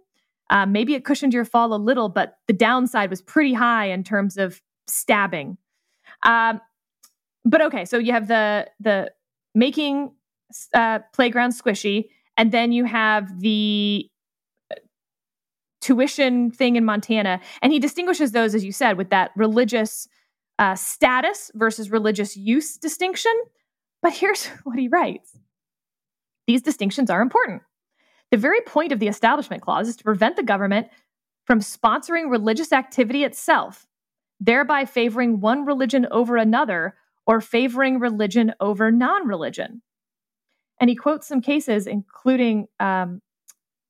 Uh, 0.49 0.65
maybe 0.65 0.93
it 0.93 1.03
cushioned 1.03 1.33
your 1.33 1.45
fall 1.45 1.73
a 1.73 1.77
little, 1.77 2.09
but 2.09 2.37
the 2.47 2.53
downside 2.53 3.09
was 3.09 3.21
pretty 3.21 3.53
high 3.53 3.85
in 3.85 4.03
terms 4.03 4.37
of 4.37 4.61
stabbing. 4.87 5.57
Um, 6.23 6.61
but 7.45 7.61
okay, 7.61 7.85
so 7.85 7.97
you 7.97 8.11
have 8.13 8.27
the 8.27 8.67
the 8.79 9.11
making 9.55 10.11
uh, 10.73 10.99
playground 11.13 11.51
squishy, 11.51 12.09
and 12.37 12.51
then 12.51 12.71
you 12.71 12.85
have 12.85 13.39
the 13.39 14.09
uh, 14.71 14.75
tuition 15.81 16.51
thing 16.51 16.75
in 16.75 16.85
Montana, 16.85 17.41
and 17.61 17.71
he 17.71 17.79
distinguishes 17.79 18.31
those, 18.31 18.55
as 18.55 18.63
you 18.63 18.71
said, 18.71 18.97
with 18.97 19.09
that 19.09 19.31
religious 19.35 20.07
uh, 20.59 20.75
status 20.75 21.51
versus 21.55 21.91
religious 21.91 22.35
use 22.35 22.77
distinction. 22.77 23.33
But 24.01 24.13
here's 24.13 24.45
what 24.63 24.79
he 24.79 24.87
writes. 24.87 25.37
These 26.47 26.61
distinctions 26.61 27.09
are 27.09 27.21
important. 27.21 27.61
The 28.31 28.37
very 28.37 28.61
point 28.61 28.91
of 28.91 28.99
the 28.99 29.07
Establishment 29.07 29.61
Clause 29.61 29.87
is 29.87 29.95
to 29.97 30.03
prevent 30.03 30.35
the 30.35 30.43
government 30.43 30.87
from 31.45 31.59
sponsoring 31.59 32.29
religious 32.29 32.73
activity 32.73 33.23
itself, 33.23 33.87
thereby 34.39 34.85
favoring 34.85 35.39
one 35.39 35.65
religion 35.65 36.07
over 36.11 36.35
another 36.35 36.95
or 37.25 37.41
favoring 37.41 37.99
religion 37.99 38.53
over 38.59 38.91
non 38.91 39.27
religion. 39.27 39.81
And 40.79 40.89
he 40.89 40.95
quotes 40.95 41.27
some 41.27 41.41
cases, 41.41 41.87
including 41.87 42.67
um, 42.79 43.21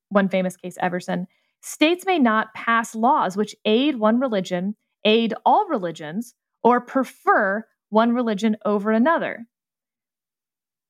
one 0.09 0.29
famous 0.29 0.55
case, 0.55 0.77
Everson. 0.79 1.27
States 1.61 2.05
may 2.05 2.19
not 2.19 2.53
pass 2.53 2.95
laws 2.95 3.35
which 3.35 3.55
aid 3.65 3.97
one 3.97 4.19
religion, 4.19 4.75
aid 5.03 5.33
all 5.45 5.67
religions, 5.67 6.35
or 6.63 6.79
prefer 6.79 7.65
one 7.89 8.13
religion 8.13 8.55
over 8.65 8.91
another. 8.91 9.45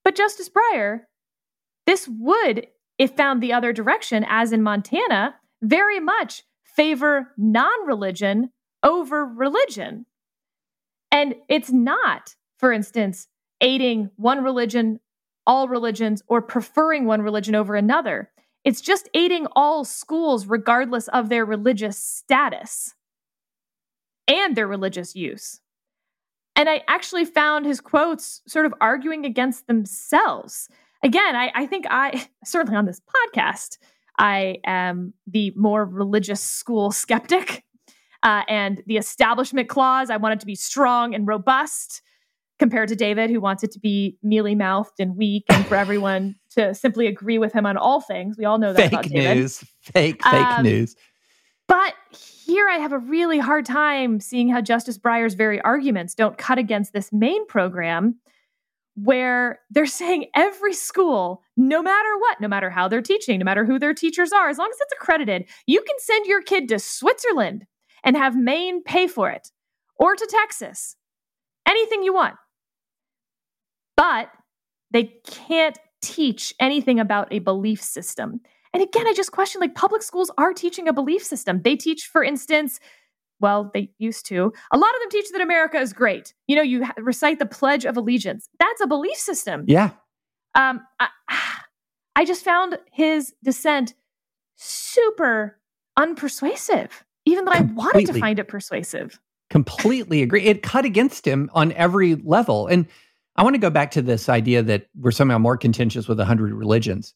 But 0.03 0.15
Justice 0.15 0.49
Breyer, 0.49 1.01
this 1.85 2.07
would, 2.07 2.67
if 2.97 3.11
found 3.11 3.41
the 3.41 3.53
other 3.53 3.73
direction, 3.73 4.25
as 4.27 4.51
in 4.51 4.63
Montana, 4.63 5.35
very 5.61 5.99
much 5.99 6.43
favor 6.63 7.33
non 7.37 7.85
religion 7.85 8.51
over 8.83 9.25
religion. 9.25 10.05
And 11.11 11.35
it's 11.49 11.71
not, 11.71 12.35
for 12.57 12.71
instance, 12.71 13.27
aiding 13.61 14.11
one 14.17 14.43
religion, 14.43 14.99
all 15.45 15.67
religions, 15.67 16.21
or 16.27 16.41
preferring 16.41 17.05
one 17.05 17.21
religion 17.21 17.55
over 17.55 17.75
another. 17.75 18.31
It's 18.63 18.81
just 18.81 19.09
aiding 19.13 19.47
all 19.55 19.85
schools, 19.85 20.45
regardless 20.45 21.07
of 21.07 21.29
their 21.29 21.45
religious 21.45 21.97
status 21.97 22.95
and 24.27 24.55
their 24.55 24.67
religious 24.67 25.15
use. 25.15 25.61
And 26.55 26.67
I 26.67 26.83
actually 26.87 27.25
found 27.25 27.65
his 27.65 27.79
quotes 27.79 28.41
sort 28.47 28.65
of 28.65 28.73
arguing 28.81 29.25
against 29.25 29.67
themselves. 29.67 30.69
Again, 31.07 31.37
I, 31.37 31.51
I 31.55 31.65
think 31.65 31.85
I, 31.89 32.27
certainly 32.45 32.75
on 32.77 32.85
this 32.85 33.01
podcast, 33.35 33.77
I 34.19 34.57
am 34.65 35.13
the 35.25 35.53
more 35.55 35.85
religious 35.85 36.41
school 36.41 36.91
skeptic. 36.91 37.63
Uh, 38.23 38.41
and 38.49 38.81
the 38.87 38.97
establishment 38.97 39.69
clause, 39.69 40.09
I 40.09 40.17
want 40.17 40.33
it 40.33 40.39
to 40.41 40.45
be 40.45 40.55
strong 40.55 41.15
and 41.15 41.25
robust 41.25 42.01
compared 42.59 42.89
to 42.89 42.95
David, 42.95 43.29
who 43.29 43.39
wants 43.39 43.63
it 43.63 43.71
to 43.71 43.79
be 43.79 44.17
mealy 44.21 44.53
mouthed 44.55 44.99
and 44.99 45.15
weak 45.15 45.45
and 45.49 45.65
for 45.65 45.75
everyone 45.85 46.35
to 46.55 46.73
simply 46.73 47.07
agree 47.07 47.37
with 47.37 47.53
him 47.53 47.65
on 47.65 47.77
all 47.77 48.01
things. 48.01 48.35
We 48.37 48.43
all 48.43 48.57
know 48.57 48.73
that 48.73 48.87
about 48.87 49.05
Fake 49.05 49.13
David. 49.13 49.37
news. 49.37 49.63
Fake, 49.81 50.23
fake 50.23 50.33
Um, 50.33 50.63
news. 50.63 50.95
But 51.67 51.93
here 52.11 52.67
I 52.67 52.77
have 52.79 52.91
a 52.91 52.97
really 52.97 53.39
hard 53.39 53.65
time 53.65 54.19
seeing 54.19 54.49
how 54.49 54.59
Justice 54.59 54.97
Breyer's 54.97 55.35
very 55.35 55.61
arguments 55.61 56.15
don't 56.15 56.37
cut 56.37 56.57
against 56.57 56.91
this 56.91 57.13
Maine 57.13 57.45
program 57.47 58.15
where 58.97 59.59
they're 59.69 59.85
saying 59.85 60.25
every 60.35 60.73
school, 60.73 61.43
no 61.55 61.83
matter 61.83 62.17
what, 62.17 62.41
no 62.41 62.47
matter 62.47 62.69
how 62.69 62.87
they're 62.87 63.01
teaching, 63.01 63.37
no 63.37 63.45
matter 63.45 63.63
who 63.63 63.77
their 63.77 63.93
teachers 63.93 64.31
are, 64.31 64.49
as 64.49 64.57
long 64.57 64.69
as 64.71 64.77
it's 64.81 64.93
accredited, 64.93 65.47
you 65.67 65.81
can 65.81 65.95
send 65.99 66.25
your 66.25 66.41
kid 66.41 66.67
to 66.69 66.79
Switzerland 66.79 67.65
and 68.03 68.17
have 68.17 68.35
Maine 68.35 68.83
pay 68.83 69.07
for 69.07 69.29
it 69.29 69.51
or 69.97 70.15
to 70.15 70.27
Texas. 70.29 70.95
Anything 71.67 72.01
you 72.01 72.13
want. 72.13 72.35
But 73.95 74.29
they 74.91 75.13
can't 75.25 75.77
teach 76.01 76.53
anything 76.59 76.99
about 76.99 77.27
a 77.31 77.39
belief 77.39 77.81
system. 77.83 78.41
And 78.73 78.81
again, 78.81 79.07
I 79.07 79.13
just 79.13 79.31
question 79.31 79.61
like 79.61 79.75
public 79.75 80.01
schools 80.01 80.31
are 80.37 80.53
teaching 80.53 80.87
a 80.87 80.93
belief 80.93 81.23
system. 81.23 81.61
They 81.63 81.75
teach, 81.75 82.05
for 82.05 82.23
instance, 82.23 82.79
well, 83.39 83.71
they 83.73 83.91
used 83.97 84.25
to. 84.27 84.51
A 84.71 84.77
lot 84.77 84.95
of 84.95 85.01
them 85.01 85.09
teach 85.09 85.29
that 85.31 85.41
America 85.41 85.79
is 85.79 85.93
great. 85.93 86.33
You 86.47 86.55
know, 86.55 86.61
you 86.61 86.85
recite 86.97 87.39
the 87.39 87.45
Pledge 87.45 87.85
of 87.85 87.97
Allegiance. 87.97 88.49
That's 88.59 88.81
a 88.81 88.87
belief 88.87 89.17
system. 89.17 89.63
Yeah. 89.67 89.91
Um, 90.55 90.81
I, 90.99 91.07
I 92.15 92.25
just 92.25 92.43
found 92.43 92.77
his 92.91 93.33
dissent 93.43 93.93
super 94.55 95.59
unpersuasive, 95.97 96.89
even 97.25 97.37
even 97.37 97.45
though 97.45 97.51
I 97.51 97.61
wanted 97.61 98.07
to 98.07 98.19
find 98.19 98.39
it 98.39 98.47
persuasive. 98.47 99.19
completely 99.49 100.23
agree. 100.23 100.43
It 100.43 100.63
cut 100.63 100.85
against 100.85 101.25
him 101.25 101.49
on 101.53 101.71
every 101.73 102.15
level. 102.15 102.67
And 102.67 102.87
I 103.35 103.43
want 103.43 103.53
to 103.53 103.59
go 103.59 103.69
back 103.69 103.91
to 103.91 104.01
this 104.01 104.29
idea 104.29 104.63
that 104.63 104.87
we're 104.99 105.11
somehow 105.11 105.37
more 105.37 105.57
contentious 105.57 106.07
with 106.07 106.17
100 106.17 106.51
religions. 106.53 107.13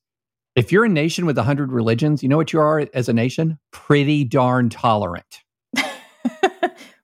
If 0.55 0.71
you're 0.71 0.85
a 0.85 0.89
nation 0.89 1.25
with 1.25 1.37
100 1.37 1.71
religions, 1.71 2.21
you 2.21 2.29
know 2.29 2.37
what 2.37 2.53
you 2.53 2.59
are 2.59 2.87
as 2.93 3.09
a 3.09 3.13
nation? 3.13 3.57
Pretty 3.71 4.23
darn 4.23 4.69
tolerant. 4.69 5.39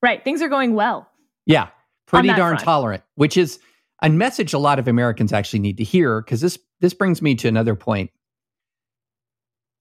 Right. 0.02 0.24
Things 0.24 0.42
are 0.42 0.48
going 0.48 0.74
well. 0.74 1.10
Yeah, 1.46 1.70
pretty 2.08 2.30
darn 2.30 2.56
front. 2.56 2.62
tolerant, 2.62 3.04
which 3.16 3.38
is 3.38 3.60
a 4.02 4.10
message 4.10 4.54
a 4.54 4.60
lot 4.60 4.80
of 4.80 4.88
Americans 4.88 5.34
actually 5.34 5.60
need 5.60 5.78
to 5.78 5.84
hear 5.84 6.22
because 6.22 6.42
this 6.42 6.60
this 6.80 6.94
brings 6.94 7.22
me 7.22 7.36
to 7.36 7.48
another 7.48 7.76
point. 7.76 8.12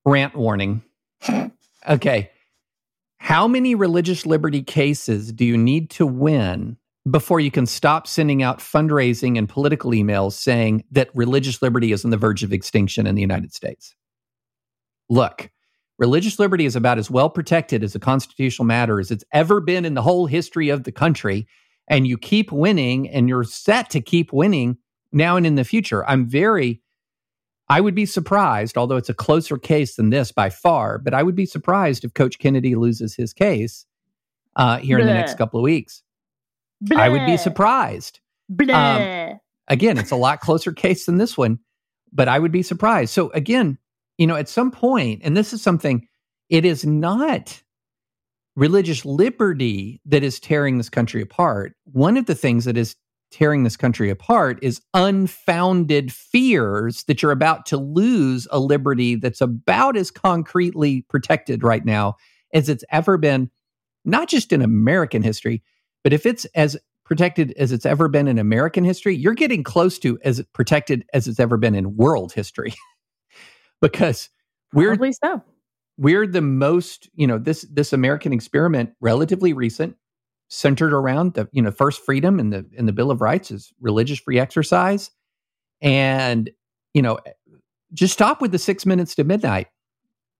Rant 0.04 0.34
warning. 0.34 0.82
okay. 1.88 2.30
How 3.18 3.48
many 3.48 3.74
religious 3.74 4.24
liberty 4.24 4.62
cases 4.62 5.32
do 5.32 5.44
you 5.44 5.56
need 5.56 5.90
to 5.90 6.06
win 6.06 6.76
before 7.10 7.40
you 7.40 7.50
can 7.50 7.66
stop 7.66 8.06
sending 8.06 8.42
out 8.42 8.58
fundraising 8.58 9.36
and 9.38 9.48
political 9.48 9.90
emails 9.92 10.32
saying 10.32 10.84
that 10.92 11.10
religious 11.14 11.60
liberty 11.62 11.92
is 11.92 12.04
on 12.04 12.10
the 12.10 12.16
verge 12.16 12.42
of 12.42 12.52
extinction 12.52 13.06
in 13.06 13.14
the 13.14 13.20
United 13.20 13.52
States? 13.52 13.94
Look, 15.08 15.50
religious 15.98 16.38
liberty 16.38 16.66
is 16.66 16.76
about 16.76 16.98
as 16.98 17.10
well 17.10 17.30
protected 17.30 17.82
as 17.82 17.94
a 17.94 18.00
constitutional 18.00 18.66
matter 18.66 19.00
as 19.00 19.10
it's 19.10 19.24
ever 19.32 19.60
been 19.60 19.84
in 19.84 19.94
the 19.94 20.02
whole 20.02 20.26
history 20.26 20.68
of 20.68 20.84
the 20.84 20.92
country. 20.92 21.46
And 21.88 22.06
you 22.06 22.18
keep 22.18 22.50
winning 22.50 23.08
and 23.08 23.28
you're 23.28 23.44
set 23.44 23.90
to 23.90 24.00
keep 24.00 24.32
winning 24.32 24.78
now 25.12 25.36
and 25.36 25.46
in 25.46 25.54
the 25.54 25.64
future. 25.64 26.04
I'm 26.08 26.28
very, 26.28 26.82
I 27.68 27.80
would 27.80 27.94
be 27.94 28.06
surprised, 28.06 28.76
although 28.76 28.96
it's 28.96 29.08
a 29.08 29.14
closer 29.14 29.56
case 29.56 29.96
than 29.96 30.10
this 30.10 30.32
by 30.32 30.50
far, 30.50 30.98
but 30.98 31.14
I 31.14 31.22
would 31.22 31.36
be 31.36 31.46
surprised 31.46 32.04
if 32.04 32.12
Coach 32.12 32.38
Kennedy 32.38 32.74
loses 32.74 33.14
his 33.14 33.32
case 33.32 33.86
uh, 34.56 34.78
here 34.78 34.98
in 34.98 35.06
the 35.06 35.14
next 35.14 35.38
couple 35.38 35.60
of 35.60 35.64
weeks. 35.64 36.02
I 36.94 37.08
would 37.08 37.24
be 37.24 37.36
surprised. 37.36 38.20
Bleh. 38.52 39.38
Again, 39.68 39.98
it's 39.98 40.10
a 40.10 40.16
lot 40.16 40.40
closer 40.40 40.72
case 40.72 41.06
than 41.06 41.18
this 41.18 41.36
one, 41.36 41.58
but 42.12 42.28
I 42.28 42.38
would 42.38 42.52
be 42.52 42.62
surprised. 42.62 43.12
So 43.12 43.30
again, 43.30 43.78
you 44.18 44.26
know, 44.26 44.36
at 44.36 44.48
some 44.48 44.70
point, 44.70 45.22
and 45.24 45.36
this 45.36 45.52
is 45.52 45.62
something, 45.62 46.06
it 46.48 46.64
is 46.64 46.84
not 46.84 47.62
religious 48.54 49.04
liberty 49.04 50.00
that 50.06 50.22
is 50.22 50.40
tearing 50.40 50.78
this 50.78 50.88
country 50.88 51.20
apart. 51.20 51.74
One 51.84 52.16
of 52.16 52.26
the 52.26 52.34
things 52.34 52.64
that 52.64 52.76
is 52.76 52.96
tearing 53.30 53.64
this 53.64 53.76
country 53.76 54.08
apart 54.08 54.58
is 54.62 54.80
unfounded 54.94 56.12
fears 56.12 57.04
that 57.04 57.22
you're 57.22 57.32
about 57.32 57.66
to 57.66 57.76
lose 57.76 58.48
a 58.50 58.58
liberty 58.58 59.16
that's 59.16 59.40
about 59.40 59.96
as 59.96 60.10
concretely 60.10 61.04
protected 61.08 61.62
right 61.62 61.84
now 61.84 62.16
as 62.54 62.68
it's 62.68 62.84
ever 62.90 63.18
been, 63.18 63.50
not 64.04 64.28
just 64.28 64.52
in 64.52 64.62
American 64.62 65.22
history, 65.22 65.62
but 66.02 66.12
if 66.12 66.24
it's 66.24 66.44
as 66.54 66.78
protected 67.04 67.52
as 67.58 67.72
it's 67.72 67.86
ever 67.86 68.08
been 68.08 68.28
in 68.28 68.38
American 68.38 68.84
history, 68.84 69.14
you're 69.14 69.34
getting 69.34 69.62
close 69.62 69.98
to 69.98 70.18
as 70.24 70.42
protected 70.54 71.04
as 71.12 71.28
it's 71.28 71.40
ever 71.40 71.56
been 71.56 71.74
in 71.74 71.96
world 71.96 72.32
history. 72.32 72.74
because 73.80 74.28
we're 74.72 74.90
Probably 74.90 75.12
so. 75.12 75.42
we're 75.96 76.26
the 76.26 76.40
most 76.40 77.08
you 77.14 77.26
know 77.26 77.38
this 77.38 77.62
this 77.70 77.92
american 77.92 78.32
experiment 78.32 78.90
relatively 79.00 79.52
recent 79.52 79.96
centered 80.48 80.92
around 80.92 81.34
the 81.34 81.48
you 81.52 81.62
know 81.62 81.70
first 81.70 82.04
freedom 82.04 82.38
in 82.38 82.50
the 82.50 82.66
in 82.72 82.86
the 82.86 82.92
bill 82.92 83.10
of 83.10 83.20
rights 83.20 83.50
is 83.50 83.72
religious 83.80 84.18
free 84.18 84.38
exercise 84.38 85.10
and 85.80 86.50
you 86.94 87.02
know 87.02 87.18
just 87.92 88.12
stop 88.12 88.40
with 88.40 88.52
the 88.52 88.58
six 88.58 88.84
minutes 88.86 89.14
to 89.14 89.24
midnight 89.24 89.68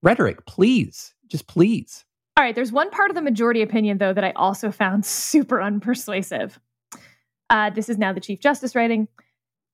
rhetoric 0.03 0.45
please 0.47 1.15
just 1.29 1.47
please 1.47 2.05
All 2.37 2.45
right, 2.45 2.55
there's 2.55 2.71
one 2.71 2.91
part 2.91 3.11
of 3.11 3.15
the 3.15 3.23
majority 3.23 3.63
opinion, 3.63 3.97
though, 3.99 4.13
that 4.13 4.23
I 4.23 4.33
also 4.37 4.71
found 4.71 5.07
super 5.07 5.57
unpersuasive. 5.57 6.59
Uh, 7.49 7.71
this 7.71 7.89
is 7.89 7.97
now 7.97 8.13
the 8.13 8.21
Chief 8.21 8.41
Justice 8.41 8.75
writing. 8.75 9.09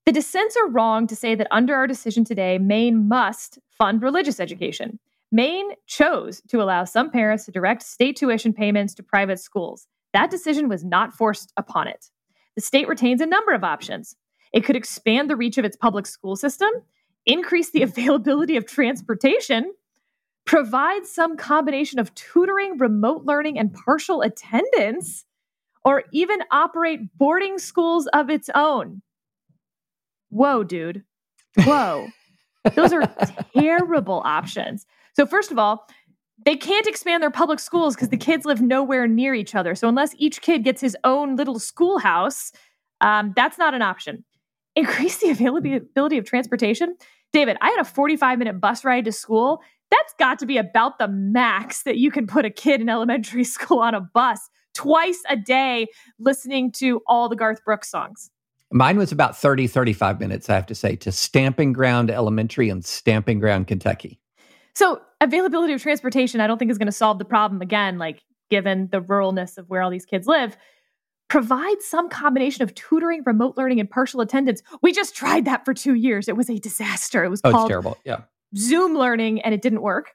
The 0.05 0.13
dissents 0.13 0.57
are 0.57 0.69
wrong 0.69 1.07
to 1.07 1.17
say 1.17 1.37
that 1.37 1.47
under 1.53 1.75
our 1.77 1.87
decision 1.87 2.25
today, 2.25 2.59
Maine 2.59 3.07
must 3.07 3.61
fund 3.71 4.03
religious 4.03 4.41
education. 4.41 4.99
Maine 5.31 5.71
chose 5.87 6.43
to 6.49 6.61
allow 6.61 6.85
some 6.85 7.11
parents 7.11 7.45
to 7.45 7.53
direct 7.53 7.83
state 7.83 8.17
tuition 8.17 8.53
payments 8.53 8.95
to 8.95 9.03
private 9.05 9.39
schools. 9.39 9.87
That 10.13 10.31
decision 10.31 10.69
was 10.69 10.85
not 10.85 11.15
forced 11.15 11.53
upon 11.57 11.87
it. 11.87 12.11
The 12.57 12.63
state 12.63 12.89
retains 12.89 13.21
a 13.21 13.27
number 13.27 13.53
of 13.53 13.63
options. 13.63 14.17
It 14.53 14.65
could 14.65 14.77
expand 14.77 15.31
the 15.31 15.37
reach 15.37 15.57
of 15.57 15.65
its 15.65 15.77
public 15.77 16.07
school 16.07 16.35
system, 16.35 16.71
increase 17.25 17.71
the 17.71 17.83
availability 17.83 18.57
of 18.57 18.67
transportation, 18.67 19.73
provide 20.45 21.07
some 21.07 21.37
combination 21.37 22.01
of 22.01 22.13
tutoring, 22.15 22.77
remote 22.77 23.25
learning, 23.25 23.57
and 23.57 23.73
partial 23.73 24.21
attendance, 24.21 25.25
or 25.85 26.05
even 26.13 26.41
operate 26.51 27.17
boarding 27.17 27.59
schools 27.59 28.09
of 28.09 28.29
its 28.29 28.51
own. 28.55 29.01
Whoa, 30.33 30.65
dude. 30.65 31.05
Whoa. 31.59 32.09
Those 32.75 32.95
are 32.95 33.03
terrible 33.55 34.23
options. 34.25 34.87
So, 35.15 35.27
first 35.27 35.51
of 35.51 35.59
all, 35.59 35.87
they 36.47 36.57
can't 36.57 36.87
expand 36.87 37.23
their 37.23 37.31
public 37.31 37.61
schools 37.61 37.95
because 37.95 38.09
the 38.09 38.17
kids 38.17 38.47
live 38.47 38.63
nowhere 38.63 39.07
near 39.07 39.35
each 39.35 39.55
other. 39.55 39.75
So, 39.75 39.89
unless 39.89 40.15
each 40.17 40.41
kid 40.41 40.65
gets 40.65 40.81
his 40.81 40.97
own 41.05 41.37
little 41.37 41.59
schoolhouse, 41.59 42.51
um, 43.03 43.35
that's 43.37 43.59
not 43.59 43.75
an 43.75 43.83
option. 43.83 44.25
Increase 44.75 45.19
the 45.19 45.29
availability 45.29 46.17
of 46.17 46.25
transportation. 46.25 46.97
David, 47.35 47.59
I 47.61 47.69
had 47.69 47.81
a 47.81 47.85
45 47.85 48.39
minute 48.39 48.59
bus 48.59 48.87
ride 48.87 49.05
to 49.05 49.13
school. 49.13 49.61
That's 49.91 50.15
got 50.19 50.39
to 50.39 50.47
be 50.47 50.57
about 50.57 50.99
the 50.99 51.09
max 51.09 51.83
that 51.83 51.99
you 51.99 52.11
can 52.11 52.27
put 52.27 52.47
a 52.47 52.51
kid 52.51 52.81
in 52.81 52.89
elementary 52.89 53.45
school 53.57 53.81
on 53.81 53.95
a 53.95 54.01
bus 54.01 54.49
twice 54.75 55.23
a 55.29 55.37
day 55.37 55.89
listening 56.19 56.73
to 56.73 57.03
all 57.07 57.29
the 57.29 57.37
Garth 57.37 57.63
Brooks 57.67 57.91
songs. 57.91 58.31
Mine 58.73 58.97
was 58.99 59.13
about 59.13 59.37
30 59.37 59.67
35 59.67 60.19
minutes 60.21 60.49
i 60.51 60.55
have 60.55 60.67
to 60.67 60.75
say 60.75 60.97
to 60.97 61.13
stamping 61.13 61.73
ground 61.73 62.11
elementary 62.11 62.69
and 62.69 62.85
stamping 62.85 63.39
ground 63.39 63.67
kentucky 63.67 64.19
So, 64.75 65.01
availability 65.21 65.75
of 65.75 65.83
transportation, 65.83 66.41
I 66.41 66.47
don't 66.47 66.59
think 66.59 66.71
is 66.71 66.79
going 66.79 66.87
to 66.87 66.93
solve 66.93 67.19
the 67.19 67.25
problem 67.27 67.61
again, 67.61 67.99
like 67.99 68.23
given 68.51 68.89
the 68.91 69.01
ruralness 69.01 69.59
of 69.59 69.69
where 69.69 69.83
all 69.83 69.91
these 69.91 70.07
kids 70.07 70.27
live. 70.27 70.57
Provide 71.29 71.81
some 71.81 72.09
combination 72.09 72.63
of 72.63 72.75
tutoring, 72.75 73.23
remote 73.25 73.57
learning, 73.57 73.81
and 73.81 73.89
partial 73.89 74.21
attendance. 74.21 74.63
We 74.83 74.93
just 74.93 75.15
tried 75.15 75.45
that 75.47 75.65
for 75.65 75.73
two 75.75 75.95
years. 75.95 76.29
It 76.29 76.37
was 76.37 76.51
a 76.51 76.59
disaster. 76.59 77.25
It 77.25 77.29
was 77.29 77.41
oh 77.45 77.51
called 77.51 77.69
terrible 77.69 77.99
yeah 78.05 78.23
Zoom 78.57 78.97
learning 78.97 79.41
and 79.43 79.55
it 79.55 79.63
didn't 79.63 79.83
work. 79.83 80.13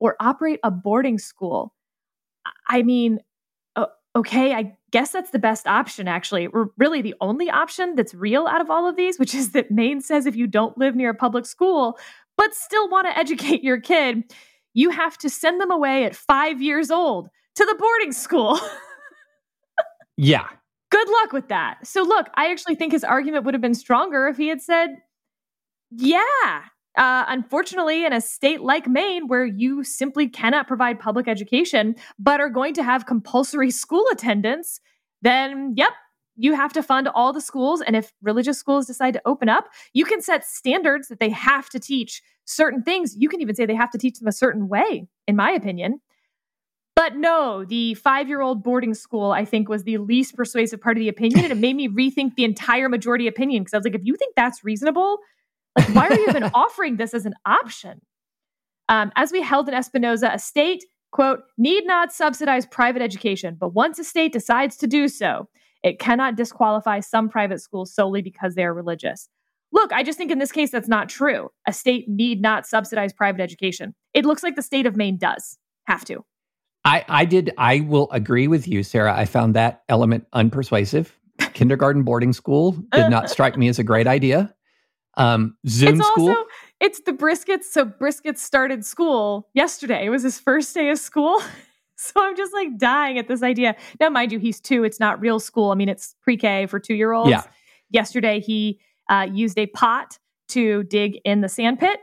Or 0.00 0.16
operate 0.20 0.60
a 0.64 0.70
boarding 0.70 1.18
school. 1.18 1.74
I 2.68 2.82
mean, 2.82 3.20
okay, 4.16 4.52
I 4.52 4.76
guess 4.90 5.12
that's 5.12 5.30
the 5.30 5.38
best 5.38 5.66
option, 5.66 6.08
actually. 6.08 6.48
R- 6.52 6.70
Really, 6.78 7.02
the 7.02 7.14
only 7.20 7.50
option 7.50 7.94
that's 7.94 8.14
real 8.14 8.46
out 8.46 8.60
of 8.60 8.70
all 8.70 8.88
of 8.88 8.96
these, 8.96 9.18
which 9.18 9.34
is 9.34 9.52
that 9.52 9.70
Maine 9.70 10.00
says 10.00 10.26
if 10.26 10.36
you 10.36 10.46
don't 10.46 10.76
live 10.78 10.94
near 10.96 11.10
a 11.10 11.14
public 11.14 11.46
school, 11.46 11.98
but 12.36 12.54
still 12.54 12.88
want 12.88 13.06
to 13.06 13.18
educate 13.18 13.62
your 13.62 13.80
kid, 13.80 14.24
you 14.74 14.90
have 14.90 15.18
to 15.18 15.28
send 15.30 15.60
them 15.60 15.70
away 15.70 16.04
at 16.04 16.14
five 16.16 16.62
years 16.62 16.90
old 16.90 17.28
to 17.56 17.64
the 17.64 17.74
boarding 17.74 18.12
school. 18.12 18.58
yeah 20.16 20.46
Good 20.90 21.08
luck 21.08 21.32
with 21.32 21.48
that. 21.48 21.86
So, 21.86 22.02
look, 22.02 22.26
I 22.34 22.50
actually 22.50 22.74
think 22.74 22.92
his 22.92 23.04
argument 23.04 23.44
would 23.44 23.54
have 23.54 23.60
been 23.60 23.74
stronger 23.74 24.26
if 24.26 24.36
he 24.36 24.48
had 24.48 24.60
said, 24.60 24.88
yeah. 25.92 26.64
Uh, 27.00 27.24
unfortunately, 27.28 28.04
in 28.04 28.12
a 28.12 28.20
state 28.20 28.60
like 28.60 28.86
Maine, 28.86 29.26
where 29.26 29.46
you 29.46 29.82
simply 29.82 30.28
cannot 30.28 30.68
provide 30.68 31.00
public 31.00 31.26
education, 31.26 31.96
but 32.18 32.42
are 32.42 32.50
going 32.50 32.74
to 32.74 32.82
have 32.82 33.06
compulsory 33.06 33.70
school 33.84 34.04
attendance, 34.12 34.80
then, 35.22 35.72
yep, 35.76 35.92
you 36.36 36.54
have 36.54 36.74
to 36.74 36.82
fund 36.82 37.08
all 37.08 37.32
the 37.32 37.40
schools. 37.40 37.80
And 37.80 37.96
if 37.96 38.12
religious 38.20 38.58
schools 38.58 38.86
decide 38.86 39.14
to 39.14 39.22
open 39.24 39.48
up, 39.48 39.68
you 39.94 40.04
can 40.04 40.20
set 40.20 40.44
standards 40.44 41.08
that 41.08 41.20
they 41.20 41.30
have 41.30 41.70
to 41.70 41.80
teach 41.80 42.22
certain 42.44 42.82
things. 42.82 43.16
You 43.16 43.30
can 43.30 43.40
even 43.40 43.54
say 43.54 43.64
they 43.64 43.74
have 43.74 43.90
to 43.92 43.98
teach 43.98 44.18
them 44.18 44.28
a 44.28 44.32
certain 44.32 44.68
way, 44.68 45.08
in 45.26 45.36
my 45.36 45.52
opinion. 45.52 46.00
But 46.94 47.16
no, 47.16 47.64
the 47.64 47.94
five 47.94 48.28
year 48.28 48.42
old 48.42 48.62
boarding 48.62 48.92
school, 48.92 49.32
I 49.32 49.46
think, 49.46 49.70
was 49.70 49.84
the 49.84 49.96
least 49.96 50.36
persuasive 50.36 50.82
part 50.82 50.98
of 50.98 51.00
the 51.00 51.08
opinion. 51.08 51.44
And 51.44 51.52
it 51.52 51.56
made 51.56 51.76
me 51.76 51.88
rethink 51.88 52.34
the 52.34 52.44
entire 52.44 52.90
majority 52.90 53.26
opinion 53.26 53.62
because 53.62 53.72
I 53.72 53.78
was 53.78 53.84
like, 53.84 53.94
if 53.94 54.04
you 54.04 54.16
think 54.16 54.34
that's 54.36 54.62
reasonable, 54.62 55.18
why 55.92 56.08
are 56.08 56.14
you 56.14 56.26
even 56.28 56.44
offering 56.54 56.96
this 56.96 57.14
as 57.14 57.26
an 57.26 57.34
option? 57.46 58.00
Um, 58.88 59.12
as 59.16 59.32
we 59.32 59.42
held 59.42 59.68
in 59.68 59.74
Espinoza, 59.74 60.34
a 60.34 60.38
state, 60.38 60.84
quote, 61.12 61.40
need 61.56 61.86
not 61.86 62.12
subsidize 62.12 62.66
private 62.66 63.02
education, 63.02 63.56
but 63.58 63.72
once 63.72 63.98
a 63.98 64.04
state 64.04 64.32
decides 64.32 64.76
to 64.78 64.86
do 64.86 65.08
so, 65.08 65.48
it 65.82 65.98
cannot 65.98 66.36
disqualify 66.36 67.00
some 67.00 67.28
private 67.28 67.60
schools 67.60 67.94
solely 67.94 68.22
because 68.22 68.54
they 68.54 68.64
are 68.64 68.74
religious. 68.74 69.28
Look, 69.72 69.92
I 69.92 70.02
just 70.02 70.18
think 70.18 70.30
in 70.30 70.38
this 70.38 70.52
case, 70.52 70.70
that's 70.70 70.88
not 70.88 71.08
true. 71.08 71.50
A 71.66 71.72
state 71.72 72.08
need 72.08 72.42
not 72.42 72.66
subsidize 72.66 73.12
private 73.12 73.40
education. 73.40 73.94
It 74.14 74.24
looks 74.24 74.42
like 74.42 74.56
the 74.56 74.62
state 74.62 74.86
of 74.86 74.96
Maine 74.96 75.16
does 75.16 75.56
have 75.86 76.04
to. 76.06 76.24
I, 76.84 77.04
I 77.08 77.24
did. 77.24 77.52
I 77.58 77.80
will 77.80 78.10
agree 78.10 78.48
with 78.48 78.66
you, 78.66 78.82
Sarah. 78.82 79.14
I 79.16 79.26
found 79.26 79.54
that 79.54 79.82
element 79.88 80.26
unpersuasive. 80.34 81.08
Kindergarten 81.52 82.02
boarding 82.02 82.32
school 82.32 82.72
did 82.92 83.10
not 83.10 83.30
strike 83.30 83.56
me 83.56 83.68
as 83.68 83.78
a 83.78 83.84
great 83.84 84.06
idea. 84.06 84.54
Um, 85.16 85.56
Zoom 85.66 86.00
it's 86.00 86.06
school. 86.06 86.28
also 86.28 86.44
it's 86.80 87.00
the 87.02 87.12
briskets. 87.12 87.64
So 87.64 87.84
briskets 87.84 88.38
started 88.38 88.84
school 88.84 89.48
yesterday. 89.54 90.04
It 90.04 90.10
was 90.10 90.22
his 90.22 90.38
first 90.38 90.74
day 90.74 90.90
of 90.90 90.98
school. 90.98 91.40
So 92.02 92.14
I'm 92.16 92.34
just 92.34 92.54
like 92.54 92.78
dying 92.78 93.18
at 93.18 93.28
this 93.28 93.42
idea. 93.42 93.76
Now, 94.00 94.08
mind 94.08 94.32
you, 94.32 94.38
he's 94.38 94.58
two. 94.58 94.84
It's 94.84 94.98
not 94.98 95.20
real 95.20 95.38
school. 95.38 95.70
I 95.70 95.74
mean, 95.74 95.90
it's 95.90 96.16
pre 96.22 96.38
K 96.38 96.64
for 96.64 96.80
two 96.80 96.94
year 96.94 97.12
olds. 97.12 97.28
Yeah. 97.28 97.42
Yesterday, 97.90 98.40
he 98.40 98.80
uh, 99.10 99.26
used 99.30 99.58
a 99.58 99.66
pot 99.66 100.18
to 100.48 100.84
dig 100.84 101.18
in 101.26 101.42
the 101.42 101.48
sand 101.50 101.78
pit, 101.78 102.00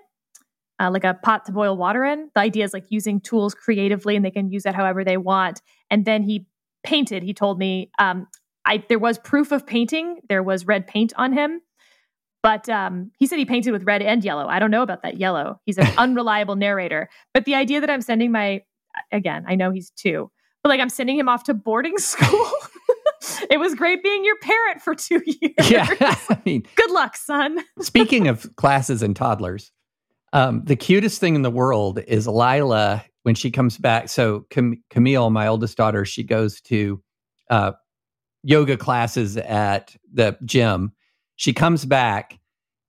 uh, 0.79 0.91
like 0.91 1.03
a 1.03 1.15
pot 1.15 1.45
to 1.45 1.51
boil 1.51 1.75
water 1.75 2.03
in. 2.05 2.29
The 2.35 2.41
idea 2.41 2.63
is 2.63 2.73
like 2.73 2.85
using 2.89 3.19
tools 3.19 3.55
creatively 3.55 4.15
and 4.15 4.23
they 4.23 4.29
can 4.29 4.51
use 4.51 4.67
it 4.67 4.75
however 4.75 5.03
they 5.03 5.17
want. 5.17 5.63
And 5.89 6.05
then 6.05 6.21
he 6.21 6.45
painted. 6.83 7.23
He 7.23 7.33
told 7.33 7.57
me 7.57 7.89
um, 7.97 8.27
I, 8.65 8.83
there 8.89 8.99
was 8.99 9.17
proof 9.17 9.51
of 9.51 9.65
painting, 9.65 10.19
there 10.29 10.43
was 10.43 10.67
red 10.67 10.85
paint 10.85 11.11
on 11.17 11.33
him. 11.33 11.61
But 12.43 12.69
um, 12.69 13.11
he 13.17 13.27
said 13.27 13.39
he 13.39 13.45
painted 13.45 13.71
with 13.71 13.83
red 13.83 14.01
and 14.01 14.23
yellow. 14.23 14.47
I 14.47 14.59
don't 14.59 14.71
know 14.71 14.83
about 14.83 15.01
that 15.03 15.17
yellow. 15.17 15.59
He's 15.65 15.77
an 15.77 15.87
unreliable 15.97 16.55
narrator. 16.55 17.09
But 17.33 17.45
the 17.45 17.55
idea 17.55 17.81
that 17.81 17.89
I'm 17.89 18.01
sending 18.01 18.31
my, 18.31 18.61
again, 19.11 19.43
I 19.47 19.55
know 19.55 19.71
he's 19.71 19.89
two, 19.91 20.31
but 20.63 20.69
like 20.69 20.79
I'm 20.79 20.89
sending 20.89 21.17
him 21.17 21.27
off 21.27 21.43
to 21.45 21.53
boarding 21.53 21.97
school. 21.97 22.49
it 23.49 23.59
was 23.59 23.75
great 23.75 24.03
being 24.03 24.23
your 24.23 24.37
parent 24.39 24.81
for 24.81 24.95
two 24.95 25.21
years. 25.25 25.69
Yeah. 25.69 25.87
I 26.29 26.41
mean, 26.45 26.65
Good 26.75 26.91
luck, 26.91 27.17
son. 27.17 27.59
speaking 27.81 28.27
of 28.27 28.55
classes 28.55 29.01
and 29.01 29.15
toddlers, 29.15 29.71
um, 30.33 30.63
the 30.65 30.75
cutest 30.75 31.19
thing 31.19 31.35
in 31.35 31.41
the 31.41 31.51
world 31.51 31.99
is 32.07 32.27
Lila 32.27 33.03
when 33.23 33.35
she 33.35 33.49
comes 33.51 33.77
back. 33.77 34.09
So 34.09 34.45
Cam- 34.49 34.83
Camille, 34.89 35.29
my 35.31 35.47
oldest 35.47 35.75
daughter, 35.77 36.05
she 36.05 36.23
goes 36.23 36.61
to 36.61 37.01
uh, 37.49 37.71
yoga 38.43 38.77
classes 38.77 39.37
at 39.37 39.95
the 40.13 40.37
gym. 40.45 40.93
She 41.37 41.53
comes 41.53 41.85
back, 41.85 42.39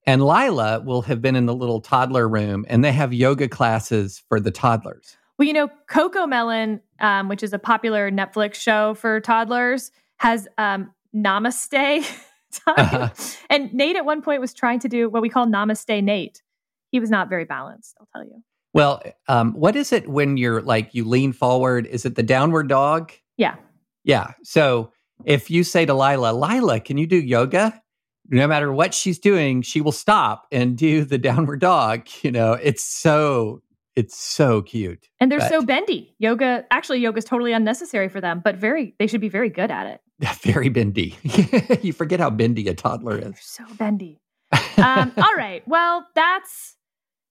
and 0.07 0.25
Lila 0.25 0.81
will 0.81 1.03
have 1.03 1.23
been 1.23 1.37
in 1.37 1.47
the 1.47 1.55
little 1.55 1.81
toddler 1.81 2.29
room, 2.29 2.67
and 2.69 2.85
they 2.85 2.93
have 2.93 3.13
yoga 3.13 3.49
classes 3.49 4.23
for 4.29 4.41
the 4.41 4.51
toddlers. 4.51 5.17
Well, 5.39 5.47
you 5.47 5.55
know, 5.55 5.71
Cocomelon, 5.89 6.81
um, 6.99 7.29
which 7.29 7.43
is 7.43 7.53
a 7.53 7.59
popular 7.59 8.11
Netflix 8.11 8.57
show 8.57 8.95
for 8.95 9.21
toddlers, 9.21 9.93
has 10.17 10.49
um, 10.59 10.93
Namaste 11.15 11.71
time. 12.67 12.75
Uh-huh. 12.77 13.09
And 13.49 13.73
Nate 13.73 13.97
at 13.97 14.05
one 14.05 14.23
point 14.23 14.41
was 14.41 14.53
trying 14.53 14.81
to 14.81 14.89
do 14.89 15.09
what 15.09 15.23
we 15.23 15.29
call 15.29 15.47
Namaste 15.47 16.03
Nate. 16.03 16.43
He 16.91 17.01
was 17.01 17.11
not 17.11 17.29
very 17.29 17.45
balanced, 17.45 17.97
I'll 18.01 18.09
tell 18.13 18.25
you. 18.25 18.43
Well, 18.75 19.03
um, 19.29 19.53
what 19.53 19.77
is 19.77 19.93
it 19.93 20.09
when 20.09 20.37
you're 20.37 20.63
like 20.63 20.95
you 20.95 21.05
lean 21.05 21.33
forward? 21.33 21.87
Is 21.87 22.05
it 22.05 22.15
the 22.15 22.23
downward 22.23 22.69
dog? 22.69 23.13
Yeah. 23.37 23.57
Yeah. 24.05 24.33
So 24.43 24.93
if 25.25 25.51
you 25.51 25.65
say 25.65 25.87
to 25.87 25.95
Lila, 25.95 26.33
Lila, 26.33 26.81
can 26.81 26.99
you 26.99 27.07
do 27.07 27.17
yoga? 27.17 27.83
No 28.31 28.47
matter 28.47 28.72
what 28.72 28.93
she's 28.93 29.18
doing, 29.18 29.62
she 29.62 29.81
will 29.81 29.93
stop 29.93 30.47
and 30.53 30.76
do 30.76 31.05
the 31.05 31.18
downward 31.18 31.61
dog. 31.61 32.09
You 32.22 32.31
know, 32.31 32.53
it's 32.53 32.85
so 32.85 33.62
it's 33.99 34.16
so 34.16 34.62
cute. 34.62 35.09
And 35.18 35.33
they're 35.33 35.41
so 35.41 35.61
bendy. 35.61 36.14
Yoga, 36.20 36.64
actually, 36.70 37.01
yoga 37.01 37.18
is 37.18 37.24
totally 37.24 37.53
unnecessary 37.53 38.09
for 38.09 38.20
them, 38.20 38.41
but 38.45 38.55
very, 38.55 38.95
they 39.01 39.09
should 39.09 39.20
be 39.20 39.29
very 39.29 39.51
good 39.51 39.72
at 39.72 39.87
it. 39.87 40.01
Very 40.43 40.68
bendy. 40.68 41.16
you 41.83 41.93
forget 41.93 42.20
how 42.20 42.31
bendy 42.31 42.66
a 42.68 42.74
toddler 42.74 43.20
They're 43.20 43.31
is. 43.31 43.41
so 43.41 43.64
bendy. 43.74 44.20
um, 44.76 45.12
all 45.16 45.35
right. 45.37 45.66
Well, 45.66 46.07
that's 46.14 46.76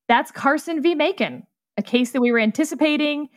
that's 0.07 0.31
Carson 0.31 0.81
v. 0.81 0.95
Makin, 0.95 1.43
a 1.77 1.81
case 1.81 2.11
that 2.11 2.21
we 2.21 2.31
were 2.31 2.39
anticipating. 2.39 3.27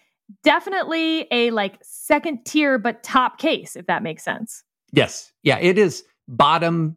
Definitely 0.44 1.26
a 1.32 1.50
like 1.50 1.78
second 1.82 2.44
tier 2.44 2.78
but 2.78 3.02
top 3.02 3.38
case, 3.38 3.74
if 3.74 3.86
that 3.86 4.02
makes 4.02 4.24
sense. 4.24 4.62
Yes. 4.92 5.32
Yeah, 5.42 5.58
it 5.58 5.78
is 5.78 6.04
bottom 6.28 6.96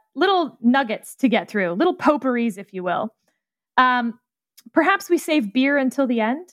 little 0.15 0.57
nuggets 0.61 1.15
to 1.15 1.29
get 1.29 1.49
through, 1.49 1.73
little 1.73 1.95
potpourris, 1.95 2.57
if 2.57 2.73
you 2.73 2.83
will. 2.83 3.13
Um, 3.77 4.19
perhaps 4.73 5.09
we 5.09 5.17
save 5.17 5.53
beer 5.53 5.77
until 5.77 6.07
the 6.07 6.21
end. 6.21 6.49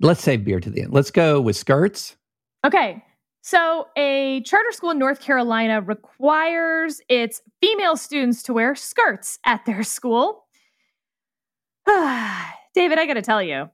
Let's 0.00 0.22
save 0.22 0.44
beer 0.44 0.60
to 0.60 0.70
the 0.70 0.82
end. 0.82 0.92
Let's 0.92 1.10
go 1.10 1.40
with 1.40 1.56
skirts. 1.56 2.16
Okay. 2.64 3.02
So, 3.42 3.88
a 3.96 4.42
charter 4.42 4.70
school 4.70 4.90
in 4.90 4.98
North 4.98 5.20
Carolina 5.20 5.80
requires 5.80 7.00
its 7.08 7.40
female 7.62 7.96
students 7.96 8.42
to 8.44 8.52
wear 8.52 8.74
skirts 8.74 9.38
at 9.46 9.64
their 9.64 9.82
school. 9.82 10.44
David, 11.86 12.98
I 12.98 13.06
got 13.06 13.14
to 13.14 13.22
tell 13.22 13.42
you, 13.42 13.70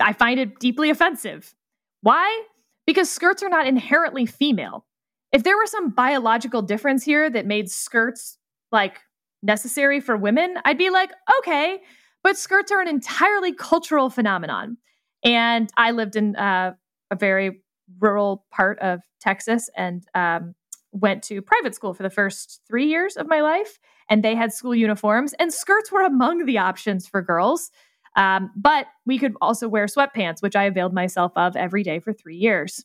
I 0.00 0.14
find 0.14 0.40
it 0.40 0.58
deeply 0.58 0.88
offensive. 0.88 1.54
Why? 2.00 2.42
Because 2.86 3.10
skirts 3.10 3.42
are 3.42 3.50
not 3.50 3.66
inherently 3.66 4.24
female. 4.24 4.86
If 5.32 5.44
there 5.44 5.56
were 5.56 5.66
some 5.66 5.90
biological 5.90 6.62
difference 6.62 7.04
here 7.04 7.30
that 7.30 7.46
made 7.46 7.70
skirts 7.70 8.38
like 8.70 9.00
necessary 9.42 10.00
for 10.00 10.16
women, 10.16 10.56
I'd 10.64 10.78
be 10.78 10.90
like, 10.90 11.10
okay, 11.38 11.80
but 12.22 12.36
skirts 12.36 12.70
are 12.70 12.80
an 12.80 12.88
entirely 12.88 13.52
cultural 13.52 14.10
phenomenon. 14.10 14.76
And 15.24 15.70
I 15.76 15.92
lived 15.92 16.16
in 16.16 16.36
uh, 16.36 16.74
a 17.10 17.16
very 17.16 17.62
rural 18.00 18.44
part 18.50 18.78
of 18.80 19.00
Texas 19.20 19.68
and 19.76 20.04
um, 20.14 20.54
went 20.92 21.22
to 21.24 21.40
private 21.42 21.74
school 21.74 21.94
for 21.94 22.02
the 22.02 22.10
first 22.10 22.60
three 22.68 22.86
years 22.86 23.16
of 23.16 23.26
my 23.26 23.40
life. 23.40 23.78
And 24.10 24.22
they 24.22 24.34
had 24.34 24.52
school 24.52 24.74
uniforms, 24.74 25.32
and 25.34 25.52
skirts 25.52 25.90
were 25.90 26.02
among 26.02 26.44
the 26.44 26.58
options 26.58 27.06
for 27.08 27.22
girls. 27.22 27.70
Um, 28.14 28.50
but 28.54 28.86
we 29.06 29.18
could 29.18 29.34
also 29.40 29.68
wear 29.68 29.86
sweatpants, 29.86 30.42
which 30.42 30.54
I 30.54 30.64
availed 30.64 30.92
myself 30.92 31.32
of 31.34 31.56
every 31.56 31.82
day 31.82 31.98
for 31.98 32.12
three 32.12 32.36
years. 32.36 32.84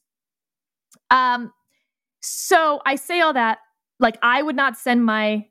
Um, 1.11 1.51
so 2.27 2.81
I 2.85 2.95
say 2.95 3.21
all 3.21 3.33
that 3.33 3.59
like 3.99 4.17
I 4.21 4.41
would 4.41 4.55
not 4.55 4.77
send 4.77 5.05
my 5.05 5.47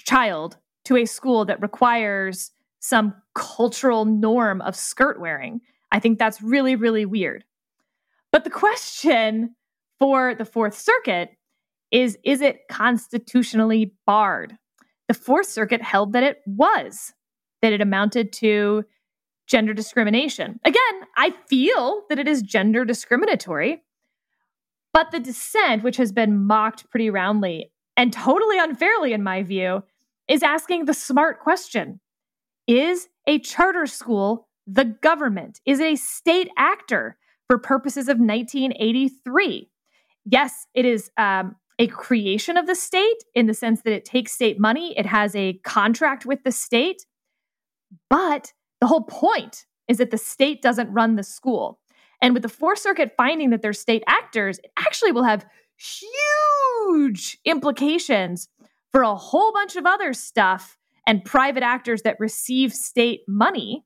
child 0.00 0.56
to 0.84 0.96
a 0.96 1.04
school 1.04 1.44
that 1.46 1.60
requires 1.62 2.50
some 2.80 3.14
cultural 3.34 4.04
norm 4.04 4.60
of 4.60 4.76
skirt 4.76 5.20
wearing. 5.20 5.60
I 5.90 5.98
think 5.98 6.18
that's 6.18 6.40
really, 6.40 6.76
really 6.76 7.04
weird. 7.04 7.44
But 8.32 8.44
the 8.44 8.50
question 8.50 9.54
for 9.98 10.34
the 10.34 10.44
Fourth 10.44 10.78
Circuit 10.78 11.30
is 11.90 12.18
is 12.24 12.40
it 12.40 12.68
constitutionally 12.68 13.94
barred? 14.06 14.56
The 15.08 15.14
Fourth 15.14 15.46
Circuit 15.46 15.82
held 15.82 16.12
that 16.12 16.22
it 16.22 16.38
was, 16.46 17.12
that 17.62 17.72
it 17.72 17.80
amounted 17.80 18.32
to 18.34 18.84
gender 19.46 19.72
discrimination. 19.72 20.58
Again, 20.64 21.02
I 21.16 21.32
feel 21.48 22.02
that 22.08 22.18
it 22.18 22.26
is 22.26 22.42
gender 22.42 22.84
discriminatory, 22.84 23.82
but 24.96 25.10
the 25.10 25.20
dissent, 25.20 25.82
which 25.82 25.98
has 25.98 26.10
been 26.10 26.46
mocked 26.46 26.88
pretty 26.88 27.10
roundly 27.10 27.70
and 27.98 28.14
totally 28.14 28.58
unfairly, 28.58 29.12
in 29.12 29.22
my 29.22 29.42
view, 29.42 29.82
is 30.26 30.42
asking 30.42 30.86
the 30.86 30.94
smart 30.94 31.38
question 31.38 32.00
Is 32.66 33.10
a 33.26 33.38
charter 33.40 33.84
school 33.84 34.48
the 34.66 34.86
government? 34.86 35.60
Is 35.66 35.80
it 35.80 35.92
a 35.92 35.96
state 35.96 36.48
actor 36.56 37.18
for 37.46 37.58
purposes 37.58 38.08
of 38.08 38.16
1983? 38.16 39.68
Yes, 40.24 40.66
it 40.72 40.86
is 40.86 41.10
um, 41.18 41.56
a 41.78 41.88
creation 41.88 42.56
of 42.56 42.66
the 42.66 42.74
state 42.74 43.22
in 43.34 43.48
the 43.48 43.52
sense 43.52 43.82
that 43.82 43.92
it 43.92 44.06
takes 44.06 44.32
state 44.32 44.58
money, 44.58 44.98
it 44.98 45.04
has 45.04 45.36
a 45.36 45.60
contract 45.62 46.24
with 46.24 46.42
the 46.42 46.52
state. 46.52 47.04
But 48.08 48.54
the 48.80 48.86
whole 48.86 49.04
point 49.04 49.66
is 49.88 49.98
that 49.98 50.10
the 50.10 50.16
state 50.16 50.62
doesn't 50.62 50.90
run 50.90 51.16
the 51.16 51.22
school. 51.22 51.80
And 52.22 52.34
with 52.34 52.42
the 52.42 52.48
Fourth 52.48 52.78
Circuit 52.78 53.14
finding 53.16 53.50
that 53.50 53.62
they're 53.62 53.72
state 53.72 54.02
actors, 54.06 54.58
it 54.58 54.70
actually 54.76 55.12
will 55.12 55.24
have 55.24 55.46
huge 55.76 57.38
implications 57.44 58.48
for 58.92 59.02
a 59.02 59.14
whole 59.14 59.52
bunch 59.52 59.76
of 59.76 59.86
other 59.86 60.12
stuff 60.12 60.78
and 61.06 61.24
private 61.24 61.62
actors 61.62 62.02
that 62.02 62.18
receive 62.18 62.72
state 62.72 63.20
money 63.28 63.84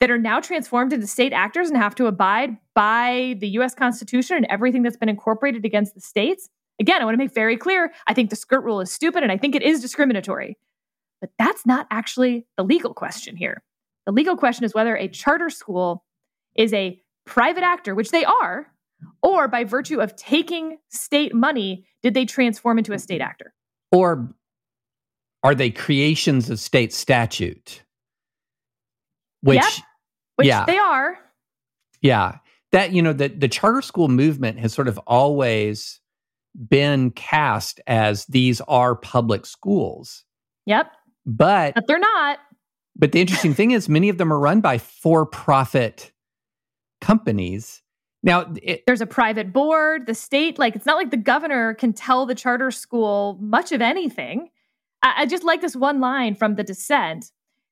that 0.00 0.10
are 0.10 0.18
now 0.18 0.40
transformed 0.40 0.92
into 0.92 1.06
state 1.06 1.32
actors 1.32 1.68
and 1.68 1.76
have 1.76 1.94
to 1.94 2.06
abide 2.06 2.56
by 2.74 3.36
the 3.40 3.48
US 3.58 3.74
Constitution 3.74 4.36
and 4.36 4.46
everything 4.46 4.82
that's 4.82 4.96
been 4.96 5.08
incorporated 5.08 5.64
against 5.64 5.94
the 5.94 6.00
states. 6.00 6.48
Again, 6.80 7.00
I 7.00 7.04
want 7.04 7.14
to 7.14 7.18
make 7.18 7.34
very 7.34 7.56
clear 7.56 7.92
I 8.06 8.14
think 8.14 8.30
the 8.30 8.36
skirt 8.36 8.64
rule 8.64 8.80
is 8.80 8.90
stupid 8.90 9.22
and 9.22 9.30
I 9.30 9.36
think 9.36 9.54
it 9.54 9.62
is 9.62 9.80
discriminatory. 9.80 10.56
But 11.20 11.30
that's 11.38 11.64
not 11.64 11.86
actually 11.90 12.46
the 12.56 12.64
legal 12.64 12.94
question 12.94 13.36
here. 13.36 13.62
The 14.06 14.12
legal 14.12 14.36
question 14.36 14.64
is 14.64 14.74
whether 14.74 14.96
a 14.96 15.08
charter 15.08 15.48
school 15.50 16.04
is 16.54 16.72
a 16.72 17.00
private 17.26 17.62
actor, 17.62 17.94
which 17.94 18.10
they 18.10 18.24
are, 18.24 18.66
or 19.22 19.48
by 19.48 19.64
virtue 19.64 20.00
of 20.00 20.14
taking 20.16 20.78
state 20.88 21.34
money, 21.34 21.86
did 22.02 22.14
they 22.14 22.24
transform 22.24 22.78
into 22.78 22.92
a 22.92 22.98
state 22.98 23.20
actor? 23.20 23.52
Or 23.92 24.34
are 25.42 25.54
they 25.54 25.70
creations 25.70 26.50
of 26.50 26.58
state 26.58 26.92
statute? 26.92 27.82
Which, 29.42 29.56
Yep. 29.56 29.72
Which 30.36 30.48
yeah. 30.48 30.64
they 30.64 30.78
are. 30.78 31.18
yeah, 32.00 32.38
that 32.72 32.92
you 32.92 33.02
know, 33.02 33.12
the 33.12 33.28
the 33.28 33.46
charter 33.48 33.82
school 33.82 34.08
movement 34.08 34.58
has 34.58 34.72
sort 34.72 34.88
of 34.88 34.98
always 35.06 36.00
been 36.68 37.10
cast 37.10 37.80
as 37.86 38.24
these 38.26 38.60
are 38.62 38.96
public 38.96 39.46
schools, 39.46 40.24
Yep. 40.66 40.90
but 41.26 41.74
But 41.74 41.86
they're 41.86 41.98
not. 41.98 42.38
But 42.96 43.12
the 43.12 43.20
interesting 43.20 43.54
thing 43.54 43.72
is, 43.72 43.88
many 43.88 44.08
of 44.08 44.18
them 44.18 44.32
are 44.32 44.38
run 44.38 44.60
by 44.60 44.78
for 44.78 45.26
profit 45.26 46.10
companies. 47.04 47.82
Now, 48.22 48.50
it, 48.62 48.84
There's 48.86 49.02
a 49.02 49.06
private 49.06 49.52
board, 49.52 50.06
the 50.06 50.14
state, 50.14 50.58
like 50.58 50.74
it's 50.74 50.86
not 50.86 50.96
like 50.96 51.10
the 51.10 51.18
governor 51.18 51.74
can 51.74 51.92
tell 51.92 52.24
the 52.24 52.34
charter 52.34 52.70
school 52.70 53.36
much 53.40 53.72
of 53.72 53.82
anything. 53.82 54.48
I, 55.02 55.12
I 55.18 55.26
just 55.26 55.44
like 55.44 55.60
this 55.60 55.76
one 55.76 56.00
line 56.00 56.34
from 56.34 56.54
the 56.54 56.64
dissent. 56.64 57.30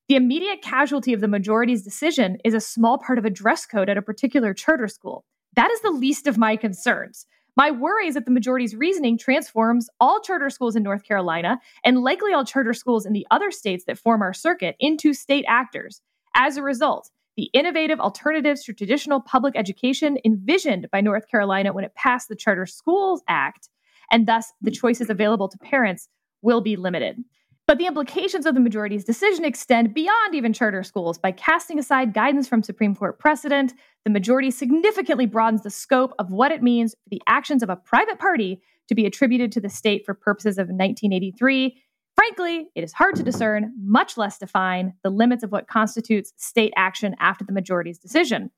The 0.09 0.16
immediate 0.16 0.61
casualty 0.61 1.14
of 1.14 1.22
the 1.22 1.28
majority's 1.28 1.83
decision 1.83 2.37
is 2.45 2.53
a 2.53 2.61
small 2.61 2.99
part 2.99 3.18
of 3.18 3.24
a 3.24 3.30
dress 3.30 3.64
code 3.64 3.89
at 3.89 3.97
a 3.97 4.03
particular 4.03 4.53
charter 4.53 4.89
school. 4.89 5.24
That 5.57 5.70
is 5.70 5.80
the 5.80 5.91
least 5.91 6.26
of 6.26 6.37
my 6.37 6.57
concerns. 6.57 7.24
My 7.57 7.70
worry 7.70 8.09
is 8.09 8.14
that 8.14 8.26
the 8.26 8.30
majority's 8.30 8.76
reasoning 8.76 9.16
transforms 9.16 9.89
all 10.01 10.20
charter 10.20 10.51
schools 10.51 10.76
in 10.76 10.83
North 10.83 11.05
Carolina 11.05 11.59
and 11.85 12.03
likely 12.03 12.35
all 12.35 12.45
charter 12.45 12.74
schools 12.74 13.07
in 13.07 13.14
the 13.14 13.26
other 13.30 13.51
states 13.51 13.85
that 13.87 13.99
form 13.99 14.20
our 14.20 14.35
circuit 14.35 14.76
into 14.78 15.14
state 15.14 15.47
actors. 15.49 16.03
As 16.35 16.59
a 16.59 16.62
result, 16.62 17.11
the 17.37 17.51
innovative 17.53 18.01
alternatives 18.01 18.64
to 18.64 18.72
traditional 18.72 19.20
public 19.20 19.55
education 19.57 20.18
envisioned 20.24 20.89
by 20.93 21.01
North 21.01 21.28
Carolina 21.28 21.72
when 21.72 21.85
it 21.85 21.95
passed 21.95 22.28
the 22.28 22.37
Charter 22.37 22.66
Schools 22.66 23.22
Act, 23.28 23.68
and 24.11 24.26
thus 24.26 24.53
the 24.61 24.70
mm. 24.70 24.78
choices 24.78 25.09
available 25.09 25.49
to 25.49 25.59
parents, 25.59 26.09
will 26.43 26.61
be 26.61 26.76
limited. 26.76 27.22
But 27.66 27.78
the 27.78 27.87
implications 27.87 28.45
of 28.45 28.55
the 28.55 28.61
majority's 28.61 29.05
decision 29.05 29.45
extend 29.45 29.95
beyond 29.95 30.35
even 30.35 30.53
charter 30.53 30.83
schools. 30.83 31.16
By 31.16 31.30
casting 31.30 31.78
aside 31.78 32.12
guidance 32.12 32.49
from 32.49 32.62
Supreme 32.62 32.95
Court 32.95 33.18
precedent, 33.18 33.72
the 34.05 34.11
majority 34.11 34.51
significantly 34.51 35.26
broadens 35.26 35.62
the 35.62 35.70
scope 35.70 36.12
of 36.18 36.33
what 36.33 36.51
it 36.51 36.62
means 36.62 36.93
for 36.93 37.11
the 37.11 37.22
actions 37.28 37.62
of 37.62 37.70
a 37.70 37.76
private 37.76 38.18
party 38.18 38.61
to 38.89 38.95
be 38.95 39.07
attributed 39.07 39.53
to 39.53 39.61
the 39.61 39.70
state 39.70 40.05
for 40.05 40.12
purposes 40.12 40.59
of 40.59 40.66
1983. 40.66 41.80
Frankly, 42.22 42.68
it 42.76 42.84
is 42.84 42.92
hard 42.92 43.16
to 43.16 43.24
discern, 43.24 43.72
much 43.82 44.16
less 44.16 44.38
define, 44.38 44.94
the 45.02 45.10
limits 45.10 45.42
of 45.42 45.50
what 45.50 45.66
constitutes 45.66 46.32
state 46.36 46.72
action 46.76 47.16
after 47.18 47.44
the 47.44 47.52
majority's 47.52 47.98
decision. 47.98 48.52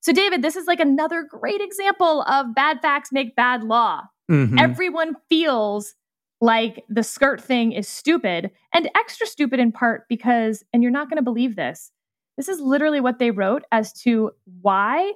So, 0.00 0.12
David, 0.12 0.42
this 0.42 0.56
is 0.56 0.66
like 0.66 0.78
another 0.78 1.22
great 1.22 1.62
example 1.62 2.20
of 2.22 2.54
bad 2.54 2.82
facts 2.82 3.10
make 3.10 3.34
bad 3.34 3.64
law. 3.64 4.02
mhm. 4.30 4.60
Everyone 4.60 5.14
feels 5.30 5.94
like 6.42 6.84
the 6.90 7.02
skirt 7.02 7.40
thing 7.40 7.72
is 7.72 7.88
stupid 7.88 8.50
and 8.74 8.90
extra 8.94 9.26
stupid 9.26 9.58
in 9.58 9.72
part 9.72 10.06
because, 10.10 10.62
and 10.74 10.82
you're 10.82 10.92
not 10.92 11.08
going 11.08 11.16
to 11.16 11.22
believe 11.22 11.56
this, 11.56 11.92
this 12.36 12.46
is 12.48 12.60
literally 12.60 13.00
what 13.00 13.18
they 13.18 13.30
wrote 13.30 13.62
as 13.72 13.94
to 14.02 14.32
why 14.60 15.12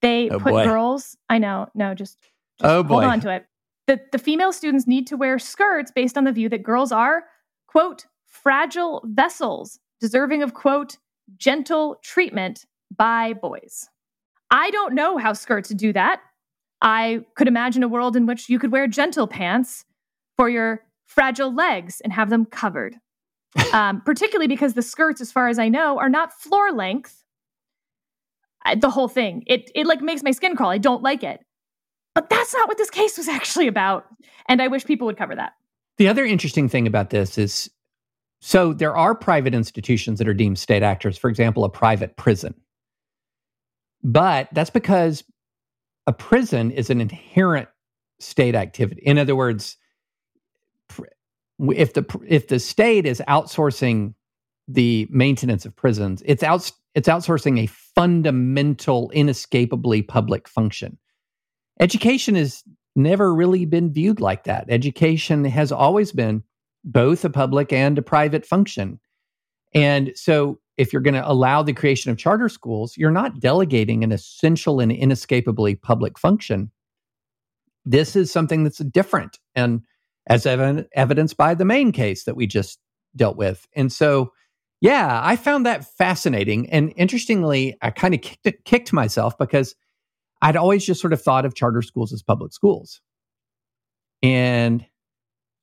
they 0.00 0.30
Oh, 0.30 0.38
put 0.38 0.52
boy. 0.52 0.64
girls. 0.64 1.14
I 1.28 1.36
know, 1.38 1.68
no, 1.74 1.92
just, 1.94 2.16
just 2.58 2.64
Oh, 2.72 2.82
boy. 2.82 3.02
hold 3.02 3.04
on 3.04 3.20
to 3.20 3.30
it. 3.34 3.44
The, 3.86 4.00
the 4.12 4.18
female 4.18 4.52
students 4.52 4.86
need 4.86 5.06
to 5.08 5.16
wear 5.16 5.38
skirts 5.38 5.90
based 5.90 6.16
on 6.16 6.24
the 6.24 6.32
view 6.32 6.48
that 6.50 6.62
girls 6.62 6.92
are, 6.92 7.24
quote, 7.66 8.06
fragile 8.26 9.02
vessels 9.06 9.78
deserving 10.00 10.42
of, 10.42 10.54
quote, 10.54 10.98
gentle 11.36 11.96
treatment 12.02 12.64
by 12.96 13.32
boys. 13.32 13.88
I 14.50 14.70
don't 14.70 14.94
know 14.94 15.18
how 15.18 15.32
skirts 15.32 15.70
do 15.70 15.92
that. 15.94 16.20
I 16.80 17.24
could 17.36 17.48
imagine 17.48 17.82
a 17.82 17.88
world 17.88 18.16
in 18.16 18.26
which 18.26 18.48
you 18.48 18.58
could 18.58 18.72
wear 18.72 18.86
gentle 18.86 19.26
pants 19.26 19.84
for 20.36 20.48
your 20.48 20.82
fragile 21.06 21.52
legs 21.54 22.00
and 22.02 22.12
have 22.12 22.30
them 22.30 22.44
covered. 22.44 22.96
Um, 23.74 24.00
particularly 24.00 24.48
because 24.48 24.72
the 24.74 24.82
skirts, 24.82 25.20
as 25.20 25.30
far 25.30 25.48
as 25.48 25.58
I 25.58 25.68
know, 25.68 25.98
are 25.98 26.08
not 26.08 26.32
floor 26.32 26.72
length. 26.72 27.22
I- 28.64 28.74
the 28.76 28.88
whole 28.90 29.08
thing, 29.08 29.44
it 29.46 29.70
it 29.74 29.86
like 29.86 30.00
makes 30.00 30.22
my 30.22 30.30
skin 30.30 30.56
crawl. 30.56 30.70
I 30.70 30.78
don't 30.78 31.02
like 31.02 31.22
it. 31.22 31.40
But 32.14 32.28
that's 32.28 32.52
not 32.52 32.68
what 32.68 32.78
this 32.78 32.90
case 32.90 33.16
was 33.16 33.28
actually 33.28 33.66
about. 33.66 34.06
And 34.48 34.60
I 34.60 34.68
wish 34.68 34.84
people 34.84 35.06
would 35.06 35.16
cover 35.16 35.34
that. 35.34 35.54
The 35.98 36.08
other 36.08 36.24
interesting 36.24 36.68
thing 36.68 36.86
about 36.86 37.10
this 37.10 37.38
is 37.38 37.70
so 38.40 38.72
there 38.72 38.96
are 38.96 39.14
private 39.14 39.54
institutions 39.54 40.18
that 40.18 40.26
are 40.26 40.34
deemed 40.34 40.58
state 40.58 40.82
actors, 40.82 41.16
for 41.16 41.30
example, 41.30 41.64
a 41.64 41.70
private 41.70 42.16
prison. 42.16 42.54
But 44.02 44.48
that's 44.52 44.70
because 44.70 45.22
a 46.06 46.12
prison 46.12 46.72
is 46.72 46.90
an 46.90 47.00
inherent 47.00 47.68
state 48.18 48.56
activity. 48.56 49.00
In 49.04 49.16
other 49.16 49.36
words, 49.36 49.76
if 51.60 51.94
the 51.94 52.04
if 52.26 52.48
the 52.48 52.58
state 52.58 53.06
is 53.06 53.22
outsourcing 53.28 54.14
the 54.66 55.06
maintenance 55.10 55.64
of 55.64 55.76
prisons, 55.76 56.22
it's 56.26 56.42
out 56.42 56.70
it's 56.94 57.08
outsourcing 57.08 57.60
a 57.60 57.66
fundamental, 57.66 59.10
inescapably 59.10 60.02
public 60.02 60.48
function. 60.48 60.98
Education 61.82 62.36
has 62.36 62.62
never 62.94 63.34
really 63.34 63.64
been 63.64 63.92
viewed 63.92 64.20
like 64.20 64.44
that. 64.44 64.66
Education 64.68 65.44
has 65.44 65.72
always 65.72 66.12
been 66.12 66.44
both 66.84 67.24
a 67.24 67.30
public 67.30 67.72
and 67.72 67.98
a 67.98 68.02
private 68.02 68.46
function. 68.46 69.00
And 69.74 70.12
so, 70.14 70.60
if 70.76 70.92
you're 70.92 71.02
going 71.02 71.14
to 71.14 71.28
allow 71.28 71.64
the 71.64 71.72
creation 71.72 72.12
of 72.12 72.18
charter 72.18 72.48
schools, 72.48 72.96
you're 72.96 73.10
not 73.10 73.40
delegating 73.40 74.04
an 74.04 74.12
essential 74.12 74.78
and 74.78 74.92
inescapably 74.92 75.74
public 75.74 76.20
function. 76.20 76.70
This 77.84 78.14
is 78.14 78.30
something 78.30 78.62
that's 78.62 78.78
different, 78.78 79.40
and 79.56 79.82
as 80.28 80.46
ev- 80.46 80.86
evidenced 80.94 81.36
by 81.36 81.54
the 81.54 81.64
Maine 81.64 81.90
case 81.90 82.24
that 82.24 82.36
we 82.36 82.46
just 82.46 82.78
dealt 83.16 83.36
with. 83.36 83.66
And 83.74 83.92
so, 83.92 84.32
yeah, 84.80 85.20
I 85.22 85.34
found 85.34 85.66
that 85.66 85.84
fascinating. 85.96 86.70
And 86.70 86.92
interestingly, 86.96 87.76
I 87.82 87.90
kind 87.90 88.14
of 88.14 88.20
kicked, 88.20 88.64
kicked 88.64 88.92
myself 88.92 89.36
because 89.36 89.74
I'd 90.42 90.56
always 90.56 90.84
just 90.84 91.00
sort 91.00 91.12
of 91.12 91.22
thought 91.22 91.44
of 91.46 91.54
charter 91.54 91.82
schools 91.82 92.12
as 92.12 92.22
public 92.22 92.52
schools. 92.52 93.00
And 94.22 94.84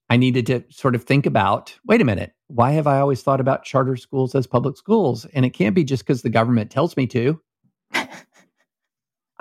I 0.10 0.18
needed 0.18 0.46
to 0.48 0.64
sort 0.70 0.96
of 0.96 1.04
think 1.04 1.26
about 1.26 1.78
wait 1.86 2.02
a 2.02 2.06
minute, 2.06 2.34
why 2.48 2.72
have 2.72 2.88
I 2.88 3.00
always 3.00 3.22
thought 3.22 3.40
about 3.42 3.64
charter 3.64 3.96
schools 3.96 4.34
as 4.36 4.48
public 4.48 4.78
schools? 4.78 5.26
And 5.34 5.46
it 5.46 5.52
can't 5.52 5.76
be 5.76 5.84
just 5.84 6.04
because 6.06 6.22
the 6.24 6.30
government 6.30 6.72
tells 6.72 6.98
me 6.98 7.06
to. 7.08 7.40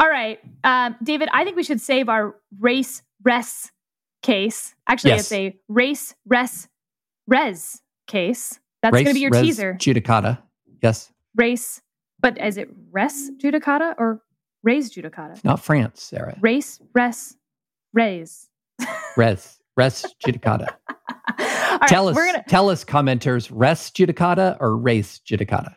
All 0.01 0.09
right. 0.09 0.39
Um, 0.62 0.95
David, 1.03 1.28
I 1.32 1.43
think 1.45 1.57
we 1.57 1.64
should 1.64 1.80
save 1.80 2.09
our 2.09 2.36
race 2.61 3.03
res 3.24 3.72
case. 4.22 4.74
Actually, 4.89 5.11
Yes. 5.11 5.20
it's 5.20 5.32
a 5.32 5.57
race 5.68 6.14
res 6.26 6.68
res 7.26 7.80
case. 8.07 8.61
That's 8.82 8.93
going 8.93 9.07
to 9.07 9.14
be 9.14 9.20
your 9.20 9.30
teaser. 9.30 9.74
Judicata. 9.74 10.39
Yes. 10.82 11.12
race, 11.34 11.82
but 12.20 12.39
is 12.41 12.57
it 12.57 12.68
res 12.93 13.30
judicata 13.43 13.95
or 13.99 14.22
res 14.62 14.92
judicata? 14.92 15.42
Not 15.44 15.61
France, 15.64 16.02
Sarah. 16.02 16.36
Race, 16.40 16.80
res, 16.94 17.36
raise. 17.92 18.48
Res. 19.16 19.59
Res 19.76 20.04
judicata. 20.26 20.68
Right, 21.38 21.80
tell 21.88 22.09
us, 22.09 22.16
we're 22.16 22.26
gonna 22.26 22.44
tell 22.48 22.70
us, 22.70 22.84
commenters, 22.84 23.50
res 23.52 23.90
judicata 23.90 24.56
or 24.61 24.76
race 24.76 25.20
judicata? 25.28 25.74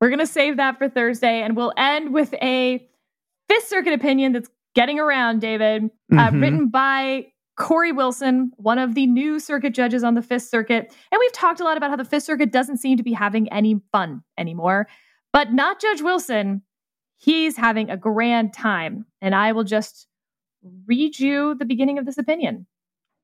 we're 0.00 0.10
gonna 0.10 0.26
save 0.26 0.56
that 0.58 0.76
for 0.78 0.88
Thursday, 0.88 1.40
and 1.42 1.56
we'll 1.56 1.72
end 1.78 2.12
with 2.12 2.34
a 2.42 2.86
Fifth 3.48 3.68
Circuit 3.68 3.92
opinion 3.94 4.32
that's 4.32 4.48
getting 4.74 4.98
around, 4.98 5.40
David, 5.40 5.84
uh, 6.12 6.30
Mhm. 6.30 6.40
written 6.42 6.68
by 6.68 7.26
Cory 7.56 7.92
Wilson, 7.92 8.50
one 8.56 8.78
of 8.78 8.94
the 8.94 9.06
new 9.06 9.38
circuit 9.38 9.72
judges 9.74 10.02
on 10.02 10.14
the 10.14 10.20
Fifth 10.22 10.42
Circuit. 10.44 10.92
And 11.12 11.18
we've 11.18 11.32
talked 11.32 11.60
a 11.60 11.64
lot 11.64 11.76
about 11.76 11.90
how 11.90 11.96
the 11.96 12.04
Fifth 12.04 12.24
Circuit 12.24 12.50
doesn't 12.52 12.78
seem 12.78 12.96
to 12.96 13.02
be 13.02 13.12
having 13.12 13.50
any 13.52 13.80
fun 13.92 14.22
anymore, 14.36 14.88
but 15.32 15.52
not 15.52 15.80
Judge 15.80 16.02
Wilson. 16.02 16.62
He's 17.16 17.56
having 17.56 17.90
a 17.90 17.96
grand 17.96 18.52
time, 18.52 19.06
and 19.20 19.34
I 19.34 19.52
will 19.52 19.64
just 19.64 20.06
read 20.86 21.18
you 21.18 21.54
the 21.54 21.64
beginning 21.64 21.98
of 21.98 22.06
this 22.06 22.18
opinion. 22.18 22.66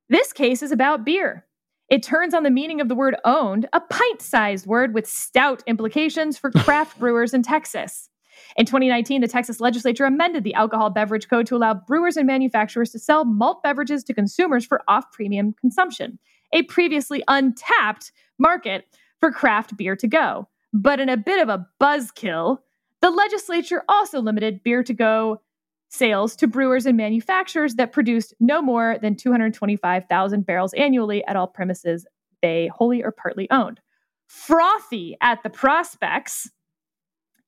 This 0.09 0.32
case 0.32 0.62
is 0.62 0.72
about 0.72 1.05
beer. 1.05 1.47
It 1.88 2.03
turns 2.03 2.34
on 2.34 2.45
the 2.45 2.51
meaning 2.51 2.80
of 2.80 2.88
the 2.88 2.95
word 2.95 3.16
owned, 3.24 3.68
a 3.72 3.80
pint 3.80 4.22
sized 4.22 4.66
word 4.66 4.95
with 4.95 5.09
stout 5.09 5.62
implications 5.66 6.38
for 6.38 6.51
craft 6.57 6.99
brewers 6.99 7.34
in 7.34 7.43
Texas. 7.43 8.09
In 8.57 8.66
2019, 8.66 9.20
the 9.20 9.28
Texas 9.28 9.61
legislature 9.61 10.05
amended 10.05 10.45
the 10.45 10.55
alcohol 10.55 10.91
beverage 10.91 11.28
code 11.28 11.47
to 11.47 11.57
allow 11.57 11.74
brewers 11.74 12.16
and 12.16 12.26
manufacturers 12.26 12.91
to 12.91 12.99
sell 12.99 13.24
malt 13.24 13.62
beverages 13.62 14.05
to 14.05 14.14
consumers 14.14 14.64
for 14.64 14.82
off 14.88 15.11
premium 15.12 15.53
consumption, 15.61 16.18
a 16.53 16.62
previously 16.62 17.22
untapped 17.28 18.12
market 18.38 18.84
for 19.18 19.30
craft 19.30 19.76
beer 19.76 19.97
to 19.97 20.09
go. 20.09 20.49
But 20.72 21.01
in 21.01 21.09
a 21.09 21.16
bit 21.16 21.41
of 21.41 21.49
a 21.49 21.66
buzzkill, 21.80 22.59
the 23.03 23.11
legislature 23.11 23.82
also 23.88 24.20
limited 24.20 24.62
beer 24.62 24.82
to 24.82 24.94
go 24.94 25.40
sales 25.88 26.36
to 26.36 26.46
brewers 26.46 26.86
and 26.86 26.96
manufacturers 26.96 27.74
that 27.74 27.92
produced 27.92 28.32
no 28.38 28.62
more 28.62 28.96
than 29.03 29.16
225,000 29.16 30.46
barrels 30.46 30.72
annually 30.74 31.24
at 31.26 31.36
all 31.36 31.48
premises 31.48 32.07
they 32.42 32.70
wholly 32.74 33.03
or 33.03 33.11
partly 33.11 33.51
owned. 33.51 33.80
Frothy 34.26 35.16
at 35.20 35.42
the 35.42 35.51
prospects, 35.51 36.51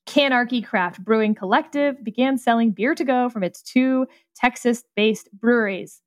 CANarchy 0.07 0.64
Craft 0.64 1.05
Brewing 1.05 1.34
Collective 1.34 2.03
began 2.03 2.36
selling 2.36 2.72
beer 2.72 2.94
to 2.94 3.05
go 3.05 3.28
from 3.28 3.44
its 3.44 3.62
two 3.62 4.07
Texas 4.34 4.84
based 4.96 5.28
breweries. 5.32 6.03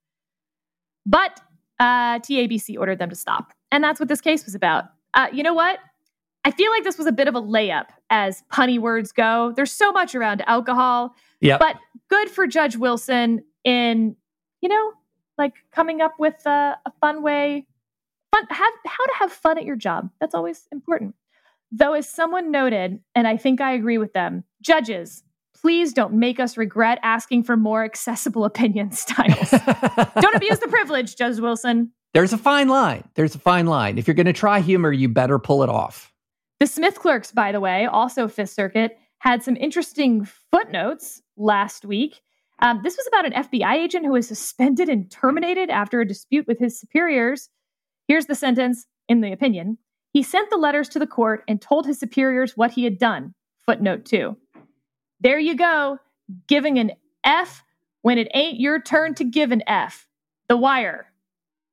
But 1.06 1.40
uh, 1.80 2.20
TABC 2.20 2.78
ordered 2.78 3.00
them 3.00 3.10
to 3.10 3.16
stop. 3.16 3.54
And 3.72 3.84
that's 3.84 4.00
what 4.00 4.10
this 4.10 4.22
case 4.22 4.46
was 4.46 4.56
about. 4.56 4.86
Uh, 5.14 5.28
you 5.32 5.44
know 5.44 5.54
what? 5.54 5.80
I 6.46 6.52
feel 6.52 6.70
like 6.72 6.84
this 6.84 7.00
was 7.00 7.08
a 7.08 7.12
bit 7.12 7.28
of 7.28 7.34
a 7.34 7.42
layup 7.42 7.88
as 8.12 8.44
punny 8.54 8.78
words 8.78 9.12
go. 9.12 9.52
There's 9.56 9.72
so 9.72 9.92
much 9.92 10.14
around 10.14 10.44
alcohol. 10.48 11.16
Yep. 11.42 11.60
But 11.60 11.78
good 12.08 12.30
for 12.30 12.46
Judge 12.46 12.78
Wilson 12.78 13.44
in, 13.64 14.16
you 14.62 14.70
know, 14.70 14.94
like 15.40 15.54
coming 15.72 16.02
up 16.02 16.14
with 16.20 16.46
a, 16.46 16.78
a 16.86 16.92
fun 17.02 17.24
way, 17.24 17.66
fun, 18.32 18.46
have, 18.52 18.74
how 18.86 19.06
to 19.06 19.14
have 19.18 19.32
fun 19.32 19.58
at 19.58 19.66
your 19.66 19.76
job. 19.76 20.12
That's 20.22 20.36
always 20.36 20.68
important. 20.72 21.16
Though, 21.72 21.94
as 21.94 22.08
someone 22.08 22.52
noted, 22.52 23.00
and 23.16 23.28
I 23.28 23.38
think 23.38 23.60
I 23.60 23.74
agree 23.74 23.98
with 23.98 24.14
them, 24.14 24.44
judges, 24.62 25.24
please 25.60 25.94
don't 25.94 26.14
make 26.14 26.40
us 26.40 26.58
regret 26.58 27.00
asking 27.02 27.42
for 27.44 27.58
more 27.58 27.84
accessible 27.84 28.46
opinion 28.46 28.92
styles. 28.92 29.50
don't 29.50 30.36
abuse 30.36 30.60
the 30.60 30.68
privilege, 30.70 31.16
Judge 31.16 31.40
Wilson. 31.40 31.92
There's 32.14 32.34
a 32.34 32.38
fine 32.38 32.68
line. 32.70 33.04
There's 33.16 33.34
a 33.34 33.40
fine 33.40 33.66
line. 33.66 33.98
If 33.98 34.08
you're 34.08 34.14
going 34.14 34.28
to 34.28 34.34
try 34.34 34.62
humor, 34.62 34.92
you 34.92 35.10
better 35.10 35.40
pull 35.40 35.64
it 35.64 35.70
off. 35.70 36.14
The 36.60 36.68
Smith 36.68 37.00
clerks, 37.00 37.32
by 37.32 37.52
the 37.52 37.60
way, 37.60 37.86
also 37.86 38.28
Fifth 38.28 38.52
Circuit, 38.52 38.98
had 39.20 39.44
some 39.44 39.58
interesting 39.58 40.26
footnotes 40.52 41.22
last 41.38 41.86
week. 41.86 42.22
Um, 42.62 42.82
this 42.84 42.96
was 42.96 43.08
about 43.08 43.26
an 43.26 43.34
FBI 43.34 43.74
agent 43.74 44.06
who 44.06 44.14
was 44.14 44.28
suspended 44.28 44.88
and 44.88 45.12
terminated 45.12 45.70
after 45.70 46.00
a 46.00 46.08
dispute 46.08 46.48
with 46.48 46.60
his 46.60 46.80
superiors. 46.80 47.50
Here's 48.08 48.28
the 48.28 48.36
sentence 48.36 48.86
in 49.10 49.22
the 49.22 49.34
opinion. 49.34 49.78
He 50.14 50.24
sent 50.24 50.50
the 50.50 50.58
letters 50.58 50.88
to 50.90 51.00
the 51.00 51.08
court 51.08 51.44
and 51.48 51.62
told 51.62 51.86
his 51.86 52.00
superiors 52.00 52.56
what 52.56 52.72
he 52.72 52.86
had 52.86 52.98
done. 52.98 53.34
Footnote 53.66 54.06
two. 54.06 54.38
There 55.20 55.40
you 55.40 55.56
go, 55.56 55.98
giving 56.48 56.80
an 56.80 56.92
F 57.24 57.64
when 58.02 58.18
it 58.18 58.30
ain't 58.34 58.60
your 58.60 58.80
turn 58.80 59.16
to 59.16 59.24
give 59.24 59.52
an 59.52 59.64
F. 59.68 60.08
The 60.48 60.56
wire. 60.56 61.12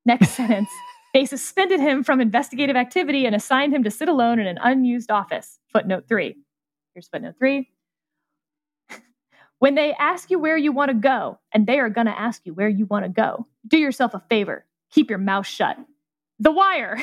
Next 0.05 0.29
sentence. 0.35 0.69
They 1.13 1.25
suspended 1.25 1.79
him 1.79 2.03
from 2.03 2.19
investigative 2.21 2.75
activity 2.75 3.25
and 3.25 3.35
assigned 3.35 3.73
him 3.73 3.83
to 3.83 3.91
sit 3.91 4.09
alone 4.09 4.39
in 4.39 4.47
an 4.47 4.57
unused 4.61 5.11
office. 5.11 5.59
Footnote 5.71 6.05
three. 6.07 6.35
Here's 6.93 7.07
footnote 7.07 7.35
three. 7.37 7.69
when 9.59 9.75
they 9.75 9.93
ask 9.93 10.31
you 10.31 10.39
where 10.39 10.57
you 10.57 10.71
want 10.71 10.89
to 10.89 10.95
go, 10.95 11.39
and 11.53 11.67
they 11.67 11.79
are 11.79 11.89
going 11.89 12.07
to 12.07 12.19
ask 12.19 12.41
you 12.45 12.53
where 12.53 12.67
you 12.69 12.85
want 12.85 13.05
to 13.05 13.09
go, 13.09 13.47
do 13.67 13.77
yourself 13.77 14.13
a 14.13 14.23
favor. 14.29 14.65
Keep 14.91 15.09
your 15.09 15.19
mouth 15.19 15.45
shut. 15.47 15.77
The 16.39 16.51
wire. 16.51 16.97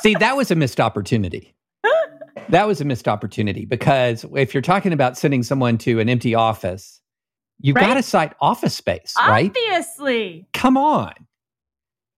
See, 0.00 0.14
that 0.16 0.36
was 0.36 0.50
a 0.50 0.54
missed 0.54 0.80
opportunity. 0.80 1.54
That 2.48 2.66
was 2.66 2.80
a 2.80 2.84
missed 2.84 3.08
opportunity 3.08 3.66
because 3.66 4.24
if 4.34 4.52
you're 4.54 4.62
talking 4.62 4.92
about 4.92 5.16
sending 5.16 5.42
someone 5.42 5.78
to 5.78 6.00
an 6.00 6.08
empty 6.08 6.34
office, 6.34 7.00
you 7.60 7.72
Right. 7.74 7.86
got 7.86 7.94
to 7.94 8.02
cite 8.02 8.32
office 8.40 8.74
space, 8.74 9.14
right? 9.18 9.48
Obviously. 9.48 10.46
Come 10.52 10.76
on. 10.76 11.12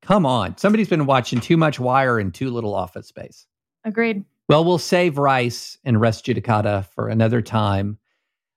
Come 0.04 0.26
on. 0.26 0.56
Somebody's 0.58 0.88
been 0.88 1.06
watching 1.06 1.40
too 1.40 1.56
much 1.56 1.80
wire 1.80 2.18
and 2.18 2.32
too 2.32 2.50
little 2.50 2.74
office 2.74 3.08
space. 3.08 3.46
Agreed. 3.84 4.24
Well, 4.48 4.64
we'll 4.64 4.78
save 4.78 5.16
Rice 5.18 5.78
and 5.84 6.00
rest 6.00 6.26
judicata 6.26 6.86
for 6.86 7.08
another 7.08 7.40
time. 7.42 7.98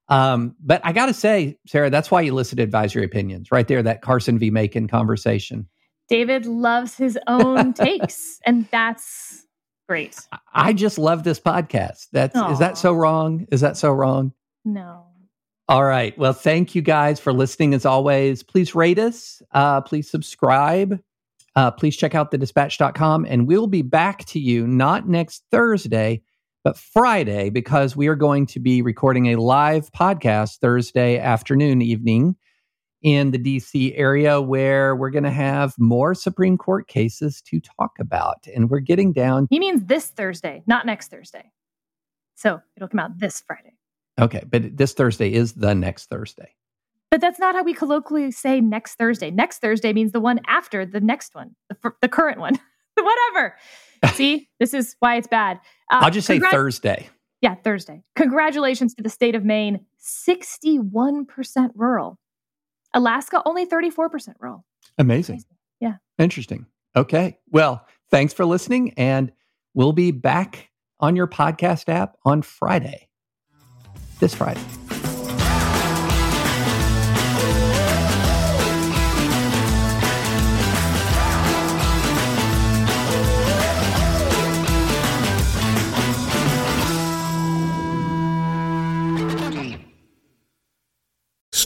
Um, 0.09 0.55
but 0.61 0.81
I 0.83 0.91
got 0.93 1.07
to 1.07 1.13
say, 1.13 1.57
Sarah, 1.65 1.89
that's 1.89 2.09
why 2.11 2.21
you 2.21 2.33
listen 2.33 2.57
to 2.57 2.63
advisory 2.63 3.03
opinions 3.03 3.51
right 3.51 3.67
there, 3.67 3.83
that 3.83 4.01
Carson 4.01 4.39
v. 4.39 4.49
Makin 4.49 4.87
conversation. 4.87 5.67
David 6.09 6.45
loves 6.45 6.95
his 6.95 7.17
own 7.27 7.73
takes, 7.73 8.39
and 8.45 8.67
that's 8.71 9.45
great. 9.87 10.17
I- 10.31 10.37
I 10.53 10.73
just 10.73 10.97
love 10.97 11.23
this 11.23 11.39
podcast. 11.39 12.07
That's 12.11 12.35
is 12.51 12.59
that 12.59 12.77
so 12.77 12.93
wrong? 12.93 13.47
Is 13.51 13.61
that 13.61 13.77
so 13.77 13.91
wrong? 13.91 14.33
No. 14.65 15.05
All 15.69 15.83
right. 15.83 16.17
Well, 16.17 16.33
thank 16.33 16.73
you 16.75 16.81
guys 16.81 17.19
for 17.19 17.31
listening 17.33 17.73
as 17.73 17.85
always. 17.85 18.41
Please 18.43 18.73
rate 18.73 18.97
us. 18.99 19.41
Uh, 19.51 19.81
please 19.81 20.09
subscribe. 20.09 20.99
Uh, 21.57 21.71
please 21.71 21.97
check 21.97 22.13
out 22.13 22.29
the 22.29 22.37
dispatch.com 22.37 23.25
and 23.27 23.47
we'll 23.47 23.65
be 23.65 23.81
back 23.81 24.23
to 24.25 24.39
you 24.39 24.67
not 24.67 25.07
next 25.07 25.43
Thursday, 25.49 26.21
but 26.63 26.77
Friday 26.77 27.49
because 27.49 27.95
we 27.95 28.07
are 28.07 28.15
going 28.15 28.45
to 28.45 28.59
be 28.59 28.83
recording 28.83 29.33
a 29.33 29.37
live 29.37 29.91
podcast 29.91 30.59
Thursday 30.59 31.17
afternoon, 31.17 31.81
evening 31.81 32.35
in 33.01 33.31
the 33.31 33.39
DC 33.39 33.91
area 33.95 34.39
where 34.39 34.95
we're 34.95 35.09
going 35.09 35.23
to 35.23 35.31
have 35.31 35.73
more 35.79 36.13
Supreme 36.13 36.59
Court 36.59 36.87
cases 36.87 37.41
to 37.47 37.59
talk 37.59 37.93
about. 37.99 38.45
And 38.55 38.69
we're 38.69 38.79
getting 38.79 39.11
down. 39.11 39.47
He 39.49 39.57
means 39.57 39.83
this 39.85 40.05
Thursday, 40.09 40.61
not 40.67 40.85
next 40.85 41.09
Thursday. 41.09 41.51
So 42.35 42.61
it'll 42.75 42.87
come 42.87 42.99
out 42.99 43.17
this 43.17 43.41
Friday. 43.41 43.73
Okay. 44.21 44.43
But 44.47 44.77
this 44.77 44.93
Thursday 44.93 45.33
is 45.33 45.53
the 45.53 45.73
next 45.73 46.05
Thursday. 46.11 46.53
But 47.09 47.21
that's 47.21 47.39
not 47.39 47.55
how 47.55 47.63
we 47.63 47.73
colloquially 47.73 48.31
say 48.31 48.59
next 48.59 48.95
Thursday. 48.95 49.31
Next 49.31 49.59
Thursday 49.59 49.93
means 49.93 50.11
the 50.11 50.19
one 50.19 50.39
after 50.47 50.85
the 50.85 50.99
next 50.99 51.33
one, 51.35 51.55
the, 51.69 51.91
the 52.01 52.09
current 52.09 52.39
one, 52.39 52.59
whatever. 52.95 53.55
See, 54.13 54.49
this 54.59 54.73
is 54.73 54.95
why 54.99 55.15
it's 55.15 55.27
bad. 55.27 55.57
Uh, 55.91 55.99
I'll 56.01 56.11
just 56.11 56.27
say 56.27 56.39
Thursday. 56.39 57.09
Yeah, 57.41 57.55
Thursday. 57.55 58.01
Congratulations 58.15 58.93
to 58.95 59.03
the 59.03 59.09
state 59.09 59.35
of 59.35 59.45
Maine, 59.45 59.85
61% 60.03 61.69
rural. 61.75 62.17
Alaska, 62.93 63.41
only 63.45 63.65
34% 63.65 64.33
rural. 64.39 64.65
Amazing. 64.97 65.43
Yeah. 65.79 65.95
Interesting. 66.17 66.65
Okay. 66.95 67.37
Well, 67.51 67.85
thanks 68.09 68.33
for 68.33 68.45
listening. 68.45 68.93
And 68.97 69.31
we'll 69.73 69.93
be 69.93 70.11
back 70.11 70.69
on 70.99 71.15
your 71.15 71.27
podcast 71.27 71.89
app 71.89 72.17
on 72.25 72.41
Friday. 72.41 73.07
This 74.19 74.33
Friday. 74.33 74.63